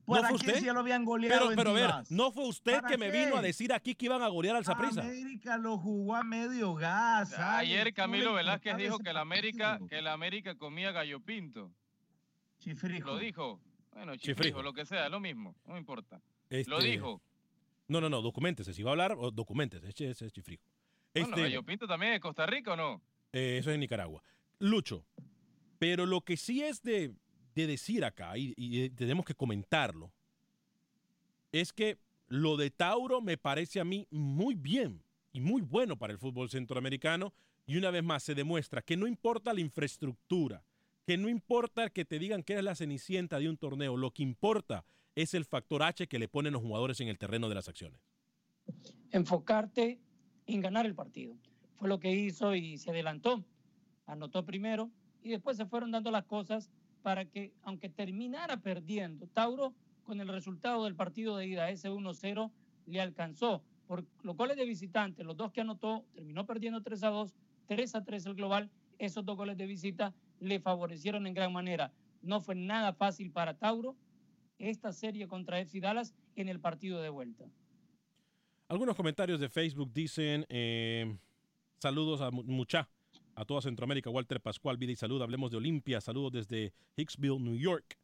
¿Para 0.06 0.24
¿No 0.24 0.28
fue 0.30 0.36
usted? 0.38 0.60
si 0.60 0.66
ya 0.66 0.74
lo 0.74 0.82
habían 0.82 1.06
goleado 1.06 1.50
Pero, 1.50 1.56
pero 1.56 1.70
a 1.70 1.74
ver, 1.74 1.92
no 2.10 2.32
fue 2.32 2.46
usted 2.46 2.82
¿Para 2.82 2.88
que 2.90 2.98
me 2.98 3.12
vino 3.12 3.38
a 3.38 3.42
decir 3.42 3.72
aquí 3.72 3.96
que 3.96 4.06
iban 4.06 4.22
a 4.22 4.28
golear 4.28 4.56
al 4.56 4.66
Saprissa. 4.66 5.02
América 5.02 5.58
lo 5.58 5.78
jugó 5.78 6.16
a 6.16 6.24
medio 6.24 6.74
gas. 6.74 7.38
Ayer 7.40 7.94
Camilo 7.94 8.34
Velázquez 8.34 8.78
dijo 8.78 9.00
que 9.00 9.14
la 9.14 9.22
América, 9.22 9.80
que 9.90 10.02
la 10.02 10.14
América 10.14 10.56
comía 10.56 10.92
gallo 10.92 11.22
pinto. 11.22 11.72
Chifrijo. 12.62 13.08
Lo 13.08 13.18
dijo. 13.20 13.60
Bueno, 13.94 14.14
Chifrijo. 14.16 14.38
chifrijo, 14.38 14.62
lo 14.64 14.72
que 14.74 14.86
sea, 14.86 15.10
lo 15.10 15.20
mismo, 15.20 15.56
no 15.66 15.74
me 15.74 15.80
importa. 15.80 16.22
Lo 16.50 16.58
Este, 16.58 16.76
dijo. 16.88 17.22
No, 17.88 18.00
no, 18.00 18.10
no, 18.10 18.22
documentese. 18.22 18.74
Si 18.74 18.84
va 18.84 18.92
a 18.92 18.94
hablar, 18.94 19.18
documentese. 19.34 19.90
Ese, 19.90 20.26
es 20.26 20.32
chifrijo. 20.32 20.64
Bueno, 21.14 21.28
Este, 21.30 21.42
gallo 21.42 21.64
pinto 21.64 21.88
también 21.88 22.14
de 22.14 22.20
Costa 22.22 22.46
Rica 22.46 22.74
o 22.74 22.76
no? 22.78 23.02
eh, 23.34 23.58
eso 23.60 23.70
es 23.70 23.74
en 23.74 23.82
Nicaragua. 23.82 24.24
Lucho, 24.60 25.04
pero 25.80 26.06
lo 26.06 26.22
que 26.22 26.38
sí 26.38 26.62
es 26.62 26.82
de, 26.84 27.14
de 27.56 27.68
decir 27.68 28.06
acá, 28.06 28.38
y, 28.38 28.54
y, 28.56 28.84
eh, 28.84 28.90
tenemos 28.92 29.26
que 29.26 29.34
comentarlo, 29.36 30.12
es 31.52 31.74
que 31.74 31.98
lo 32.28 32.56
de 32.56 32.70
Tauro 32.72 33.20
me 33.22 33.38
parece 33.38 33.80
a 33.82 33.84
mí 33.84 34.08
muy 34.12 34.56
bien 34.56 35.04
y 35.34 35.42
muy 35.42 35.62
bueno 35.62 35.98
para 35.98 36.14
el 36.14 36.20
fútbol 36.20 36.50
centroamericano. 36.50 37.34
Y 37.66 37.78
una 37.78 37.92
vez 37.92 38.04
más 38.04 38.24
se 38.24 38.36
demuestra 38.36 38.82
que 38.82 38.98
no 38.98 39.06
importa 39.08 39.54
la 39.54 39.62
infraestructura, 39.62 40.64
que 41.12 41.18
no 41.18 41.28
importa 41.28 41.90
que 41.90 42.06
te 42.06 42.20
digan 42.20 42.42
que 42.42 42.54
eres 42.54 42.64
la 42.64 42.74
cenicienta 42.74 43.38
de 43.38 43.50
un 43.50 43.58
torneo, 43.58 43.98
lo 43.98 44.12
que 44.12 44.24
importa 44.24 44.86
es 45.14 45.34
el 45.34 45.44
factor 45.44 45.84
H 45.84 46.08
que 46.08 46.20
le 46.20 46.30
ponen 46.30 46.54
los 46.54 46.62
jugadores 46.62 47.02
en 47.02 47.10
el 47.10 47.18
terreno 47.18 47.50
de 47.50 47.56
las 47.56 47.68
acciones. 47.68 48.00
enfocarte 49.12 50.00
en 50.46 50.62
ganar 50.62 50.86
el 50.86 50.96
partido. 50.96 51.36
Fue 51.76 51.90
lo 51.90 52.00
que 52.00 52.16
hizo 52.16 52.56
y 52.56 52.78
se 52.78 52.92
adelantó. 52.92 53.44
Anotó 54.06 54.46
primero 54.46 54.90
y 55.22 55.32
después 55.32 55.58
se 55.58 55.66
fueron 55.66 55.92
dando 55.92 56.12
las 56.12 56.24
cosas 56.24 56.72
para 57.02 57.26
que, 57.26 57.52
aunque 57.64 57.90
terminara 57.90 58.62
perdiendo, 58.62 59.28
Tauro, 59.28 59.74
con 60.04 60.22
el 60.22 60.30
resultado 60.30 60.86
del 60.86 60.96
partido 60.96 61.36
de 61.36 61.46
ida, 61.46 61.70
ese 61.72 61.92
1-0, 61.92 62.52
le 62.86 63.02
alcanzó. 63.02 63.62
Por 63.86 64.06
los 64.22 64.38
goles 64.38 64.56
de 64.56 64.64
visitante, 64.64 65.26
los 65.26 65.36
dos 65.36 65.52
que 65.52 65.60
anotó, 65.60 66.06
terminó 66.14 66.46
perdiendo 66.46 66.82
3 66.82 67.04
a 67.04 67.10
2, 67.10 67.36
3 67.68 67.96
a 67.96 68.02
3 68.06 68.26
el 68.28 68.36
global. 68.36 68.70
Esos 68.98 69.26
dos 69.26 69.36
goles 69.36 69.58
de 69.58 69.66
visita 69.66 70.14
le 70.42 70.60
favorecieron 70.60 71.26
en 71.28 71.34
gran 71.34 71.54
manera. 71.54 71.94
No 72.22 72.42
fue 72.42 72.56
nada 72.56 72.92
fácil 72.94 73.32
para 73.32 73.58
Tauro 73.58 73.96
esta 74.60 74.92
serie 74.92 75.28
contra 75.28 75.60
FC 75.60 75.80
Dallas 75.80 76.14
en 76.36 76.50
el 76.50 76.60
partido 76.60 77.02
de 77.02 77.10
vuelta. 77.10 77.46
Algunos 78.68 78.96
comentarios 78.96 79.40
de 79.40 79.50
Facebook 79.50 79.92
dicen 79.94 80.46
eh, 80.50 81.18
saludos 81.80 82.22
a 82.22 82.32
mu- 82.32 82.44
mucha, 82.44 82.90
a 83.36 83.46
toda 83.46 83.62
Centroamérica. 83.62 84.10
Walter 84.10 84.42
Pascual, 84.42 84.78
vida 84.78 84.92
y 84.92 84.96
salud. 84.96 85.22
Hablemos 85.22 85.52
de 85.52 85.58
Olimpia. 85.58 86.00
Saludos 86.02 86.32
desde 86.32 86.74
Hicksville, 86.96 87.40
New 87.40 87.58
York. 87.58 87.98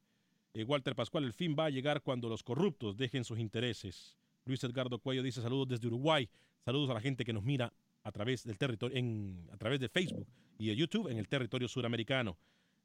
Eh, 0.54 0.64
Walter 0.64 0.96
Pascual, 0.96 1.24
el 1.26 1.34
fin 1.34 1.56
va 1.58 1.66
a 1.66 1.70
llegar 1.70 2.02
cuando 2.02 2.28
los 2.30 2.44
corruptos 2.44 2.98
dejen 2.98 3.24
sus 3.24 3.40
intereses. 3.40 4.18
Luis 4.46 4.64
Edgardo 4.64 5.00
Cuello 5.00 5.22
dice 5.24 5.42
saludos 5.42 5.68
desde 5.68 5.88
Uruguay. 5.88 6.30
Saludos 6.66 6.90
a 6.90 6.94
la 6.96 7.02
gente 7.02 7.24
que 7.24 7.34
nos 7.34 7.44
mira 7.44 7.72
a 8.08 8.12
través 8.14 8.46
del 8.46 8.58
territorio, 8.58 8.98
en, 8.98 9.50
a 9.52 9.58
través 9.58 9.82
de 9.82 9.90
Facebook 9.90 10.28
y 10.58 10.68
de 10.68 10.76
YouTube 10.78 11.10
en 11.10 11.18
el 11.18 11.28
territorio 11.28 11.68
suramericano. 11.68 12.38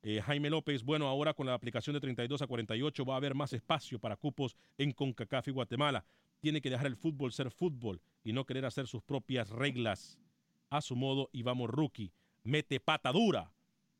Eh, 0.02 0.20
Jaime 0.20 0.50
López, 0.50 0.82
bueno, 0.82 1.06
ahora 1.06 1.32
con 1.32 1.46
la 1.46 1.54
aplicación 1.54 1.94
de 1.94 2.00
32 2.00 2.42
a 2.42 2.48
48 2.48 3.04
va 3.04 3.14
a 3.14 3.16
haber 3.18 3.36
más 3.36 3.52
espacio 3.52 4.00
para 4.00 4.16
cupos 4.16 4.56
en 4.78 4.90
CONCACAF 4.90 5.46
y 5.46 5.50
Guatemala. 5.52 6.04
Tiene 6.40 6.60
que 6.60 6.70
dejar 6.70 6.86
el 6.88 6.96
fútbol 6.96 7.32
ser 7.32 7.52
fútbol 7.52 8.00
y 8.24 8.32
no 8.32 8.44
querer 8.44 8.64
hacer 8.64 8.88
sus 8.88 9.00
propias 9.00 9.50
reglas 9.50 10.18
a 10.70 10.80
su 10.80 10.96
modo 10.96 11.30
y 11.32 11.42
vamos 11.42 11.70
rookie. 11.70 12.12
Mete 12.42 12.80
pata 12.80 13.12
dura, 13.12 13.52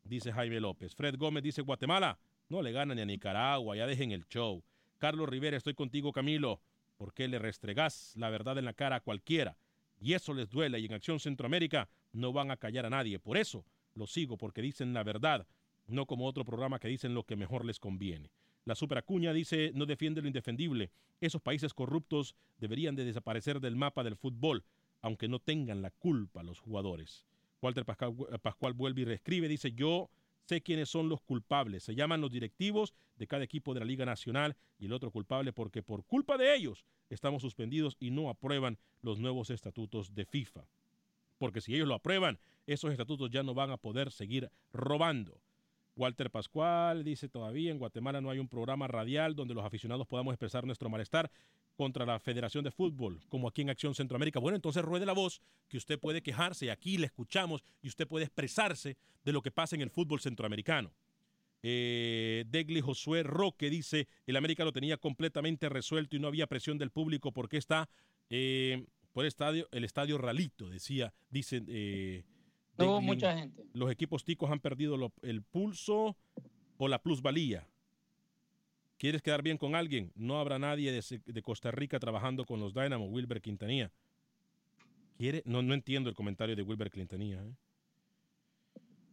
dice 0.03 0.33
Jaime 0.33 0.59
López. 0.59 0.97
Fred 0.97 1.15
Gómez 1.17 1.45
dice 1.45 1.63
Guatemala, 1.63 2.19
no 2.49 2.63
le 2.63 2.73
gana 2.73 2.97
ni 2.97 3.03
a 3.03 3.07
Nicaragua, 3.07 3.77
ya 3.77 3.87
dejen 3.87 4.11
el 4.11 4.27
show. 4.27 4.65
Carlos 4.99 5.29
Rivera, 5.29 5.57
estoy 5.57 5.75
contigo 5.75 6.13
Camilo. 6.13 6.61
¿Por 6.97 7.15
qué 7.15 7.29
le 7.29 7.39
restregás 7.39 8.13
la 8.17 8.29
verdad 8.29 8.59
en 8.59 8.65
la 8.65 8.73
cara 8.73 8.97
a 8.97 9.01
cualquiera? 9.01 9.57
Y 10.03 10.15
eso 10.15 10.35
les 10.35 10.51
duele 10.51 10.81
y 10.81 10.87
en 10.87 10.95
Acción 10.95 11.21
Centroamérica 11.21 11.89
no 12.13 12.33
van 12.33 12.51
a 12.51 12.57
callar 12.57 12.87
a 12.87 12.91
nadie. 12.91 13.21
Por 13.21 13.37
eso 13.37 13.65
lo 13.95 14.09
sigo, 14.09 14.37
porque 14.37 14.61
dicen 14.61 14.93
la 14.93 15.05
verdad, 15.05 15.47
no 15.87 16.07
como 16.07 16.27
otro 16.27 16.45
programa 16.45 16.81
que 16.81 16.89
dicen 16.89 17.15
lo 17.15 17.23
que 17.23 17.37
mejor 17.37 17.65
les 17.65 17.79
conviene. 17.79 18.33
La 18.65 18.75
superacuña 18.75 19.33
dice 19.33 19.71
no 19.75 19.87
defiende 19.87 20.21
lo 20.21 20.27
indefendible. 20.27 20.91
Esos 21.21 21.41
países 21.41 21.73
corruptos 21.73 22.35
deberían 22.59 22.97
de 22.97 23.05
desaparecer 23.05 23.61
del 23.61 23.77
mapa 23.77 24.03
del 24.03 24.17
fútbol, 24.17 24.65
aunque 25.03 25.29
no 25.29 25.39
tengan 25.39 25.83
la 25.83 25.93
culpa 25.93 26.43
los 26.43 26.59
jugadores. 26.59 27.25
Walter 27.61 27.85
Pascual, 27.85 28.41
Pascual 28.43 28.73
vuelve 28.73 29.03
y 29.03 29.05
reescribe, 29.05 29.47
dice 29.47 29.71
yo 29.71 30.11
sé 30.45 30.63
quiénes 30.63 30.89
son 30.89 31.09
los 31.09 31.21
culpables. 31.21 31.83
Se 31.85 31.95
llaman 31.95 32.21
los 32.21 32.31
directivos 32.31 32.95
de 33.17 33.27
cada 33.27 33.45
equipo 33.45 33.75
de 33.75 33.81
la 33.81 33.87
Liga 33.87 34.05
Nacional 34.05 34.57
y 34.79 34.87
el 34.87 34.93
otro 34.93 35.11
culpable 35.11 35.53
porque 35.53 35.83
por 35.83 36.05
culpa 36.05 36.37
de 36.37 36.55
ellos 36.55 36.85
estamos 37.11 37.43
suspendidos 37.43 37.97
y 38.01 38.11
no 38.11 38.31
aprueban 38.31 38.79
los 39.03 39.19
nuevos 39.19 39.51
estatutos 39.51 40.15
de 40.15 40.25
FIFA. 40.25 40.65
Porque 41.39 41.61
si 41.61 41.75
ellos 41.75 41.89
lo 41.89 41.95
aprueban, 41.95 42.39
esos 42.67 42.93
estatutos 42.93 43.31
ya 43.31 43.43
no 43.43 43.55
van 43.55 43.71
a 43.71 43.77
poder 43.77 44.13
seguir 44.13 44.51
robando. 44.73 45.42
Walter 45.95 46.31
Pascual 46.31 47.05
dice 47.05 47.29
todavía 47.29 47.71
en 47.71 47.79
Guatemala 47.79 48.21
no 48.21 48.31
hay 48.31 48.39
un 48.39 48.49
programa 48.49 48.89
radial 48.89 49.35
donde 49.35 49.55
los 49.55 49.65
aficionados 49.65 50.07
podamos 50.07 50.33
expresar 50.33 50.65
nuestro 50.65 50.89
malestar 50.89 51.31
contra 51.77 52.07
la 52.07 52.19
Federación 52.19 52.65
de 52.65 52.71
Fútbol, 52.71 53.21
como 53.29 53.49
aquí 53.49 53.63
en 53.63 53.71
Acción 53.71 53.95
Centroamérica. 53.95 54.39
Bueno, 54.41 54.57
entonces 54.57 54.83
ruede 54.83 55.07
la 55.07 55.13
voz 55.13 55.41
que 55.69 55.77
usted 55.77 55.99
puede 55.99 56.23
quejarse 56.23 56.67
y 56.67 56.69
aquí 56.69 56.99
le 56.99 57.07
escuchamos 57.07 57.63
y 57.81 57.89
usted 57.89 58.07
puede 58.07 58.27
expresarse 58.27 58.97
de 59.25 59.33
lo 59.33 59.43
que 59.43 59.51
pasa 59.51 59.77
en 59.77 59.83
el 59.83 59.91
fútbol 59.91 60.21
centroamericano. 60.21 60.93
Eh, 61.63 62.45
Degli 62.49 62.81
Josué 62.81 63.23
Roque 63.23 63.71
dice, 63.71 64.09
el 64.27 64.37
América 64.37 64.65
lo 64.65 64.73
tenía 64.73 64.97
completamente 64.97 65.69
resuelto 65.69 66.17
y 66.17 66.19
no 66.19 66.29
había 66.29 66.47
presión 66.47 66.77
del 66.77 66.91
público 66.91 67.33
porque 67.33 67.57
está 67.57 67.89
eh, 68.31 68.85
por 69.13 69.25
el 69.25 69.29
estadio, 69.29 69.69
el 69.71 69.85
estadio 69.85 70.19
Ralito, 70.19 70.69
decía, 70.69 71.13
dice 71.31 71.63
eh, 71.69 72.25
Mucha 72.79 73.37
gente. 73.39 73.65
Los 73.75 73.91
equipos 73.91 74.25
ticos 74.25 74.51
han 74.51 74.61
perdido 74.61 74.97
lo- 74.97 75.13
el 75.23 75.43
pulso 75.43 76.17
o 76.79 76.89
la 76.89 77.01
plusvalía. 77.01 77.69
¿Quieres 78.99 79.21
quedar 79.21 79.43
bien 79.43 79.59
con 79.59 79.75
alguien? 79.75 80.13
No 80.15 80.39
habrá 80.39 80.59
nadie 80.59 80.93
de, 80.93 81.43
Costa 81.43 81.71
Rica 81.71 81.99
trabajando 81.99 82.45
con 82.45 82.61
los 82.61 82.73
Dynamo, 82.73 83.07
Wilber 83.07 83.41
Quintanilla. 83.41 83.91
¿Quiere? 85.19 85.43
No, 85.45 85.61
no 85.63 85.75
entiendo 85.75 86.09
el 86.09 86.15
comentario 86.15 86.55
de 86.55 86.63
Wilber 86.63 86.91
Quintanilla. 86.91 87.43
¿eh? 87.45 87.55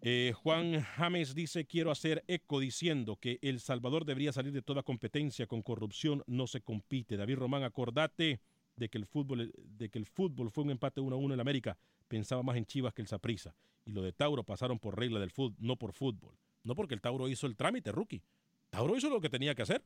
Eh, 0.01 0.33
Juan 0.33 0.79
James 0.81 1.35
dice, 1.35 1.65
quiero 1.65 1.91
hacer 1.91 2.23
eco 2.27 2.59
diciendo 2.59 3.17
que 3.17 3.39
El 3.41 3.59
Salvador 3.59 4.05
debería 4.05 4.31
salir 4.31 4.53
de 4.53 4.61
toda 4.61 4.83
competencia, 4.83 5.45
con 5.47 5.61
corrupción 5.61 6.23
no 6.25 6.47
se 6.47 6.61
compite. 6.61 7.17
David 7.17 7.35
Román, 7.35 7.63
acordate 7.63 8.39
de 8.75 8.89
que 8.89 8.97
el 8.97 9.05
fútbol, 9.05 9.51
de 9.57 9.89
que 9.89 9.99
el 9.99 10.05
fútbol 10.05 10.51
fue 10.51 10.63
un 10.63 10.71
empate 10.71 11.01
1 11.01 11.15
a 11.15 11.19
1 11.19 11.33
en 11.33 11.39
América. 11.39 11.77
Pensaba 12.09 12.43
más 12.43 12.57
en 12.57 12.65
Chivas 12.65 12.93
que 12.93 13.01
el 13.01 13.07
Saprissa. 13.07 13.55
Y 13.85 13.91
lo 13.93 14.01
de 14.01 14.11
Tauro 14.11 14.43
pasaron 14.43 14.79
por 14.79 14.99
regla 14.99 15.19
del 15.19 15.31
fútbol, 15.31 15.55
no 15.59 15.77
por 15.77 15.93
fútbol. 15.93 16.35
No 16.63 16.75
porque 16.75 16.95
el 16.95 17.01
Tauro 17.01 17.29
hizo 17.29 17.47
el 17.47 17.55
trámite, 17.55 17.91
rookie. 17.93 18.21
Tauro 18.69 18.97
hizo 18.97 19.09
lo 19.09 19.21
que 19.21 19.29
tenía 19.29 19.55
que 19.55 19.61
hacer. 19.61 19.83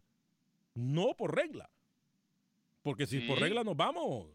No 0.73 1.13
por 1.15 1.35
regla. 1.35 1.69
Porque 2.81 3.05
si 3.05 3.19
por 3.19 3.39
regla 3.39 3.63
nos 3.63 3.77
vamos. 3.77 4.27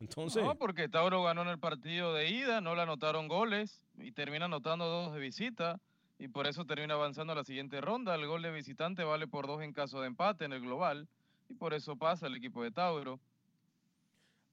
Entonces, 0.00 0.42
No, 0.42 0.56
porque 0.56 0.88
Tauro 0.88 1.22
ganó 1.22 1.42
en 1.42 1.48
el 1.48 1.58
partido 1.58 2.12
de 2.12 2.28
ida, 2.28 2.60
no 2.60 2.74
le 2.74 2.82
anotaron 2.82 3.28
goles 3.28 3.80
y 3.98 4.10
termina 4.10 4.46
anotando 4.46 4.86
dos 4.86 5.14
de 5.14 5.20
visita 5.20 5.80
y 6.18 6.28
por 6.28 6.46
eso 6.48 6.64
termina 6.64 6.94
avanzando 6.94 7.32
a 7.34 7.36
la 7.36 7.44
siguiente 7.44 7.80
ronda. 7.80 8.14
El 8.16 8.26
gol 8.26 8.42
de 8.42 8.50
visitante 8.50 9.04
vale 9.04 9.28
por 9.28 9.46
dos 9.46 9.62
en 9.62 9.72
caso 9.72 10.00
de 10.00 10.08
empate 10.08 10.44
en 10.44 10.52
el 10.52 10.60
global 10.60 11.08
y 11.48 11.54
por 11.54 11.72
eso 11.72 11.94
pasa 11.94 12.26
el 12.26 12.34
equipo 12.34 12.64
de 12.64 12.72
Tauro. 12.72 13.20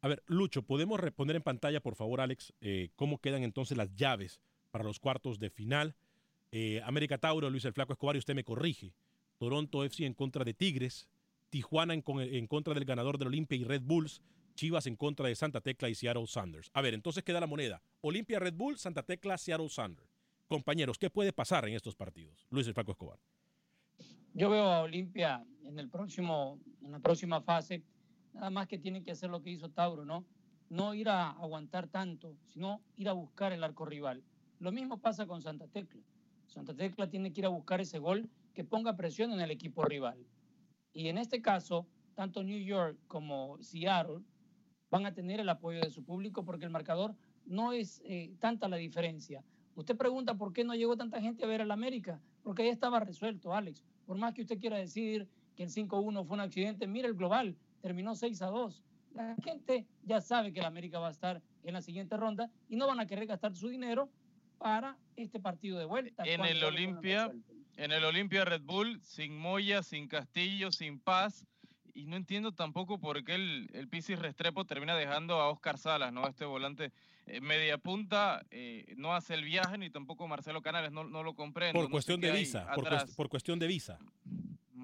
A 0.02 0.08
ver, 0.08 0.24
Lucho, 0.28 0.62
¿podemos 0.64 1.00
poner 1.16 1.36
en 1.36 1.42
pantalla, 1.44 1.82
por 1.82 1.96
favor, 1.96 2.22
Alex, 2.22 2.54
eh, 2.62 2.90
cómo 2.96 3.20
quedan 3.20 3.44
entonces 3.44 3.78
las 3.78 3.94
llaves 3.96 4.40
para 4.72 4.84
los 4.84 5.00
cuartos 5.00 5.40
de 5.40 5.50
final? 5.50 5.96
Eh, 6.52 6.82
América 6.86 7.18
Tauro, 7.18 7.50
Luis 7.50 7.66
el 7.66 7.74
Flaco 7.74 7.94
Escobar, 7.94 8.16
y 8.16 8.20
usted 8.20 8.34
me 8.36 8.44
corrige. 8.44 8.94
Toronto 9.38 9.84
FC 9.84 10.06
en 10.06 10.14
contra 10.14 10.44
de 10.46 10.54
Tigres, 10.54 11.10
Tijuana 11.50 11.94
en, 11.94 12.02
con- 12.02 12.22
en 12.22 12.48
contra 12.48 12.74
del 12.74 12.86
ganador 12.86 13.18
del 13.18 13.28
Olimpia 13.30 13.58
y 13.58 13.64
Red 13.64 13.82
Bulls, 13.82 14.22
Chivas 14.56 14.88
en 14.88 14.96
contra 14.96 15.28
de 15.28 15.36
Santa 15.36 15.62
Tecla 15.62 15.90
y 15.90 15.96
Seattle 15.96 16.28
Sanders. 16.28 16.70
A 16.74 16.82
ver, 16.82 16.94
entonces 16.94 17.24
queda 17.24 17.40
la 17.40 17.48
moneda. 17.48 17.82
Olimpia, 18.02 18.40
Red 18.40 18.54
Bull, 18.56 18.78
Santa 18.78 19.04
Tecla, 19.04 19.38
Seattle 19.38 19.70
Sanders. 19.70 20.10
Compañeros, 20.48 20.98
¿qué 20.98 21.10
puede 21.10 21.32
pasar 21.34 21.68
en 21.68 21.76
estos 21.76 21.96
partidos? 21.96 22.46
Luis 22.50 22.68
el 22.68 22.74
Flaco 22.74 22.92
Escobar. 22.92 23.20
Yo 24.34 24.50
veo 24.50 24.64
a 24.64 24.82
Olimpia 24.82 25.46
en 25.64 25.78
en 25.80 26.92
la 26.92 27.00
próxima 27.00 27.42
fase, 27.42 27.84
nada 28.34 28.50
más 28.50 28.68
que 28.68 28.78
tiene 28.78 29.04
que 29.04 29.12
hacer 29.12 29.30
lo 29.30 29.42
que 29.42 29.52
hizo 29.52 29.70
Tauro, 29.70 30.06
¿no? 30.06 30.26
No 30.70 30.94
ir 30.94 31.10
a 31.10 31.32
aguantar 31.32 31.88
tanto, 31.88 32.36
sino 32.46 32.82
ir 32.96 33.10
a 33.10 33.14
buscar 33.14 33.54
el 33.54 33.64
arco 33.64 33.86
rival. 33.86 34.24
Lo 34.60 34.72
mismo 34.72 35.00
pasa 35.00 35.26
con 35.26 35.42
Santa 35.42 35.68
Tecla. 35.68 36.04
Santa 36.48 36.76
Tecla 36.76 37.10
tiene 37.10 37.32
que 37.32 37.42
ir 37.42 37.46
a 37.46 37.50
buscar 37.50 37.82
ese 37.82 38.00
gol 38.00 38.30
que 38.54 38.64
ponga 38.64 38.96
presión 38.96 39.32
en 39.32 39.40
el 39.40 39.52
equipo 39.52 39.84
rival. 39.84 40.26
Y 40.94 41.08
en 41.08 41.18
este 41.18 41.42
caso, 41.42 41.88
tanto 42.16 42.44
New 42.44 42.60
York 42.60 42.98
como 43.08 43.58
Seattle 43.62 44.22
van 44.90 45.06
a 45.06 45.14
tener 45.14 45.40
el 45.40 45.50
apoyo 45.50 45.80
de 45.80 45.92
su 45.92 46.04
público 46.04 46.44
porque 46.44 46.66
el 46.66 46.72
marcador 46.72 47.16
no 47.46 47.74
es 47.74 48.02
eh, 48.06 48.34
tanta 48.40 48.68
la 48.68 48.78
diferencia. 48.78 49.44
Usted 49.76 49.96
pregunta 49.96 50.36
por 50.36 50.52
qué 50.52 50.64
no 50.64 50.76
llegó 50.76 50.98
tanta 50.98 51.22
gente 51.22 51.46
a 51.46 51.48
ver 51.48 51.62
al 51.62 51.72
América, 51.72 52.20
porque 52.44 52.64
ahí 52.64 52.70
estaba 52.70 53.00
resuelto, 53.00 53.54
Alex. 53.54 53.84
Por 54.06 54.18
más 54.18 54.34
que 54.34 54.42
usted 54.42 54.60
quiera 54.60 54.78
decir 54.78 55.28
que 55.56 55.64
el 55.64 55.70
5-1 55.70 56.26
fue 56.26 56.36
un 56.36 56.42
accidente, 56.42 56.88
mira 56.88 57.08
el 57.08 57.14
global, 57.14 57.56
terminó 57.82 58.12
6-2. 58.16 58.82
La 59.16 59.36
gente 59.44 59.86
ya 60.04 60.22
sabe 60.22 60.54
que 60.54 60.60
el 60.60 60.66
América 60.66 61.00
va 61.00 61.08
a 61.08 61.12
estar 61.12 61.42
en 61.64 61.74
la 61.74 61.82
siguiente 61.82 62.16
ronda 62.18 62.50
y 62.70 62.76
no 62.76 62.88
van 62.88 63.00
a 63.00 63.08
querer 63.08 63.26
gastar 63.26 63.56
su 63.56 63.68
dinero 63.70 64.10
para 64.58 64.98
este 65.16 65.40
partido 65.40 65.80
de 65.80 65.86
vuelta. 65.86 66.24
En 66.26 66.42
el 66.46 66.64
Olimpia, 66.64 67.32
en 67.78 67.92
el 67.92 68.04
Olimpia 68.04 68.46
Red 68.46 68.62
Bull, 68.62 69.00
sin 69.02 69.38
Moya, 69.38 69.82
sin 69.84 70.08
Castillo, 70.08 70.72
sin 70.72 71.00
Paz. 71.00 71.46
Y 71.94 72.06
no 72.06 72.16
entiendo 72.16 72.54
tampoco 72.54 73.00
por 73.00 73.24
qué 73.24 73.36
el, 73.36 73.70
el 73.74 73.88
Pisis 73.90 74.20
Restrepo 74.20 74.66
termina 74.66 74.96
dejando 74.96 75.42
a 75.42 75.50
Oscar 75.50 75.78
Salas, 75.78 76.14
¿no? 76.14 76.28
Este 76.28 76.46
volante 76.46 76.92
eh, 77.26 77.42
media 77.42 77.78
punta, 77.78 78.46
eh, 78.52 78.94
no 78.96 79.14
hace 79.16 79.34
el 79.34 79.44
viaje, 79.44 79.78
ni 79.78 79.90
tampoco 79.90 80.28
Marcelo 80.28 80.62
Canales, 80.62 80.92
no, 80.92 81.04
no 81.04 81.24
lo 81.24 81.34
comprendo. 81.34 81.74
Por 81.74 81.84
no 81.84 81.88
sé 81.88 81.92
cuestión 81.92 82.22
de 82.22 82.32
visa, 82.32 82.68
por, 82.76 82.86
cuest- 82.88 83.16
por 83.16 83.28
cuestión 83.30 83.60
de 83.60 83.68
visa. 83.68 83.98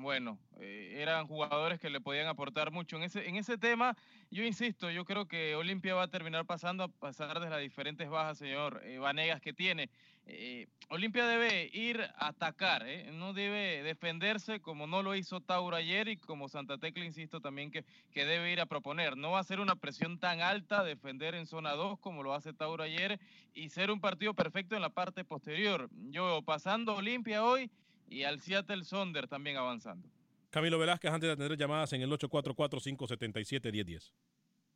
Bueno, 0.01 0.37
eh, 0.59 0.97
eran 0.97 1.27
jugadores 1.27 1.79
que 1.79 1.89
le 1.89 2.01
podían 2.01 2.27
aportar 2.27 2.71
mucho. 2.71 2.97
En 2.97 3.03
ese, 3.03 3.27
en 3.27 3.35
ese 3.37 3.57
tema, 3.57 3.95
yo 4.29 4.43
insisto, 4.43 4.89
yo 4.91 5.05
creo 5.05 5.25
que 5.27 5.55
Olimpia 5.55 5.95
va 5.95 6.03
a 6.03 6.07
terminar 6.07 6.45
pasando 6.45 6.83
a 6.83 6.87
pasar 6.87 7.39
de 7.39 7.49
las 7.49 7.61
diferentes 7.61 8.09
bajas, 8.09 8.37
señor 8.37 8.81
eh, 8.83 8.97
Vanegas, 8.97 9.41
que 9.41 9.53
tiene. 9.53 9.89
Eh, 10.27 10.67
Olimpia 10.89 11.25
debe 11.27 11.69
ir 11.71 12.01
a 12.01 12.27
atacar, 12.27 12.85
no 13.13 13.33
debe 13.33 13.83
defenderse 13.83 14.59
como 14.59 14.87
no 14.87 15.03
lo 15.03 15.15
hizo 15.15 15.39
Tauro 15.39 15.75
ayer 15.75 16.07
y 16.07 16.17
como 16.17 16.49
Santa 16.49 16.77
Tecla, 16.77 17.05
insisto 17.05 17.39
también 17.41 17.71
que, 17.71 17.85
que 18.11 18.25
debe 18.25 18.51
ir 18.51 18.59
a 18.59 18.65
proponer. 18.65 19.15
No 19.15 19.31
va 19.31 19.39
a 19.39 19.43
ser 19.43 19.59
una 19.59 19.75
presión 19.75 20.19
tan 20.19 20.41
alta 20.41 20.83
defender 20.83 21.35
en 21.35 21.45
zona 21.45 21.73
2 21.73 21.99
como 21.99 22.21
lo 22.21 22.33
hace 22.33 22.53
Tauro 22.53 22.83
ayer 22.83 23.19
y 23.53 23.69
ser 23.69 23.91
un 23.91 24.01
partido 24.01 24.33
perfecto 24.33 24.75
en 24.75 24.81
la 24.81 24.89
parte 24.89 25.23
posterior. 25.23 25.89
Yo 26.09 26.41
pasando 26.41 26.95
Olimpia 26.95 27.43
hoy 27.43 27.69
y 28.07 28.23
al 28.23 28.41
Seattle 28.41 28.83
Sonder 28.83 29.27
también 29.27 29.57
avanzando. 29.57 30.09
Camilo 30.49 30.79
Velázquez, 30.79 31.11
antes 31.11 31.27
de 31.27 31.33
atender 31.33 31.57
llamadas 31.57 31.91
en 31.93 32.01
el 32.01 32.11
844-577-1010. 32.11 34.11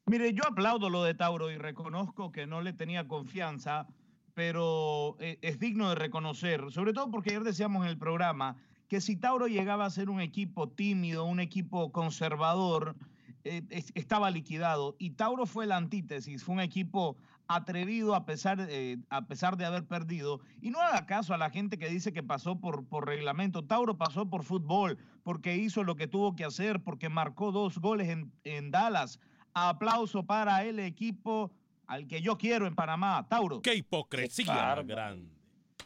Mire, 0.08 0.34
yo 0.34 0.46
aplaudo 0.48 0.90
lo 0.90 1.04
de 1.04 1.14
Tauro 1.14 1.52
y 1.52 1.58
reconozco 1.58 2.32
que 2.32 2.48
no 2.48 2.62
le 2.62 2.74
tenía 2.74 3.08
confianza, 3.08 3.88
pero 4.34 5.18
eh, 5.20 5.38
es 5.42 5.60
digno 5.60 5.90
de 5.90 5.96
reconocer, 5.96 6.72
sobre 6.72 6.94
todo 6.94 7.12
porque 7.12 7.30
ayer 7.32 7.44
decíamos 7.44 7.84
en 7.84 7.90
el 7.90 7.98
programa 7.98 8.58
que 8.88 9.02
si 9.02 9.18
Tauro 9.18 9.48
llegaba 9.48 9.86
a 9.86 9.90
ser 9.92 10.10
un 10.10 10.20
equipo 10.20 10.70
tímido, 10.70 11.26
un 11.26 11.40
equipo 11.40 11.92
conservador, 11.92 12.96
eh, 13.44 13.62
es- 13.70 13.92
estaba 13.94 14.32
liquidado. 14.32 14.96
Y 14.98 15.12
Tauro 15.12 15.46
fue 15.46 15.68
la 15.68 15.78
antítesis, 15.78 16.44
fue 16.44 16.56
un 16.56 16.62
equipo 16.62 17.16
atrevido 17.50 18.16
a 18.16 18.26
pesar, 18.26 18.66
eh, 18.70 19.00
a 19.10 19.26
pesar 19.26 19.58
de 19.58 19.66
haber 19.66 19.86
perdido. 19.86 20.40
Y 20.62 20.70
no 20.70 20.80
haga 20.80 21.06
caso 21.08 21.34
a 21.34 21.38
la 21.38 21.50
gente 21.50 21.80
que 21.80 21.90
dice 21.90 22.14
que 22.14 22.22
pasó 22.22 22.60
por, 22.60 22.86
por 22.88 23.08
reglamento. 23.08 23.66
Tauro 23.66 23.98
pasó 23.98 24.30
por 24.30 24.44
fútbol, 24.44 25.00
porque 25.24 25.58
hizo 25.58 25.84
lo 25.84 25.96
que 25.96 26.06
tuvo 26.08 26.36
que 26.36 26.46
hacer, 26.46 26.82
porque 26.82 27.10
marcó 27.10 27.52
dos 27.52 27.80
goles 27.80 28.10
en, 28.10 28.32
en 28.44 28.70
Dallas. 28.70 29.20
Aplauso 29.56 30.28
para 30.28 30.64
el 30.64 30.78
equipo 30.80 31.52
al 31.88 32.08
que 32.08 32.22
yo 32.22 32.38
quiero 32.38 32.68
en 32.68 32.76
Panamá, 32.76 33.26
Tauro. 33.28 33.64
¡Qué 33.64 33.74
hipocresía 33.74 34.54
más 34.54 34.86
grande! 34.86 35.34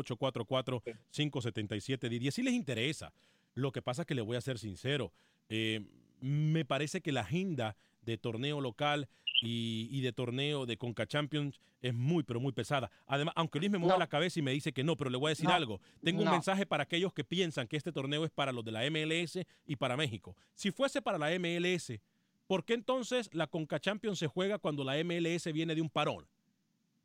844-577-10. 1.13 2.31
Sí 2.31 2.43
les 2.43 2.53
interesa. 2.53 3.13
Lo 3.55 3.71
que 3.71 3.81
pasa 3.81 4.01
es 4.03 4.07
que 4.07 4.15
le 4.15 4.21
voy 4.21 4.37
a 4.37 4.41
ser 4.41 4.57
sincero. 4.57 5.11
eh, 5.49 5.81
me 6.25 6.63
parece 6.63 7.01
que 7.01 7.11
la 7.11 7.19
agenda 7.21 7.75
de 8.01 8.17
torneo 8.17 8.61
local 8.61 9.07
y, 9.45 9.89
y 9.91 10.01
de 10.01 10.13
torneo 10.13 10.65
de 10.65 10.77
Conca 10.77 11.05
Champions 11.05 11.59
es 11.81 11.93
muy, 11.93 12.23
pero 12.23 12.39
muy 12.39 12.53
pesada. 12.53 12.89
Además, 13.07 13.33
aunque 13.37 13.59
Luis 13.59 13.69
me 13.71 13.77
mueve 13.77 13.97
la 13.99 14.07
cabeza 14.07 14.39
y 14.39 14.41
me 14.41 14.51
dice 14.51 14.71
que 14.71 14.83
no, 14.83 14.95
pero 14.95 15.09
le 15.09 15.17
voy 15.17 15.27
a 15.27 15.29
decir 15.31 15.45
No, 15.45 15.53
algo. 15.53 15.81
Tengo 16.01 16.23
un 16.23 16.31
mensaje 16.31 16.65
para 16.65 16.83
aquellos 16.83 17.11
que 17.13 17.23
piensan 17.23 17.67
que 17.67 17.75
este 17.77 17.91
torneo 17.91 18.23
es 18.25 18.31
para 18.31 18.51
los 18.53 18.63
de 18.63 18.71
la 18.71 18.89
MLS 18.89 19.39
y 19.65 19.75
para 19.75 19.97
México. 19.97 20.35
Si 20.53 20.71
fuese 20.71 21.01
para 21.01 21.17
la 21.17 21.29
MLS, 21.37 21.99
¿por 22.47 22.63
qué 22.63 22.73
entonces 22.73 23.29
la 23.33 23.47
Conca 23.47 23.79
Champions 23.79 24.19
se 24.19 24.27
juega 24.27 24.59
cuando 24.59 24.83
la 24.83 24.95
MLS 25.03 25.51
viene 25.51 25.75
de 25.75 25.81
un 25.81 25.89
parón? 25.89 26.25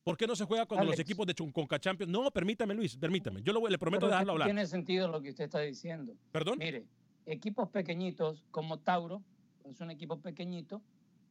¿Por 0.04 0.16
qué 0.16 0.26
no 0.26 0.34
se 0.36 0.44
juega 0.44 0.64
cuando 0.64 0.86
los 0.86 0.98
equipos 0.98 1.26
de 1.26 1.34
Conca 1.34 1.78
Champions? 1.78 2.10
No, 2.10 2.30
permítame, 2.30 2.72
Luis, 2.74 2.96
permítame. 2.96 3.42
Yo 3.42 3.52
lo 3.52 3.60
voy- 3.60 3.70
le 3.70 3.78
prometo 3.78 4.02
Pero 4.06 4.10
dejarlo 4.12 4.32
hablar. 4.32 4.46
Tiene 4.48 4.66
sentido 4.66 5.08
lo 5.08 5.20
que 5.20 5.30
usted 5.30 5.44
está 5.44 5.60
diciendo. 5.60 6.14
¿Perdón? 6.32 6.58
Mire, 6.58 6.84
equipos 7.26 7.68
pequeñitos 7.68 8.44
como 8.50 8.78
Tauro, 8.78 9.22
es 9.64 9.80
un 9.80 9.90
equipo 9.90 10.18
pequeñito, 10.20 10.80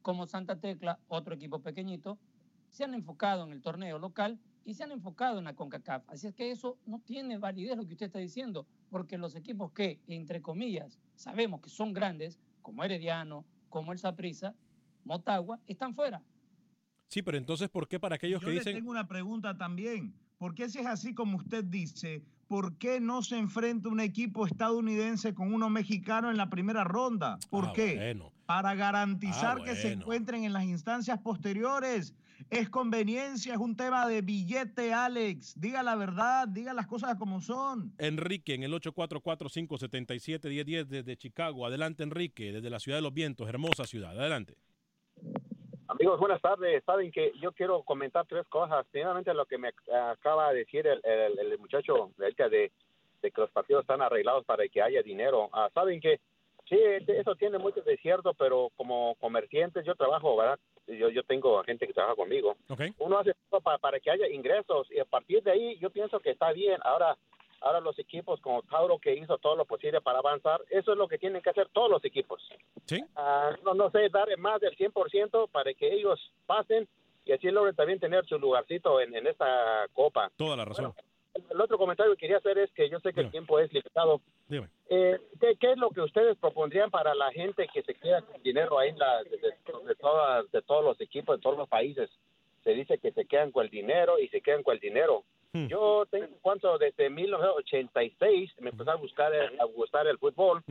como 0.02 0.26
Santa 0.26 0.60
Tecla, 0.60 0.98
otro 1.08 1.34
equipo 1.34 1.60
pequeñito, 1.60 2.18
se 2.68 2.84
han 2.84 2.94
enfocado 2.94 3.44
en 3.44 3.52
el 3.52 3.62
torneo 3.62 3.98
local 3.98 4.38
y 4.64 4.74
se 4.74 4.84
han 4.84 4.92
enfocado 4.92 5.38
en 5.38 5.44
la 5.44 5.54
CONCACAF. 5.54 6.04
Así 6.08 6.26
es 6.26 6.34
que 6.34 6.50
eso 6.50 6.78
no 6.86 7.00
tiene 7.00 7.38
validez 7.38 7.76
lo 7.76 7.86
que 7.86 7.92
usted 7.92 8.06
está 8.06 8.18
diciendo, 8.18 8.66
porque 8.90 9.16
los 9.16 9.34
equipos 9.34 9.72
que, 9.72 10.00
entre 10.06 10.42
comillas, 10.42 10.98
sabemos 11.14 11.60
que 11.60 11.70
son 11.70 11.92
grandes, 11.92 12.38
como 12.60 12.84
Herediano, 12.84 13.46
como 13.70 13.92
el 13.92 13.98
Saprissa, 13.98 14.54
Motagua, 15.04 15.58
están 15.66 15.94
fuera. 15.94 16.22
Sí, 17.08 17.22
pero 17.22 17.38
entonces, 17.38 17.70
¿por 17.70 17.88
qué 17.88 17.98
para 17.98 18.16
aquellos 18.16 18.42
Yo 18.42 18.48
que 18.48 18.52
le 18.52 18.58
dicen... 18.58 18.74
tengo 18.74 18.90
una 18.90 19.08
pregunta 19.08 19.56
también. 19.56 20.14
¿Por 20.36 20.54
qué 20.54 20.68
si 20.68 20.78
es 20.78 20.86
así 20.86 21.14
como 21.14 21.38
usted 21.38 21.64
dice, 21.64 22.22
por 22.48 22.76
qué 22.78 22.98
no 23.00 23.22
se 23.22 23.36
enfrenta 23.38 23.88
un 23.90 24.00
equipo 24.00 24.44
estadounidense 24.46 25.34
con 25.34 25.52
uno 25.54 25.68
mexicano 25.70 26.30
en 26.30 26.36
la 26.38 26.48
primera 26.50 26.82
ronda? 26.82 27.38
¿Por 27.50 27.66
Ah, 27.66 27.72
qué? 27.74 27.94
bueno. 27.96 28.32
Para 28.46 28.74
garantizar 28.74 29.58
Ah, 29.60 29.64
que 29.64 29.76
se 29.76 29.92
encuentren 29.92 30.42
en 30.44 30.52
las 30.54 30.64
instancias 30.64 31.18
posteriores. 31.20 32.14
Es 32.50 32.70
conveniencia, 32.70 33.52
es 33.52 33.58
un 33.58 33.76
tema 33.76 34.06
de 34.06 34.22
billete, 34.22 34.94
Alex. 34.94 35.60
Diga 35.60 35.82
la 35.82 35.96
verdad, 35.96 36.46
diga 36.48 36.72
las 36.72 36.86
cosas 36.86 37.16
como 37.16 37.40
son. 37.42 37.92
Enrique 37.98 38.54
en 38.54 38.62
el 38.62 38.72
844-577-1010 38.74 40.86
desde 40.86 41.16
Chicago. 41.16 41.66
Adelante, 41.66 42.04
Enrique, 42.04 42.52
desde 42.52 42.70
la 42.70 42.78
ciudad 42.80 42.98
de 42.98 43.02
los 43.02 43.12
vientos, 43.12 43.48
hermosa 43.48 43.84
ciudad. 43.86 44.18
Adelante. 44.18 44.54
Amigos, 45.98 46.20
buenas 46.20 46.40
tardes. 46.40 46.84
Saben 46.84 47.10
que 47.10 47.32
yo 47.40 47.50
quiero 47.52 47.82
comentar 47.82 48.24
tres 48.26 48.46
cosas. 48.48 48.86
Primeramente, 48.90 49.34
lo 49.34 49.46
que 49.46 49.58
me 49.58 49.72
acaba 49.92 50.52
de 50.52 50.60
decir 50.60 50.86
el, 50.86 51.00
el- 51.04 51.38
el 51.38 51.58
muchacho 51.58 52.12
de, 52.16 52.70
de 53.22 53.30
que 53.32 53.40
los 53.40 53.50
partidos 53.50 53.82
están 53.82 54.00
arreglados 54.00 54.44
para 54.44 54.68
que 54.68 54.80
haya 54.80 55.02
dinero. 55.02 55.48
Ah, 55.52 55.68
Saben 55.74 56.00
que 56.00 56.20
sí, 56.68 56.78
eso 57.08 57.34
tiene 57.34 57.58
mucho 57.58 57.80
de 57.82 57.96
cierto, 57.96 58.32
pero 58.34 58.70
como 58.76 59.16
comerciantes, 59.16 59.84
yo 59.84 59.96
trabajo, 59.96 60.36
¿verdad? 60.36 60.58
Yo, 60.86 61.08
yo 61.10 61.22
tengo 61.24 61.62
gente 61.64 61.86
que 61.86 61.92
trabaja 61.92 62.14
conmigo. 62.14 62.56
Uno 62.98 63.18
hace 63.18 63.34
todo 63.50 63.60
para, 63.60 63.78
para 63.78 63.98
que 63.98 64.10
haya 64.10 64.28
ingresos 64.28 64.86
y 64.92 65.00
a 65.00 65.04
partir 65.04 65.42
de 65.42 65.50
ahí 65.50 65.78
yo 65.78 65.90
pienso 65.90 66.20
que 66.20 66.30
está 66.30 66.52
bien. 66.52 66.78
Ahora, 66.84 67.16
ahora 67.60 67.80
los 67.80 67.98
equipos 67.98 68.40
como 68.40 68.62
Tauro 68.62 68.98
que 68.98 69.14
hizo 69.14 69.38
todo 69.38 69.56
lo 69.56 69.64
posible 69.64 70.00
para 70.00 70.18
avanzar, 70.18 70.60
eso 70.70 70.92
es 70.92 70.98
lo 70.98 71.08
que 71.08 71.18
tienen 71.18 71.42
que 71.42 71.50
hacer 71.50 71.68
todos 71.72 71.90
los 71.90 72.04
equipos. 72.04 72.42
Sí. 72.86 73.04
Ah, 73.16 73.50
no, 73.64 73.74
no 73.74 73.90
sé, 73.90 74.08
dar 74.10 74.28
más 74.38 74.60
del 74.60 74.76
100% 74.76 75.48
para 75.50 75.72
que 75.74 75.92
ellos 75.94 76.18
pasen 76.46 76.88
y 77.24 77.32
así 77.32 77.50
logren 77.50 77.74
también 77.74 77.98
tener 78.00 78.24
su 78.26 78.38
lugarcito 78.38 79.00
en, 79.00 79.14
en 79.14 79.26
esta 79.26 79.86
copa. 79.92 80.30
Toda 80.36 80.56
la 80.56 80.64
razón. 80.64 80.94
El 81.50 81.60
otro 81.60 81.78
comentario 81.78 82.12
que 82.14 82.20
quería 82.20 82.38
hacer 82.38 82.58
es 82.58 82.70
que 82.72 82.88
yo 82.88 82.98
sé 83.00 83.12
que 83.12 83.20
el 83.20 83.30
tiempo 83.30 83.60
es 83.60 83.72
limitado. 83.72 84.20
Dime. 84.48 84.68
Eh, 84.88 85.20
¿qué, 85.40 85.56
qué 85.56 85.72
es 85.72 85.78
lo 85.78 85.90
que 85.90 86.00
ustedes 86.00 86.36
propondrían 86.38 86.90
para 86.90 87.14
la 87.14 87.30
gente 87.30 87.68
que 87.72 87.82
se 87.82 87.94
queda 87.94 88.22
con 88.22 88.42
dinero 88.42 88.78
ahí 88.78 88.92
la, 88.96 89.22
de, 89.24 89.30
de- 89.36 89.86
de 89.86 89.94
todas, 89.94 90.50
de 90.50 90.62
todos 90.62 90.82
los 90.84 91.00
equipos, 91.00 91.36
de 91.36 91.42
todos 91.42 91.56
los 91.58 91.68
países? 91.68 92.10
Se 92.64 92.70
dice 92.70 92.98
que 92.98 93.12
se 93.12 93.26
quedan 93.26 93.52
con 93.52 93.64
el 93.64 93.70
dinero 93.70 94.18
y 94.18 94.28
se 94.28 94.40
quedan 94.40 94.62
con 94.64 94.74
el 94.74 94.80
dinero. 94.80 95.22
Yo 95.52 96.04
tengo 96.10 96.28
cuánto 96.42 96.76
desde 96.78 97.08
1986 97.10 98.52
me 98.60 98.70
empecé 98.70 98.90
a 98.90 98.94
buscar 98.96 99.32
el- 99.34 99.58
a 99.60 99.64
gustar 99.64 100.06
el 100.06 100.18
fútbol. 100.18 100.62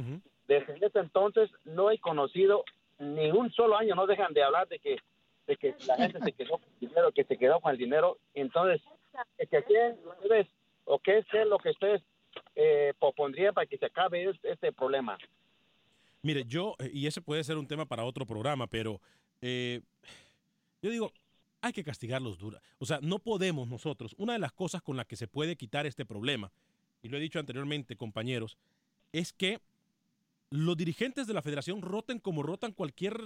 Desde 0.47 0.85
ese 0.85 0.99
entonces 0.99 1.49
no 1.65 1.89
he 1.91 1.99
conocido 1.99 2.63
ni 2.99 3.31
un 3.31 3.51
solo 3.51 3.77
año, 3.77 3.95
no 3.95 4.07
dejan 4.07 4.33
de 4.33 4.43
hablar 4.43 4.67
de 4.67 4.79
que 4.79 4.97
de 5.47 5.55
que 5.55 5.73
la 5.87 5.95
gente 5.95 6.19
se 6.19 6.33
quedó 6.33 6.57
con 6.57 6.63
el 6.73 6.79
dinero, 6.89 7.11
que 7.13 7.23
se 7.23 7.37
quedó 7.37 7.61
con 7.61 7.71
el 7.71 7.77
dinero. 7.77 8.17
Entonces, 8.33 8.81
que 9.37 9.47
que 9.47 9.95
ustedes 10.21 10.47
o 10.83 10.99
qué 10.99 11.19
es 11.19 11.25
lo 11.47 11.57
que 11.57 11.69
ustedes 11.69 12.01
eh, 12.55 12.93
propondrían 12.99 13.53
para 13.53 13.65
que 13.65 13.77
se 13.77 13.85
acabe 13.85 14.25
este, 14.29 14.51
este 14.51 14.71
problema. 14.73 15.17
Mire, 16.21 16.43
yo, 16.45 16.75
eh, 16.79 16.89
y 16.93 17.07
ese 17.07 17.21
puede 17.21 17.43
ser 17.45 17.57
un 17.57 17.65
tema 17.67 17.85
para 17.85 18.03
otro 18.03 18.25
programa, 18.25 18.67
pero 18.67 18.99
eh, 19.41 19.79
yo 20.81 20.89
digo, 20.91 21.11
hay 21.61 21.73
que 21.73 21.83
castigarlos 21.83 22.37
dura. 22.37 22.61
O 22.77 22.85
sea, 22.85 22.99
no 23.01 23.19
podemos 23.19 23.67
nosotros. 23.67 24.15
Una 24.17 24.33
de 24.33 24.39
las 24.39 24.51
cosas 24.51 24.81
con 24.81 24.97
las 24.97 25.05
que 25.05 25.15
se 25.15 25.27
puede 25.27 25.55
quitar 25.55 25.85
este 25.85 26.05
problema, 26.05 26.51
y 27.01 27.09
lo 27.09 27.17
he 27.17 27.21
dicho 27.21 27.39
anteriormente, 27.39 27.95
compañeros, 27.95 28.57
es 29.11 29.33
que 29.33 29.59
los 30.49 30.77
dirigentes 30.77 31.27
de 31.27 31.33
la 31.33 31.41
federación 31.41 31.81
roten 31.81 32.19
como 32.19 32.43
rotan 32.43 32.71
cualquier 32.71 33.19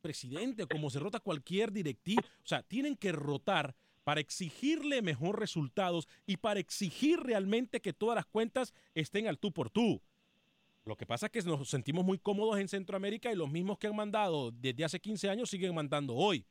presidente, 0.00 0.66
como 0.66 0.90
se 0.90 0.98
rota 0.98 1.20
cualquier 1.20 1.72
directivo. 1.72 2.22
O 2.22 2.46
sea, 2.46 2.62
tienen 2.62 2.96
que 2.96 3.12
rotar 3.12 3.74
para 4.04 4.20
exigirle 4.20 5.02
mejor 5.02 5.38
resultados 5.38 6.08
y 6.26 6.38
para 6.38 6.60
exigir 6.60 7.20
realmente 7.20 7.80
que 7.80 7.92
todas 7.92 8.16
las 8.16 8.26
cuentas 8.26 8.74
estén 8.94 9.28
al 9.28 9.38
tú 9.38 9.52
por 9.52 9.70
tú. 9.70 10.00
Lo 10.84 10.96
que 10.96 11.06
pasa 11.06 11.26
es 11.26 11.32
que 11.32 11.42
nos 11.42 11.68
sentimos 11.68 12.04
muy 12.04 12.18
cómodos 12.18 12.58
en 12.58 12.68
Centroamérica 12.68 13.30
y 13.30 13.36
los 13.36 13.50
mismos 13.50 13.78
que 13.78 13.86
han 13.86 13.94
mandado 13.94 14.50
desde 14.50 14.84
hace 14.84 14.98
15 14.98 15.28
años 15.28 15.50
siguen 15.50 15.74
mandando 15.74 16.14
hoy. 16.14 16.44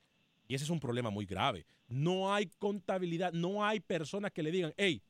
Y 0.50 0.56
ese 0.56 0.64
es 0.64 0.70
un 0.70 0.80
problema 0.80 1.10
muy 1.10 1.26
grave. 1.26 1.64
No 1.86 2.34
hay 2.34 2.46
contabilidad, 2.58 3.32
no 3.32 3.64
hay 3.64 3.78
personas 3.78 4.32
que 4.32 4.42
le 4.42 4.50
digan, 4.50 4.74
hey, 4.76 5.00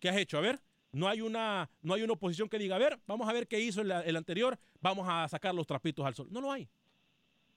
¿qué 0.00 0.08
has 0.08 0.16
hecho? 0.16 0.38
A 0.38 0.40
ver, 0.40 0.62
no 0.92 1.08
hay 1.08 1.20
una, 1.20 1.68
no 1.82 1.92
hay 1.92 2.02
una 2.02 2.14
oposición 2.14 2.48
que 2.48 2.58
diga, 2.58 2.76
a 2.76 2.78
ver, 2.78 2.98
vamos 3.06 3.28
a 3.28 3.34
ver 3.34 3.46
qué 3.46 3.60
hizo 3.60 3.82
el, 3.82 3.90
el 3.90 4.16
anterior, 4.16 4.58
vamos 4.80 5.06
a 5.10 5.28
sacar 5.28 5.54
los 5.54 5.66
trapitos 5.66 6.06
al 6.06 6.14
sol. 6.14 6.28
No 6.30 6.40
lo 6.40 6.50
hay. 6.50 6.70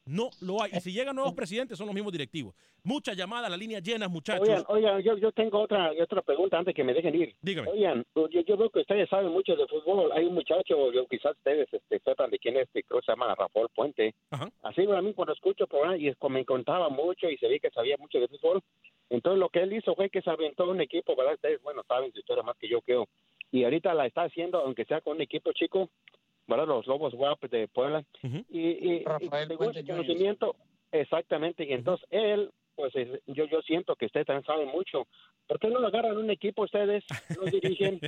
No 0.06 0.30
lo 0.42 0.62
hay. 0.62 0.72
Y 0.74 0.80
si 0.82 0.92
llegan 0.92 1.16
nuevos 1.16 1.34
presidentes, 1.34 1.78
son 1.78 1.88
los 1.88 1.96
mismos 1.96 2.12
directivos. 2.12 2.54
Muchas 2.84 3.18
llamadas, 3.18 3.50
la 3.50 3.58
línea 3.58 3.80
llena, 3.80 4.08
muchachos. 4.08 4.48
Oigan, 4.48 4.64
oigan, 4.68 5.02
yo, 5.02 5.18
yo 5.18 5.32
tengo 5.32 5.60
otra 5.60 5.92
otra 6.00 6.22
pregunta 6.22 6.60
antes 6.60 6.76
que 6.76 6.84
me 6.84 6.94
dejen 6.94 7.16
ir. 7.16 7.36
Dígame. 7.42 7.70
Oigan, 7.70 8.06
yo, 8.16 8.42
yo 8.42 8.58
veo 8.58 8.70
que 8.70 8.82
ustedes 8.82 9.10
saben 9.10 9.32
mucho 9.32 9.56
de 9.56 9.66
fútbol. 9.68 10.12
Hay 10.12 10.26
un 10.26 10.36
muchacho, 10.36 10.92
yo 10.92 11.08
quizás 11.08 11.36
ustedes 11.36 11.68
este, 11.72 12.00
sepan 12.00 12.30
de 12.30 12.38
quién 12.38 12.58
es, 12.58 12.70
que 12.72 12.84
creo 12.84 13.00
que 13.00 13.06
se 13.08 13.12
llama 13.14 13.34
Rafael 13.34 13.68
Puente. 13.74 14.14
Así 14.62 14.84
a 14.84 15.02
mí 15.02 15.14
cuando 15.16 15.34
escucho 15.34 15.66
por 15.66 15.88
ahí, 15.88 16.08
y 16.08 16.30
me 16.30 16.46
contaba 16.46 16.90
mucho 16.90 17.28
y 17.28 17.38
se 17.38 17.48
ve 17.48 17.60
que 17.60 17.72
sabía 17.72 17.98
mucho 17.98 18.20
de 18.20 18.28
fútbol. 18.28 18.62
Entonces 19.10 19.40
lo 19.40 19.50
que 19.50 19.64
él 19.64 19.74
hizo 19.74 19.96
fue 19.96 20.12
que 20.12 20.22
se 20.22 20.30
aventó 20.30 20.70
un 20.70 20.82
equipo, 20.82 21.16
¿verdad? 21.16 21.34
Ustedes, 21.34 21.62
bueno, 21.64 21.82
saben 21.88 22.12
su 22.12 22.20
historia 22.20 22.44
más 22.44 22.58
que 22.58 22.70
yo 22.70 22.82
creo. 22.82 23.08
Y 23.52 23.64
ahorita 23.64 23.96
la 23.96 24.06
está 24.06 24.24
haciendo, 24.24 24.60
aunque 24.60 24.86
sea 24.86 25.02
con 25.02 25.16
un 25.16 25.22
equipo 25.22 25.52
chico, 25.54 25.90
¿verdad? 26.48 26.68
Los 26.68 26.88
Lobos 26.88 27.14
Guap 27.14 27.44
de 27.46 27.68
Puebla. 27.68 28.04
Y, 28.22 28.60
y, 28.60 29.06
y 29.20 29.30
según 29.48 29.74
su 29.74 29.86
conocimiento, 29.86 30.56
exactamente. 30.92 31.64
Y 31.66 31.74
entonces 31.74 32.08
él, 32.12 32.52
pues 32.76 32.96
es- 32.96 33.22
yo 33.28 33.46
yo 33.46 33.62
siento 33.62 33.96
que 33.96 34.06
ustedes 34.06 34.26
también 34.28 34.46
saben 34.46 34.68
mucho. 34.68 35.08
¿Por 35.48 35.60
qué 35.60 35.68
no 35.70 35.80
lo 35.80 35.88
agarran 35.88 36.18
un 36.18 36.30
equipo 36.30 36.64
ustedes? 36.64 37.04
No 37.38 37.46
dirigen. 37.50 38.00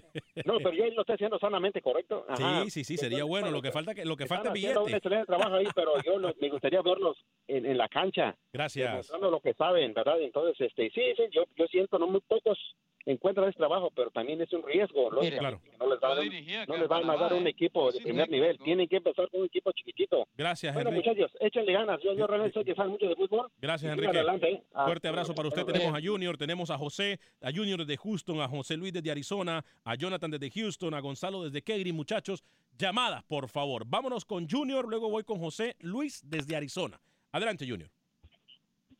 No, 0.45 0.57
pero 0.57 0.73
yo 0.73 0.85
lo 0.87 1.01
estoy 1.01 1.15
haciendo 1.15 1.37
sanamente, 1.39 1.81
¿correcto? 1.81 2.25
Ajá. 2.27 2.63
Sí, 2.63 2.69
sí, 2.71 2.83
sí, 2.83 2.97
sería 2.97 3.23
bueno. 3.23 3.51
Lo 3.51 3.61
que 3.61 3.71
falta 3.71 3.93
que 3.95 4.05
lo 4.05 4.15
que 4.17 4.25
falta 4.25 4.51
es 4.53 4.55
Están 4.63 4.77
un 4.77 4.85
billete. 4.85 4.97
excelente 4.97 5.25
trabajo 5.27 5.55
ahí, 5.55 5.67
pero 5.75 5.91
yo 6.03 6.17
lo- 6.19 6.33
me 6.39 6.49
gustaría 6.49 6.81
verlos 6.81 7.17
en, 7.47 7.65
en 7.65 7.77
la 7.77 7.87
cancha. 7.87 8.35
Gracias. 8.53 9.11
Lo 9.21 9.39
que 9.39 9.53
saben, 9.53 9.93
¿verdad? 9.93 10.19
Entonces, 10.21 10.59
este, 10.67 10.89
sí, 10.89 11.01
sí, 11.15 11.23
yo, 11.31 11.43
yo 11.55 11.65
siento, 11.67 11.97
no 11.99 12.07
muy 12.07 12.21
pocos 12.21 12.57
encuentran 13.05 13.47
ese 13.47 13.57
trabajo, 13.57 13.89
pero 13.95 14.09
también 14.11 14.41
es 14.41 14.51
un 14.51 14.63
riesgo, 14.63 15.09
lógicamente, 15.09 15.39
Claro. 15.39 15.61
no 15.79 15.89
les 15.89 15.99
van, 16.01 16.11
a- 16.11 16.65
no 16.67 16.77
les 16.77 16.87
van 16.89 17.09
a 17.09 17.15
dar 17.15 17.33
un 17.33 17.47
equipo 17.47 17.89
de 17.89 18.01
primer 18.01 18.29
nivel, 18.29 18.57
tienen 18.59 18.85
que 18.89 18.97
empezar 18.97 19.29
con 19.29 19.39
un 19.41 19.45
equipo 19.45 19.71
chiquitito. 19.71 20.27
Gracias, 20.35 20.73
Bueno, 20.73 20.89
Enrique. 20.89 21.11
muchachos, 21.11 21.31
échenle 21.39 21.71
ganas, 21.71 22.01
yo, 22.03 22.13
yo 22.15 22.27
realmente 22.27 22.53
soy 22.55 22.65
que 22.65 22.75
sabe 22.75 22.89
mucho 22.89 23.07
de 23.07 23.15
fútbol. 23.15 23.47
Gracias, 23.61 23.93
Enrique. 23.93 24.09
adelante, 24.09 24.56
Ah, 24.73 24.85
Fuerte 24.85 25.07
abrazo 25.07 25.33
para 25.33 25.47
usted. 25.47 25.65
Tenemos 25.65 25.95
a 25.97 26.01
Junior, 26.01 26.37
tenemos 26.37 26.69
a 26.69 26.77
José, 26.77 27.19
a 27.41 27.51
Junior 27.51 27.79
desde 27.79 27.97
Houston, 27.97 28.41
a 28.41 28.47
José 28.47 28.77
Luis 28.77 28.93
desde 28.93 29.11
Arizona, 29.11 29.63
a 29.83 29.95
Jonathan 29.95 30.31
desde 30.31 30.49
Houston, 30.51 30.93
a 30.93 30.99
Gonzalo 30.99 31.43
desde 31.43 31.61
Kegri. 31.61 31.91
Muchachos, 31.91 32.43
llamadas, 32.77 33.23
por 33.23 33.49
favor. 33.49 33.83
Vámonos 33.85 34.25
con 34.25 34.49
Junior, 34.49 34.87
luego 34.87 35.09
voy 35.09 35.23
con 35.23 35.39
José 35.39 35.75
Luis 35.79 36.21
desde 36.25 36.55
Arizona. 36.55 36.99
Adelante, 37.31 37.67
Junior. 37.67 37.89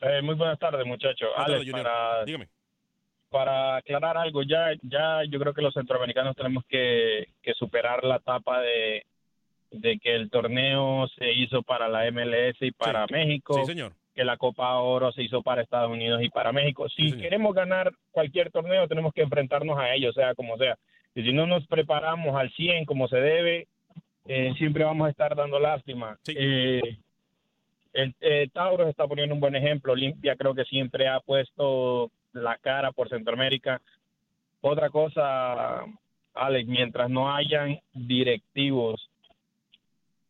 Eh, 0.01 0.21
muy 0.21 0.35
buenas 0.35 0.59
tardes, 0.59 0.85
muchachos. 0.85 1.29
Alex, 1.35 1.71
para, 1.71 2.23
Dígame. 2.25 2.47
para 3.29 3.77
aclarar 3.77 4.17
algo, 4.17 4.43
ya, 4.43 4.73
ya 4.83 5.23
yo 5.29 5.39
creo 5.39 5.53
que 5.53 5.61
los 5.61 5.73
centroamericanos 5.73 6.35
tenemos 6.35 6.63
que, 6.67 7.29
que 7.41 7.53
superar 7.53 8.03
la 8.03 8.17
etapa 8.17 8.61
de, 8.61 9.05
de 9.71 9.99
que 9.99 10.15
el 10.15 10.29
torneo 10.29 11.07
se 11.17 11.33
hizo 11.33 11.63
para 11.63 11.87
la 11.87 12.09
MLS 12.11 12.57
y 12.61 12.71
para 12.71 13.07
México. 13.07 13.55
Sí, 13.55 13.65
señor. 13.65 13.93
Que 14.17 14.25
la 14.25 14.35
Copa 14.35 14.79
Oro 14.79 15.11
se 15.11 15.21
hizo 15.21 15.43
para 15.43 15.61
Estados 15.61 15.91
Unidos 15.91 16.23
y 16.23 16.29
para 16.29 16.51
México. 16.51 16.89
Si 16.89 17.11
queremos 17.13 17.53
ganar 17.53 17.93
cualquier 18.11 18.51
torneo, 18.51 18.87
tenemos 18.87 19.13
que 19.13 19.21
enfrentarnos 19.21 19.77
a 19.77 19.93
ellos, 19.93 20.15
sea 20.15 20.33
como 20.33 20.57
sea. 20.57 20.75
Y 21.13 21.21
si 21.21 21.33
no 21.33 21.45
nos 21.45 21.67
preparamos 21.67 22.35
al 22.35 22.51
100 22.51 22.85
como 22.85 23.07
se 23.07 23.17
debe, 23.17 23.67
eh, 24.25 24.55
siempre 24.57 24.83
vamos 24.83 25.05
a 25.05 25.11
estar 25.11 25.35
dando 25.35 25.59
lástima. 25.59 26.17
Eh, 26.27 26.81
el 27.93 28.15
eh, 28.19 28.49
Tauro 28.51 28.89
está 28.89 29.07
poniendo 29.07 29.35
un 29.35 29.39
buen 29.39 29.55
ejemplo. 29.55 29.93
Olimpia 29.93 30.35
creo 30.35 30.55
que 30.55 30.65
siempre 30.65 31.07
ha 31.07 31.19
puesto 31.19 32.09
la 32.33 32.57
cara 32.57 32.91
por 32.93 33.09
Centroamérica. 33.09 33.81
Otra 34.61 34.89
cosa, 34.89 35.85
Alex, 36.33 36.67
mientras 36.67 37.07
no 37.07 37.31
hayan 37.31 37.79
directivos 37.93 39.06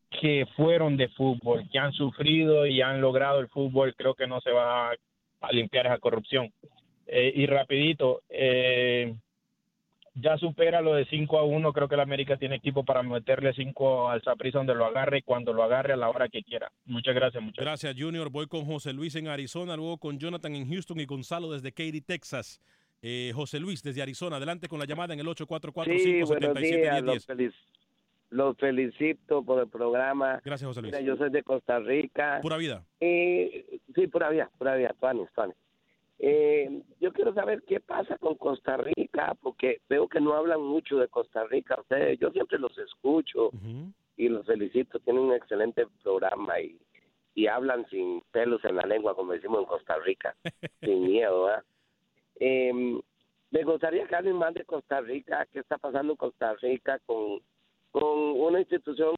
que 0.09 0.45
fueron 0.55 0.97
de 0.97 1.09
fútbol, 1.09 1.67
que 1.71 1.79
han 1.79 1.91
sufrido 1.93 2.65
y 2.65 2.81
han 2.81 3.01
logrado 3.01 3.39
el 3.39 3.49
fútbol, 3.49 3.95
creo 3.95 4.15
que 4.15 4.27
no 4.27 4.41
se 4.41 4.51
va 4.51 4.91
a 4.91 5.51
limpiar 5.51 5.87
esa 5.87 5.99
corrupción. 5.99 6.51
Eh, 7.07 7.31
y 7.35 7.45
rapidito, 7.45 8.21
eh, 8.29 9.15
ya 10.15 10.37
supera 10.37 10.81
lo 10.81 10.95
de 10.95 11.05
5 11.05 11.37
a 11.37 11.43
1, 11.43 11.73
creo 11.73 11.87
que 11.87 11.95
el 11.95 12.01
América 12.01 12.37
tiene 12.37 12.55
equipo 12.55 12.83
para 12.83 13.03
meterle 13.03 13.53
5 13.53 14.09
al 14.09 14.21
Saprissa 14.23 14.57
donde 14.57 14.75
lo 14.75 14.85
agarre 14.85 15.19
y 15.19 15.21
cuando 15.21 15.53
lo 15.53 15.63
agarre 15.63 15.93
a 15.93 15.97
la 15.97 16.09
hora 16.09 16.27
que 16.27 16.43
quiera. 16.43 16.71
Muchas 16.85 17.15
gracias, 17.15 17.41
muchachos. 17.41 17.63
Gracias, 17.63 17.95
Junior. 17.97 18.29
Voy 18.29 18.47
con 18.47 18.65
José 18.65 18.93
Luis 18.93 19.15
en 19.15 19.27
Arizona, 19.27 19.75
luego 19.75 19.97
con 19.97 20.17
Jonathan 20.17 20.55
en 20.55 20.67
Houston 20.69 20.99
y 20.99 21.05
Gonzalo 21.05 21.51
desde 21.51 21.71
Katy, 21.71 22.01
Texas. 22.01 22.59
Eh, 23.01 23.31
José 23.35 23.59
Luis 23.59 23.83
desde 23.83 24.01
Arizona, 24.01 24.37
adelante 24.37 24.67
con 24.67 24.79
la 24.79 24.85
llamada 24.85 25.13
en 25.13 25.19
el 25.19 25.27
844 25.27 25.93
Sí, 25.93 26.23
buenos 26.23 26.59
577 26.59 27.37
días, 27.37 27.55
los, 28.29 28.55
felic- 28.57 28.85
los 28.91 28.95
felicito 28.97 29.43
por 29.43 29.59
el 29.61 29.67
programa. 29.69 30.41
Gracias, 30.43 30.67
José 30.67 30.81
Luis. 30.81 30.93
Mira, 30.93 31.05
yo 31.05 31.15
soy 31.17 31.29
de 31.29 31.43
Costa 31.43 31.79
Rica. 31.79 32.39
Pura 32.41 32.57
vida. 32.57 32.83
Eh, 32.99 33.79
sí, 33.95 34.07
pura 34.07 34.29
vida, 34.29 34.49
pura 34.57 34.75
vida, 34.75 34.95
Tuanis, 34.99 35.29
Tuanis. 35.33 35.55
Eh, 36.19 36.81
yo 36.99 37.13
quiero 37.13 37.31
saber 37.33 37.61
qué 37.67 37.79
pasa 37.79 38.17
con 38.17 38.35
Costa 38.35 38.75
Rica, 38.77 39.35
porque 39.41 39.81
veo 39.87 40.07
que 40.07 40.19
no 40.19 40.33
hablan 40.33 40.61
mucho 40.61 40.97
de 40.97 41.07
Costa 41.07 41.43
Rica. 41.45 41.75
Ustedes, 41.79 42.17
yo 42.19 42.31
siempre 42.31 42.57
los 42.57 42.75
escucho 42.77 43.51
y 44.15 44.27
los 44.29 44.45
felicito. 44.47 44.99
Tienen 44.99 45.23
un 45.23 45.33
excelente 45.33 45.85
programa 46.01 46.59
y, 46.59 46.79
y 47.35 47.45
hablan 47.45 47.87
sin 47.89 48.21
pelos 48.31 48.63
en 48.65 48.77
la 48.77 48.83
lengua, 48.87 49.13
como 49.15 49.33
decimos 49.33 49.59
en 49.59 49.65
Costa 49.65 49.95
Rica, 49.99 50.35
sin 50.81 51.03
miedo. 51.03 51.49
Eh, 52.39 52.99
me 53.51 53.63
gustaría 53.63 54.07
que 54.07 54.15
hablen 54.15 54.35
más 54.35 54.53
de 54.55 54.65
Costa 54.65 54.99
Rica, 55.01 55.47
qué 55.53 55.59
está 55.59 55.77
pasando 55.77 56.13
en 56.13 56.17
Costa 56.17 56.53
Rica 56.55 56.99
con, 57.05 57.39
con 57.99 58.39
una 58.39 58.59
institución 58.59 59.15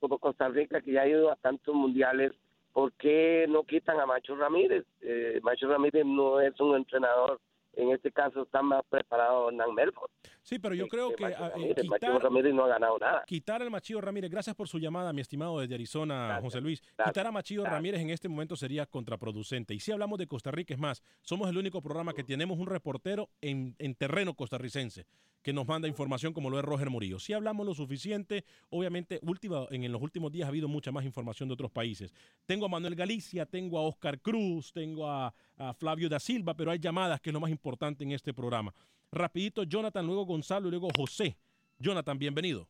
como 0.00 0.18
Costa 0.18 0.48
Rica 0.48 0.80
que 0.80 0.92
ya 0.92 1.02
ha 1.02 1.08
ido 1.08 1.30
a 1.30 1.36
tantos 1.36 1.74
mundiales. 1.74 2.32
¿Por 2.72 2.92
qué 2.94 3.44
no 3.48 3.64
quitan 3.64 4.00
a 4.00 4.06
Macho 4.06 4.34
Ramírez? 4.36 4.86
Eh, 5.02 5.38
Macho 5.42 5.68
Ramírez 5.68 6.06
no 6.06 6.40
es 6.40 6.58
un 6.58 6.74
entrenador, 6.74 7.38
en 7.74 7.90
este 7.90 8.12
caso 8.12 8.42
está 8.42 8.62
más 8.62 8.82
preparado 8.88 9.48
Hernán 9.48 9.74
Melford. 9.74 10.10
Sí, 10.42 10.58
pero 10.58 10.74
yo 10.74 10.88
creo 10.88 11.14
que 11.14 11.24
Macho 11.24 11.44
ah, 11.44 11.46
eh, 11.46 11.50
Ramírez, 11.50 11.86
Macho 11.86 12.06
quitar, 12.06 12.22
Ramírez 12.22 12.54
no 12.54 12.64
ha 12.64 12.68
ganado 12.68 12.98
nada. 12.98 13.24
quitar 13.26 13.62
al 13.62 13.70
Machillo 13.70 14.00
Ramírez, 14.00 14.30
gracias 14.30 14.56
por 14.56 14.68
su 14.68 14.78
llamada, 14.78 15.12
mi 15.12 15.20
estimado 15.20 15.60
desde 15.60 15.74
Arizona, 15.74 16.38
José 16.42 16.60
Luis. 16.60 16.82
Quitar 17.04 17.26
a 17.26 17.32
Machillo 17.32 17.64
Ramírez 17.64 18.00
en 18.00 18.10
este 18.10 18.28
momento 18.28 18.56
sería 18.56 18.86
contraproducente. 18.86 19.74
Y 19.74 19.80
si 19.80 19.92
hablamos 19.92 20.18
de 20.18 20.26
Costa 20.26 20.50
Rica, 20.50 20.74
es 20.74 20.80
más, 20.80 21.02
somos 21.22 21.48
el 21.48 21.56
único 21.56 21.80
programa 21.80 22.12
que 22.12 22.24
tenemos 22.24 22.58
un 22.58 22.66
reportero 22.66 23.30
en, 23.40 23.74
en 23.78 23.94
terreno 23.94 24.34
costarricense 24.34 25.06
que 25.42 25.52
nos 25.52 25.66
manda 25.66 25.88
información 25.88 26.32
como 26.32 26.50
lo 26.50 26.58
es 26.58 26.64
Roger 26.64 26.88
Murillo. 26.88 27.18
Si 27.18 27.32
hablamos 27.32 27.66
lo 27.66 27.74
suficiente, 27.74 28.44
obviamente 28.70 29.18
última, 29.22 29.66
en, 29.70 29.84
en 29.84 29.92
los 29.92 30.00
últimos 30.00 30.30
días 30.30 30.46
ha 30.46 30.48
habido 30.48 30.68
mucha 30.68 30.92
más 30.92 31.04
información 31.04 31.48
de 31.48 31.54
otros 31.54 31.70
países. 31.70 32.14
Tengo 32.46 32.66
a 32.66 32.68
Manuel 32.68 32.94
Galicia, 32.94 33.44
tengo 33.44 33.78
a 33.78 33.82
Oscar 33.82 34.20
Cruz, 34.20 34.72
tengo 34.72 35.08
a, 35.08 35.34
a 35.68 35.74
Flavio 35.74 36.08
da 36.08 36.18
Silva, 36.18 36.54
pero 36.54 36.70
hay 36.70 36.78
llamadas 36.78 37.20
que 37.20 37.30
es 37.30 37.34
lo 37.34 37.40
más 37.40 37.50
importante 37.50 38.02
en 38.04 38.12
este 38.12 38.34
programa. 38.34 38.74
Rapidito, 39.10 39.62
Jonathan, 39.62 40.06
luego 40.06 40.24
Gonzalo 40.24 40.68
y 40.68 40.70
luego 40.70 40.88
José. 40.96 41.36
Jonathan, 41.78 42.18
bienvenido. 42.18 42.66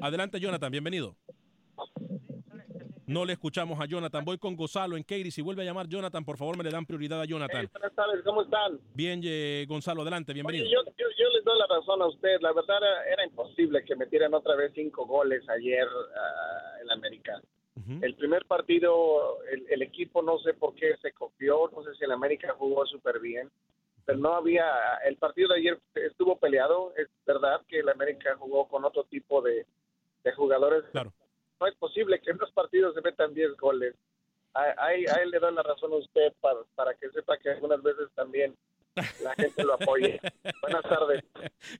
Adelante, 0.00 0.38
Jonathan, 0.38 0.70
bienvenido. 0.70 1.16
No 3.06 3.24
le 3.24 3.34
escuchamos 3.34 3.80
a 3.80 3.86
Jonathan. 3.86 4.24
Voy 4.24 4.38
con 4.38 4.56
Gonzalo 4.56 4.96
en 4.96 5.02
Katy. 5.02 5.30
Si 5.30 5.42
vuelve 5.42 5.62
a 5.62 5.64
llamar 5.64 5.88
Jonathan, 5.88 6.24
por 6.24 6.36
favor, 6.36 6.56
me 6.56 6.64
le 6.64 6.70
dan 6.70 6.86
prioridad 6.86 7.20
a 7.20 7.24
Jonathan. 7.24 7.68
Buenas 7.72 7.94
tardes, 7.94 8.22
¿cómo 8.24 8.42
están? 8.42 8.80
Bien, 8.94 9.20
eh, 9.24 9.66
Gonzalo, 9.68 10.02
adelante, 10.02 10.32
bienvenido. 10.32 10.64
Oye, 10.64 10.72
yo, 10.72 10.84
yo, 10.84 11.06
yo 11.18 11.28
les 11.30 11.44
doy 11.44 11.58
la 11.58 11.66
razón 11.66 12.00
a 12.02 12.06
usted. 12.06 12.40
La 12.40 12.52
verdad 12.52 12.76
era, 12.78 13.12
era 13.12 13.24
imposible 13.24 13.84
que 13.84 13.96
metieran 13.96 14.32
otra 14.34 14.56
vez 14.56 14.72
cinco 14.74 15.06
goles 15.06 15.46
ayer 15.48 15.86
ah, 16.16 16.78
en 16.82 16.90
América. 16.90 17.40
El 18.02 18.14
primer 18.16 18.44
partido, 18.46 19.42
el, 19.50 19.66
el 19.70 19.82
equipo 19.82 20.22
no 20.22 20.38
sé 20.38 20.54
por 20.54 20.74
qué 20.74 20.96
se 21.02 21.12
copió, 21.12 21.70
no 21.74 21.82
sé 21.84 21.94
si 21.96 22.04
el 22.04 22.12
América 22.12 22.54
jugó 22.58 22.86
súper 22.86 23.20
bien. 23.20 23.50
pero 24.06 24.18
no 24.18 24.34
había, 24.34 24.66
el 25.06 25.16
partido 25.16 25.48
de 25.48 25.60
ayer 25.60 25.80
estuvo 25.94 26.36
peleado, 26.38 26.92
es 26.96 27.08
verdad 27.26 27.60
que 27.68 27.80
el 27.80 27.88
América 27.88 28.36
jugó 28.38 28.68
con 28.68 28.84
otro 28.84 29.04
tipo 29.04 29.40
de, 29.42 29.66
de 30.24 30.32
jugadores. 30.32 30.84
Claro. 30.92 31.12
No 31.60 31.66
es 31.66 31.74
posible 31.76 32.20
que 32.20 32.30
en 32.30 32.36
dos 32.38 32.52
partidos 32.52 32.94
se 32.94 33.00
metan 33.00 33.32
10 33.34 33.56
goles. 33.56 33.94
Ahí, 34.52 35.04
ahí 35.06 35.28
le 35.30 35.38
doy 35.38 35.52
la 35.54 35.62
razón 35.62 35.92
a 35.92 35.96
usted 35.96 36.32
para, 36.40 36.60
para 36.74 36.94
que 36.94 37.08
sepa 37.10 37.36
que 37.38 37.50
algunas 37.50 37.82
veces 37.82 38.08
también 38.14 38.54
la 39.22 39.34
gente 39.34 39.64
lo 39.64 39.74
apoye. 39.74 40.20
Buenas 40.62 40.82
tardes. 40.82 41.24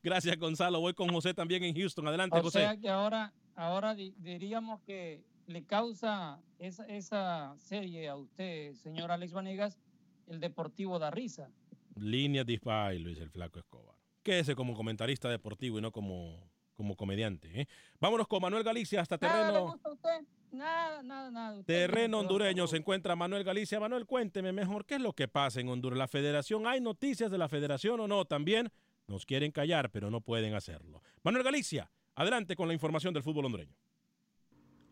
Gracias, 0.03 0.37
Gonzalo. 0.39 0.81
Voy 0.81 0.93
con 0.95 1.09
José 1.11 1.35
también 1.35 1.63
en 1.63 1.75
Houston. 1.77 2.09
Adelante, 2.09 2.39
O 2.39 2.43
José. 2.43 2.61
sea 2.61 2.77
que 2.77 2.89
ahora, 2.89 3.33
ahora 3.55 3.95
di- 3.95 4.15
diríamos 4.19 4.81
que 4.83 5.23
le 5.47 5.65
causa 5.65 6.41
esa, 6.59 6.87
esa 6.87 7.55
serie 7.59 8.09
a 8.09 8.17
usted, 8.17 8.75
señor 8.75 9.11
Alex 9.11 9.33
Vanegas, 9.33 9.79
el 10.27 10.41
Deportivo 10.41 10.99
da 10.99 11.11
risa. 11.11 11.51
Líneas 11.97 12.47
de 12.47 12.61
Ay, 12.65 12.99
Luis 12.99 13.19
el 13.19 13.31
Flaco 13.31 13.59
Escobar. 13.59 13.95
Quédese 14.23 14.55
como 14.57 14.75
comentarista 14.75 15.29
deportivo 15.29 15.79
y 15.79 15.83
no 15.83 15.93
como, 15.93 16.51
como 16.75 16.97
comediante. 16.97 17.61
¿eh? 17.61 17.69
Vámonos 18.01 18.27
con 18.27 18.41
Manuel 18.41 18.65
Galicia 18.65 19.01
hasta 19.03 19.19
Nada 19.19 19.37
le 19.37 19.45
terreno. 19.53 19.67
gusta 19.71 19.89
a 19.89 19.93
usted, 19.93 20.27
nada, 20.51 21.03
nada, 21.03 21.31
nada. 21.31 21.59
Usted 21.61 21.67
Terreno 21.67 22.09
no- 22.09 22.19
hondureño 22.21 22.67
se 22.67 22.79
encuentra 22.79 23.15
Manuel 23.15 23.45
Galicia. 23.45 23.79
Manuel, 23.79 24.07
cuénteme 24.07 24.51
mejor 24.53 24.87
qué 24.87 24.95
es 24.95 25.01
lo 25.03 25.13
que 25.13 25.29
pasa 25.29 25.61
en 25.61 25.69
Honduras. 25.69 25.99
¿La 25.99 26.09
federación, 26.09 26.67
hay 26.67 26.81
noticias 26.81 27.31
de 27.31 27.37
la 27.39 27.49
federación 27.51 28.01
o 28.01 28.09
no? 28.09 28.25
También 28.25 28.71
nos 29.07 29.27
quieren 29.27 29.53
callar, 29.53 29.91
pero 29.91 30.11
no 30.11 30.23
pueden 30.23 30.55
hacerlo. 30.55 31.03
Manuel 31.23 31.45
Galicia, 31.45 31.91
adelante 32.15 32.57
con 32.57 32.67
la 32.67 32.75
información 32.75 33.13
del 33.13 33.23
fútbol 33.23 33.45
hondureño. 33.45 33.77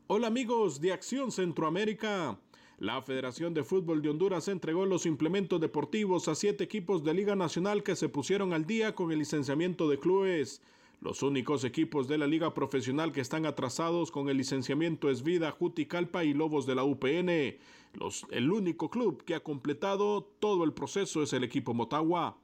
Hola 0.08 0.26
amigos 0.26 0.80
de 0.80 0.92
Acción 0.92 1.30
Centroamérica. 1.30 2.38
La 2.78 3.00
Federación 3.02 3.54
de 3.54 3.62
Fútbol 3.62 4.02
de 4.02 4.10
Honduras 4.10 4.48
entregó 4.48 4.84
los 4.84 5.06
implementos 5.06 5.60
deportivos 5.60 6.28
a 6.28 6.34
siete 6.34 6.64
equipos 6.64 7.04
de 7.04 7.14
Liga 7.14 7.36
Nacional 7.36 7.82
que 7.82 7.96
se 7.96 8.08
pusieron 8.08 8.52
al 8.52 8.66
día 8.66 8.94
con 8.94 9.12
el 9.12 9.20
licenciamiento 9.20 9.88
de 9.88 9.98
clubes. 9.98 10.60
Los 11.00 11.22
únicos 11.22 11.64
equipos 11.64 12.08
de 12.08 12.18
la 12.18 12.26
Liga 12.26 12.52
Profesional 12.54 13.12
que 13.12 13.20
están 13.20 13.46
atrasados 13.46 14.10
con 14.10 14.28
el 14.28 14.36
licenciamiento 14.36 15.08
es 15.10 15.22
Vida, 15.22 15.50
Juticalpa 15.50 16.24
y 16.24 16.34
Lobos 16.34 16.66
de 16.66 16.74
la 16.74 16.84
UPN. 16.84 17.58
Los- 17.94 18.26
el 18.30 18.50
único 18.50 18.90
club 18.90 19.22
que 19.24 19.34
ha 19.34 19.40
completado 19.40 20.22
todo 20.40 20.64
el 20.64 20.72
proceso 20.72 21.22
es 21.22 21.32
el 21.32 21.44
equipo 21.44 21.74
Motagua. 21.74 22.36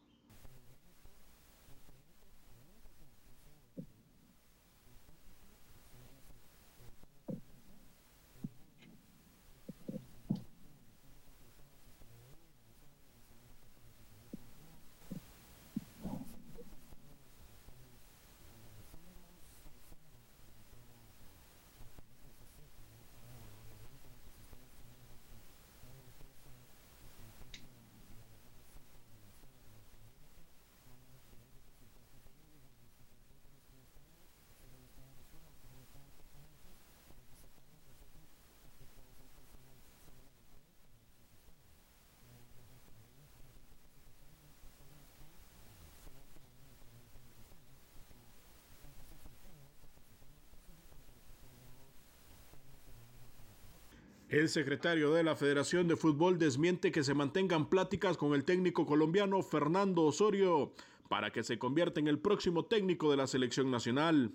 El 54.28 54.50
secretario 54.50 55.14
de 55.14 55.22
la 55.22 55.36
Federación 55.36 55.88
de 55.88 55.96
Fútbol 55.96 56.38
desmiente 56.38 56.92
que 56.92 57.02
se 57.02 57.14
mantengan 57.14 57.70
pláticas 57.70 58.18
con 58.18 58.34
el 58.34 58.44
técnico 58.44 58.84
colombiano 58.84 59.40
Fernando 59.42 60.02
Osorio 60.02 60.74
para 61.08 61.30
que 61.30 61.42
se 61.42 61.58
convierta 61.58 61.98
en 61.98 62.08
el 62.08 62.18
próximo 62.18 62.66
técnico 62.66 63.10
de 63.10 63.16
la 63.16 63.26
selección 63.26 63.70
nacional. 63.70 64.32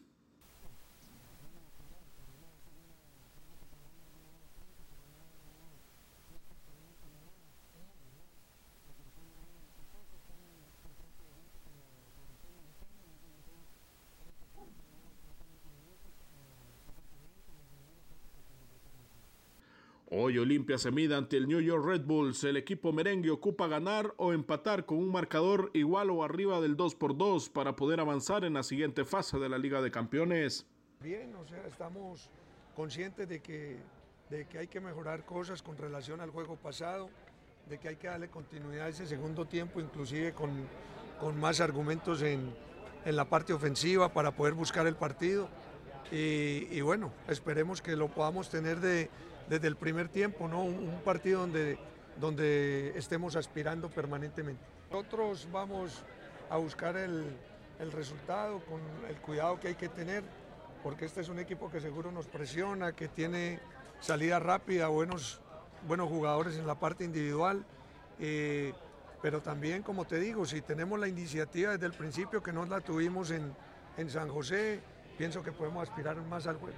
Hoy 20.26 20.38
Olimpia 20.38 20.78
se 20.78 20.90
mide 20.90 21.16
ante 21.16 21.36
el 21.36 21.50
New 21.50 21.60
York 21.60 21.86
Red 21.86 22.06
Bulls. 22.06 22.46
El 22.46 22.56
equipo 22.56 22.94
merengue 22.94 23.30
ocupa 23.30 23.68
ganar 23.68 24.14
o 24.16 24.32
empatar 24.32 24.86
con 24.86 25.00
un 25.00 25.12
marcador 25.12 25.70
igual 25.74 26.10
o 26.12 26.24
arriba 26.24 26.62
del 26.62 26.78
2 26.78 26.96
por 26.96 27.18
2 27.18 27.50
para 27.50 27.76
poder 27.76 28.00
avanzar 28.00 28.46
en 28.46 28.54
la 28.54 28.64
siguiente 28.64 29.04
fase 29.04 29.38
de 29.38 29.50
la 29.50 29.58
Liga 29.58 29.82
de 29.82 29.92
Campeones. 29.92 30.66
Bien, 31.02 31.36
o 31.36 31.46
sea, 31.46 31.68
estamos 31.68 32.30
conscientes 32.74 33.28
de 33.28 33.42
que, 33.42 33.76
de 34.30 34.46
que 34.46 34.60
hay 34.60 34.68
que 34.68 34.80
mejorar 34.80 35.26
cosas 35.26 35.62
con 35.62 35.78
relación 35.78 36.22
al 36.22 36.30
juego 36.30 36.56
pasado, 36.56 37.10
de 37.68 37.78
que 37.78 37.90
hay 37.90 37.98
que 37.98 38.08
darle 38.08 38.30
continuidad 38.30 38.86
a 38.86 38.90
ese 38.90 39.06
segundo 39.06 39.44
tiempo, 39.44 39.82
inclusive 39.82 40.32
con, 40.32 40.52
con 41.20 41.38
más 41.38 41.60
argumentos 41.60 42.22
en, 42.22 42.50
en 43.04 43.16
la 43.18 43.26
parte 43.26 43.52
ofensiva 43.52 44.14
para 44.14 44.32
poder 44.32 44.54
buscar 44.54 44.88
el 44.88 44.96
partido. 44.96 45.50
Y, 46.14 46.70
y 46.72 46.80
bueno, 46.80 47.12
esperemos 47.28 47.82
que 47.82 47.98
lo 47.98 48.08
podamos 48.08 48.50
tener 48.50 48.80
de, 48.80 49.10
desde 49.50 49.68
el 49.68 49.76
primer 49.76 50.10
tiempo, 50.10 50.48
¿no? 50.48 50.64
Un, 50.64 51.02
partido 51.04 51.42
donde, 51.42 51.78
donde 52.20 52.94
estemos 52.98 53.36
aspirando 53.36 53.90
permanentemente. 53.90 54.64
Nosotros 54.90 55.48
vamos 55.52 56.04
a 56.50 56.58
buscar 56.58 56.96
el, 56.98 57.26
el 57.80 57.92
resultado 57.92 58.60
con 58.66 58.82
el 59.10 59.16
cuidado 59.18 59.60
que 59.60 59.70
hay 59.70 59.76
que 59.76 59.90
tener, 59.90 60.24
porque 60.84 61.06
este 61.06 61.22
es 61.22 61.30
un 61.30 61.40
equipo 61.40 61.70
que 61.70 61.80
seguro 61.80 62.12
nos 62.12 62.28
presiona, 62.28 62.94
que 62.94 63.08
tiene 63.08 63.60
salida 64.00 64.40
rápida, 64.40 64.88
buenos, 64.88 65.42
buenos 65.88 66.10
jugadores 66.10 66.58
en 66.58 66.68
la 66.68 66.76
parte 66.76 67.04
individual. 67.04 67.66
eh, 68.20 68.74
pero 69.24 69.42
también, 69.42 69.84
como 69.84 70.04
te 70.04 70.20
digo, 70.20 70.46
si 70.46 70.62
tenemos 70.62 71.00
la 71.00 71.08
iniciativa 71.08 71.72
desde 71.72 71.86
el 71.86 71.94
principio 71.94 72.44
que 72.44 72.52
no 72.52 72.66
la 72.66 72.82
tuvimos 72.82 73.32
en, 73.32 73.56
en 73.96 74.10
San 74.10 74.28
José, 74.28 74.82
pienso 75.18 75.42
que 75.42 75.54
podemos 75.54 75.88
aspirar 75.88 76.18
más 76.24 76.46
al 76.46 76.58
juego. 76.58 76.76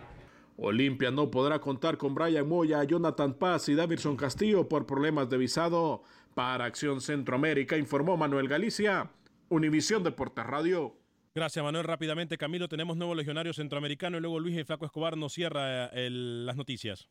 Olimpia 0.58 1.12
no 1.12 1.30
podrá 1.32 1.60
contar 1.60 1.97
con 1.97 2.16
Brian 2.16 2.47
Moya, 2.47 2.84
Jonathan 2.84 3.34
Paz 3.34 3.68
y 3.70 3.76
Davidson 3.76 4.16
Castillo 4.16 4.70
por 4.70 4.86
problemas 4.86 5.30
de 5.30 5.38
visado. 5.38 6.03
Para 6.34 6.66
Acción 6.66 6.99
Centroamérica 6.99 7.78
informó 7.78 8.18
Manuel 8.18 8.49
Galicia, 8.49 9.10
Univisión 9.47 10.03
Deportes 10.03 10.45
Radio. 10.45 10.93
Gracias, 11.34 11.64
Manuel. 11.64 11.86
Rápidamente, 11.86 12.38
Camilo, 12.38 12.68
tenemos 12.68 12.97
nuevo 12.97 13.16
legionario 13.16 13.53
centroamericano 13.53 14.18
y 14.18 14.22
luego 14.22 14.39
Luis 14.39 14.58
el 14.58 14.66
Flaco 14.66 14.86
Escobar 14.86 15.16
nos 15.18 15.34
cierra 15.34 15.86
eh, 15.86 16.08
el- 16.08 16.45
las 16.45 16.56
noticias. 16.58 17.08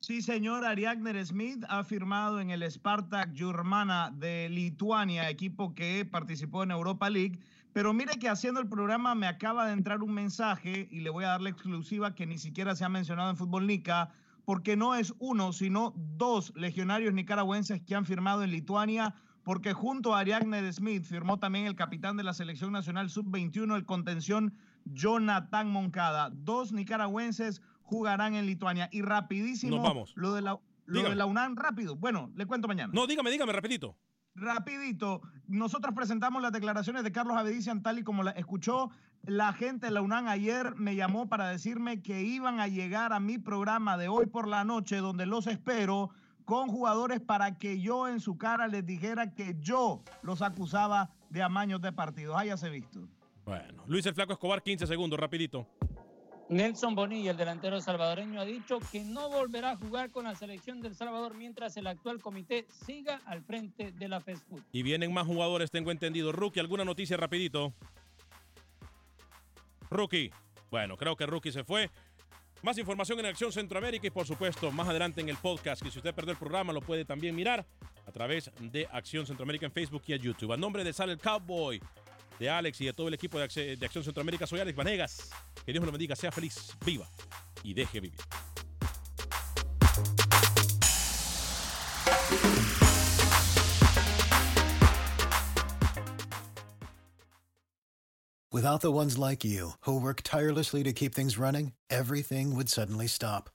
Sí, 0.00 0.20
señor, 0.22 0.64
Ariagner 0.64 1.24
Smith 1.26 1.64
ha 1.68 1.82
firmado 1.84 2.40
en 2.40 2.50
el 2.50 2.62
Spartak 2.70 3.30
Jurmana 3.38 4.10
de 4.14 4.48
Lituania, 4.50 5.28
equipo 5.30 5.74
que 5.74 6.04
participó 6.04 6.62
en 6.62 6.70
Europa 6.70 7.08
League. 7.10 7.38
Pero 7.76 7.92
mire 7.92 8.18
que 8.18 8.30
haciendo 8.30 8.58
el 8.58 8.70
programa 8.70 9.14
me 9.14 9.26
acaba 9.26 9.66
de 9.66 9.74
entrar 9.74 10.02
un 10.02 10.14
mensaje 10.14 10.88
y 10.90 11.00
le 11.00 11.10
voy 11.10 11.24
a 11.24 11.28
dar 11.28 11.42
la 11.42 11.50
exclusiva 11.50 12.14
que 12.14 12.24
ni 12.24 12.38
siquiera 12.38 12.74
se 12.74 12.86
ha 12.86 12.88
mencionado 12.88 13.28
en 13.28 13.36
Fútbol 13.36 13.66
Nica, 13.66 14.14
porque 14.46 14.78
no 14.78 14.94
es 14.94 15.12
uno, 15.18 15.52
sino 15.52 15.92
dos 15.94 16.54
legionarios 16.56 17.12
nicaragüenses 17.12 17.82
que 17.82 17.94
han 17.94 18.06
firmado 18.06 18.42
en 18.42 18.50
Lituania, 18.50 19.14
porque 19.42 19.74
junto 19.74 20.14
a 20.14 20.20
Ariagner 20.20 20.72
Smith 20.72 21.04
firmó 21.04 21.38
también 21.38 21.66
el 21.66 21.76
capitán 21.76 22.16
de 22.16 22.24
la 22.24 22.32
selección 22.32 22.72
nacional 22.72 23.10
sub-21, 23.10 23.76
el 23.76 23.84
contención 23.84 24.54
Jonathan 24.86 25.68
Moncada. 25.70 26.30
Dos 26.32 26.72
nicaragüenses 26.72 27.60
jugarán 27.82 28.36
en 28.36 28.46
Lituania. 28.46 28.88
Y 28.90 29.02
rapidísimo, 29.02 29.76
Nos 29.76 29.84
vamos. 29.84 30.12
lo 30.16 30.32
de 30.32 30.40
la, 30.40 30.58
lo 30.86 31.02
de 31.02 31.14
la 31.14 31.26
UNAM, 31.26 31.56
rápido. 31.56 31.94
Bueno, 31.94 32.32
le 32.36 32.46
cuento 32.46 32.68
mañana. 32.68 32.90
No, 32.94 33.06
dígame, 33.06 33.30
dígame, 33.30 33.52
rapidito. 33.52 33.98
Rapidito, 34.36 35.22
nosotros 35.48 35.94
presentamos 35.94 36.42
las 36.42 36.52
declaraciones 36.52 37.02
de 37.02 37.10
Carlos 37.10 37.36
Avedician 37.38 37.82
tal 37.82 37.98
y 37.98 38.04
como 38.04 38.22
la 38.22 38.32
escuchó. 38.32 38.90
La 39.24 39.54
gente 39.54 39.86
de 39.86 39.92
la 39.92 40.02
UNAM 40.02 40.28
ayer 40.28 40.74
me 40.76 40.94
llamó 40.94 41.26
para 41.26 41.48
decirme 41.48 42.02
que 42.02 42.22
iban 42.22 42.60
a 42.60 42.68
llegar 42.68 43.14
a 43.14 43.18
mi 43.18 43.38
programa 43.38 43.96
de 43.96 44.08
hoy 44.08 44.26
por 44.26 44.46
la 44.46 44.62
noche, 44.62 44.98
donde 44.98 45.24
los 45.24 45.46
espero, 45.46 46.10
con 46.44 46.68
jugadores 46.68 47.20
para 47.20 47.56
que 47.56 47.80
yo 47.80 48.08
en 48.08 48.20
su 48.20 48.36
cara 48.36 48.68
les 48.68 48.84
dijera 48.84 49.32
que 49.34 49.56
yo 49.58 50.02
los 50.22 50.42
acusaba 50.42 51.10
de 51.30 51.42
amaños 51.42 51.80
de 51.80 51.92
partidos. 51.92 52.36
Háyase 52.36 52.68
visto. 52.68 53.08
Bueno, 53.46 53.84
Luis 53.86 54.04
el 54.04 54.14
Flaco 54.14 54.34
Escobar, 54.34 54.62
15 54.62 54.86
segundos, 54.86 55.18
rapidito. 55.18 55.66
Nelson 56.48 56.94
Bonilla, 56.94 57.32
el 57.32 57.36
delantero 57.36 57.80
salvadoreño, 57.80 58.40
ha 58.40 58.44
dicho 58.44 58.78
que 58.92 59.02
no 59.04 59.28
volverá 59.28 59.72
a 59.72 59.76
jugar 59.76 60.10
con 60.10 60.24
la 60.24 60.34
selección 60.34 60.80
del 60.80 60.94
Salvador 60.94 61.34
mientras 61.34 61.76
el 61.76 61.86
actual 61.88 62.20
comité 62.20 62.66
siga 62.86 63.20
al 63.26 63.42
frente 63.42 63.90
de 63.90 64.08
la 64.08 64.20
FESFUT. 64.20 64.62
Y 64.70 64.82
vienen 64.82 65.12
más 65.12 65.26
jugadores, 65.26 65.70
tengo 65.70 65.90
entendido. 65.90 66.30
Rookie, 66.30 66.60
¿alguna 66.60 66.84
noticia 66.84 67.16
rapidito? 67.16 67.74
Rookie. 69.90 70.30
Bueno, 70.70 70.96
creo 70.96 71.16
que 71.16 71.26
Rookie 71.26 71.52
se 71.52 71.64
fue. 71.64 71.90
Más 72.62 72.78
información 72.78 73.18
en 73.20 73.26
Acción 73.26 73.52
Centroamérica 73.52 74.06
y 74.06 74.10
por 74.10 74.26
supuesto 74.26 74.70
más 74.70 74.88
adelante 74.88 75.20
en 75.20 75.28
el 75.28 75.36
podcast, 75.36 75.82
que 75.82 75.90
si 75.90 75.98
usted 75.98 76.14
perdió 76.14 76.32
el 76.32 76.38
programa 76.38 76.72
lo 76.72 76.80
puede 76.80 77.04
también 77.04 77.34
mirar 77.34 77.66
a 78.06 78.12
través 78.12 78.50
de 78.60 78.88
Acción 78.90 79.26
Centroamérica 79.26 79.66
en 79.66 79.72
Facebook 79.72 80.02
y 80.06 80.14
en 80.14 80.22
YouTube. 80.22 80.52
A 80.52 80.56
nombre 80.56 80.82
de 80.82 80.92
Sal 80.92 81.10
el 81.10 81.18
Cowboy, 81.18 81.80
de 82.38 82.50
Alex 82.50 82.80
y 82.80 82.86
de 82.86 82.92
todo 82.92 83.08
el 83.08 83.14
equipo 83.14 83.38
de, 83.38 83.44
Acce- 83.44 83.76
de 83.78 83.86
Acción 83.86 84.04
Centroamérica, 84.04 84.46
soy 84.46 84.60
Alex 84.60 84.76
Vanegas. 84.76 85.30
Que 85.64 85.72
Dios 85.72 85.80
me 85.80 85.86
lo 85.86 85.92
bendiga, 85.92 86.14
sea 86.16 86.30
feliz, 86.30 86.72
viva 86.84 87.08
y 87.62 87.74
deje 87.74 88.00
vivir. 88.00 88.20
Without 98.52 98.80
the 98.80 98.92
ones 98.92 99.18
like 99.18 99.44
you, 99.44 99.72
who 99.82 100.00
work 100.00 100.22
tirelessly 100.22 100.82
to 100.82 100.92
keep 100.92 101.14
things 101.14 101.36
running, 101.38 101.72
everything 101.90 102.54
would 102.54 102.68
suddenly 102.68 103.06
stop. 103.06 103.50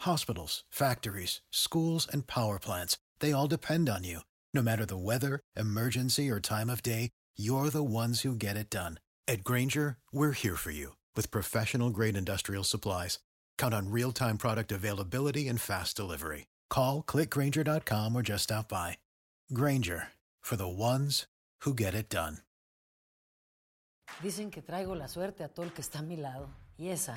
Hospitals, 0.00 0.64
factories, 0.70 1.40
schools, 1.50 2.06
and 2.12 2.26
power 2.26 2.58
plants, 2.58 2.98
they 3.20 3.32
all 3.32 3.46
depend 3.46 3.88
on 3.88 4.04
you. 4.04 4.20
No 4.52 4.60
matter 4.62 4.84
the 4.84 4.96
weather, 4.98 5.40
emergency, 5.56 6.28
or 6.28 6.40
time 6.40 6.68
of 6.68 6.82
day, 6.82 7.10
you're 7.36 7.70
the 7.70 7.82
ones 7.82 8.20
who 8.20 8.34
get 8.34 8.56
it 8.56 8.68
done. 8.68 8.98
At 9.26 9.44
Granger, 9.44 9.96
we're 10.12 10.32
here 10.32 10.56
for 10.56 10.72
you 10.72 10.96
with 11.16 11.30
professional 11.30 11.88
grade 11.88 12.16
industrial 12.16 12.64
supplies. 12.64 13.18
Count 13.56 13.72
on 13.72 13.90
real 13.90 14.12
time 14.12 14.36
product 14.36 14.72
availability 14.72 15.48
and 15.48 15.58
fast 15.60 15.96
delivery. 15.96 16.46
Call 16.68 17.02
clickgranger.com 17.02 18.14
or 18.14 18.22
just 18.22 18.44
stop 18.44 18.68
by. 18.68 18.98
Granger 19.54 20.08
for 20.40 20.56
the 20.56 20.68
ones 20.68 21.26
who 21.62 21.74
get 21.74 21.94
it 21.94 22.10
done. 22.10 22.38
Dicen 24.22 24.50
que 24.50 24.62
traigo 24.62 24.94
la 24.94 25.06
suerte 25.06 25.42
a 25.42 25.48
todo 25.48 25.64
el 25.64 25.72
que 25.72 25.82
está 25.82 26.00
a 26.00 26.02
mi 26.02 26.16
lado. 26.16 26.48
Y 26.78 26.88
esa 26.88 27.16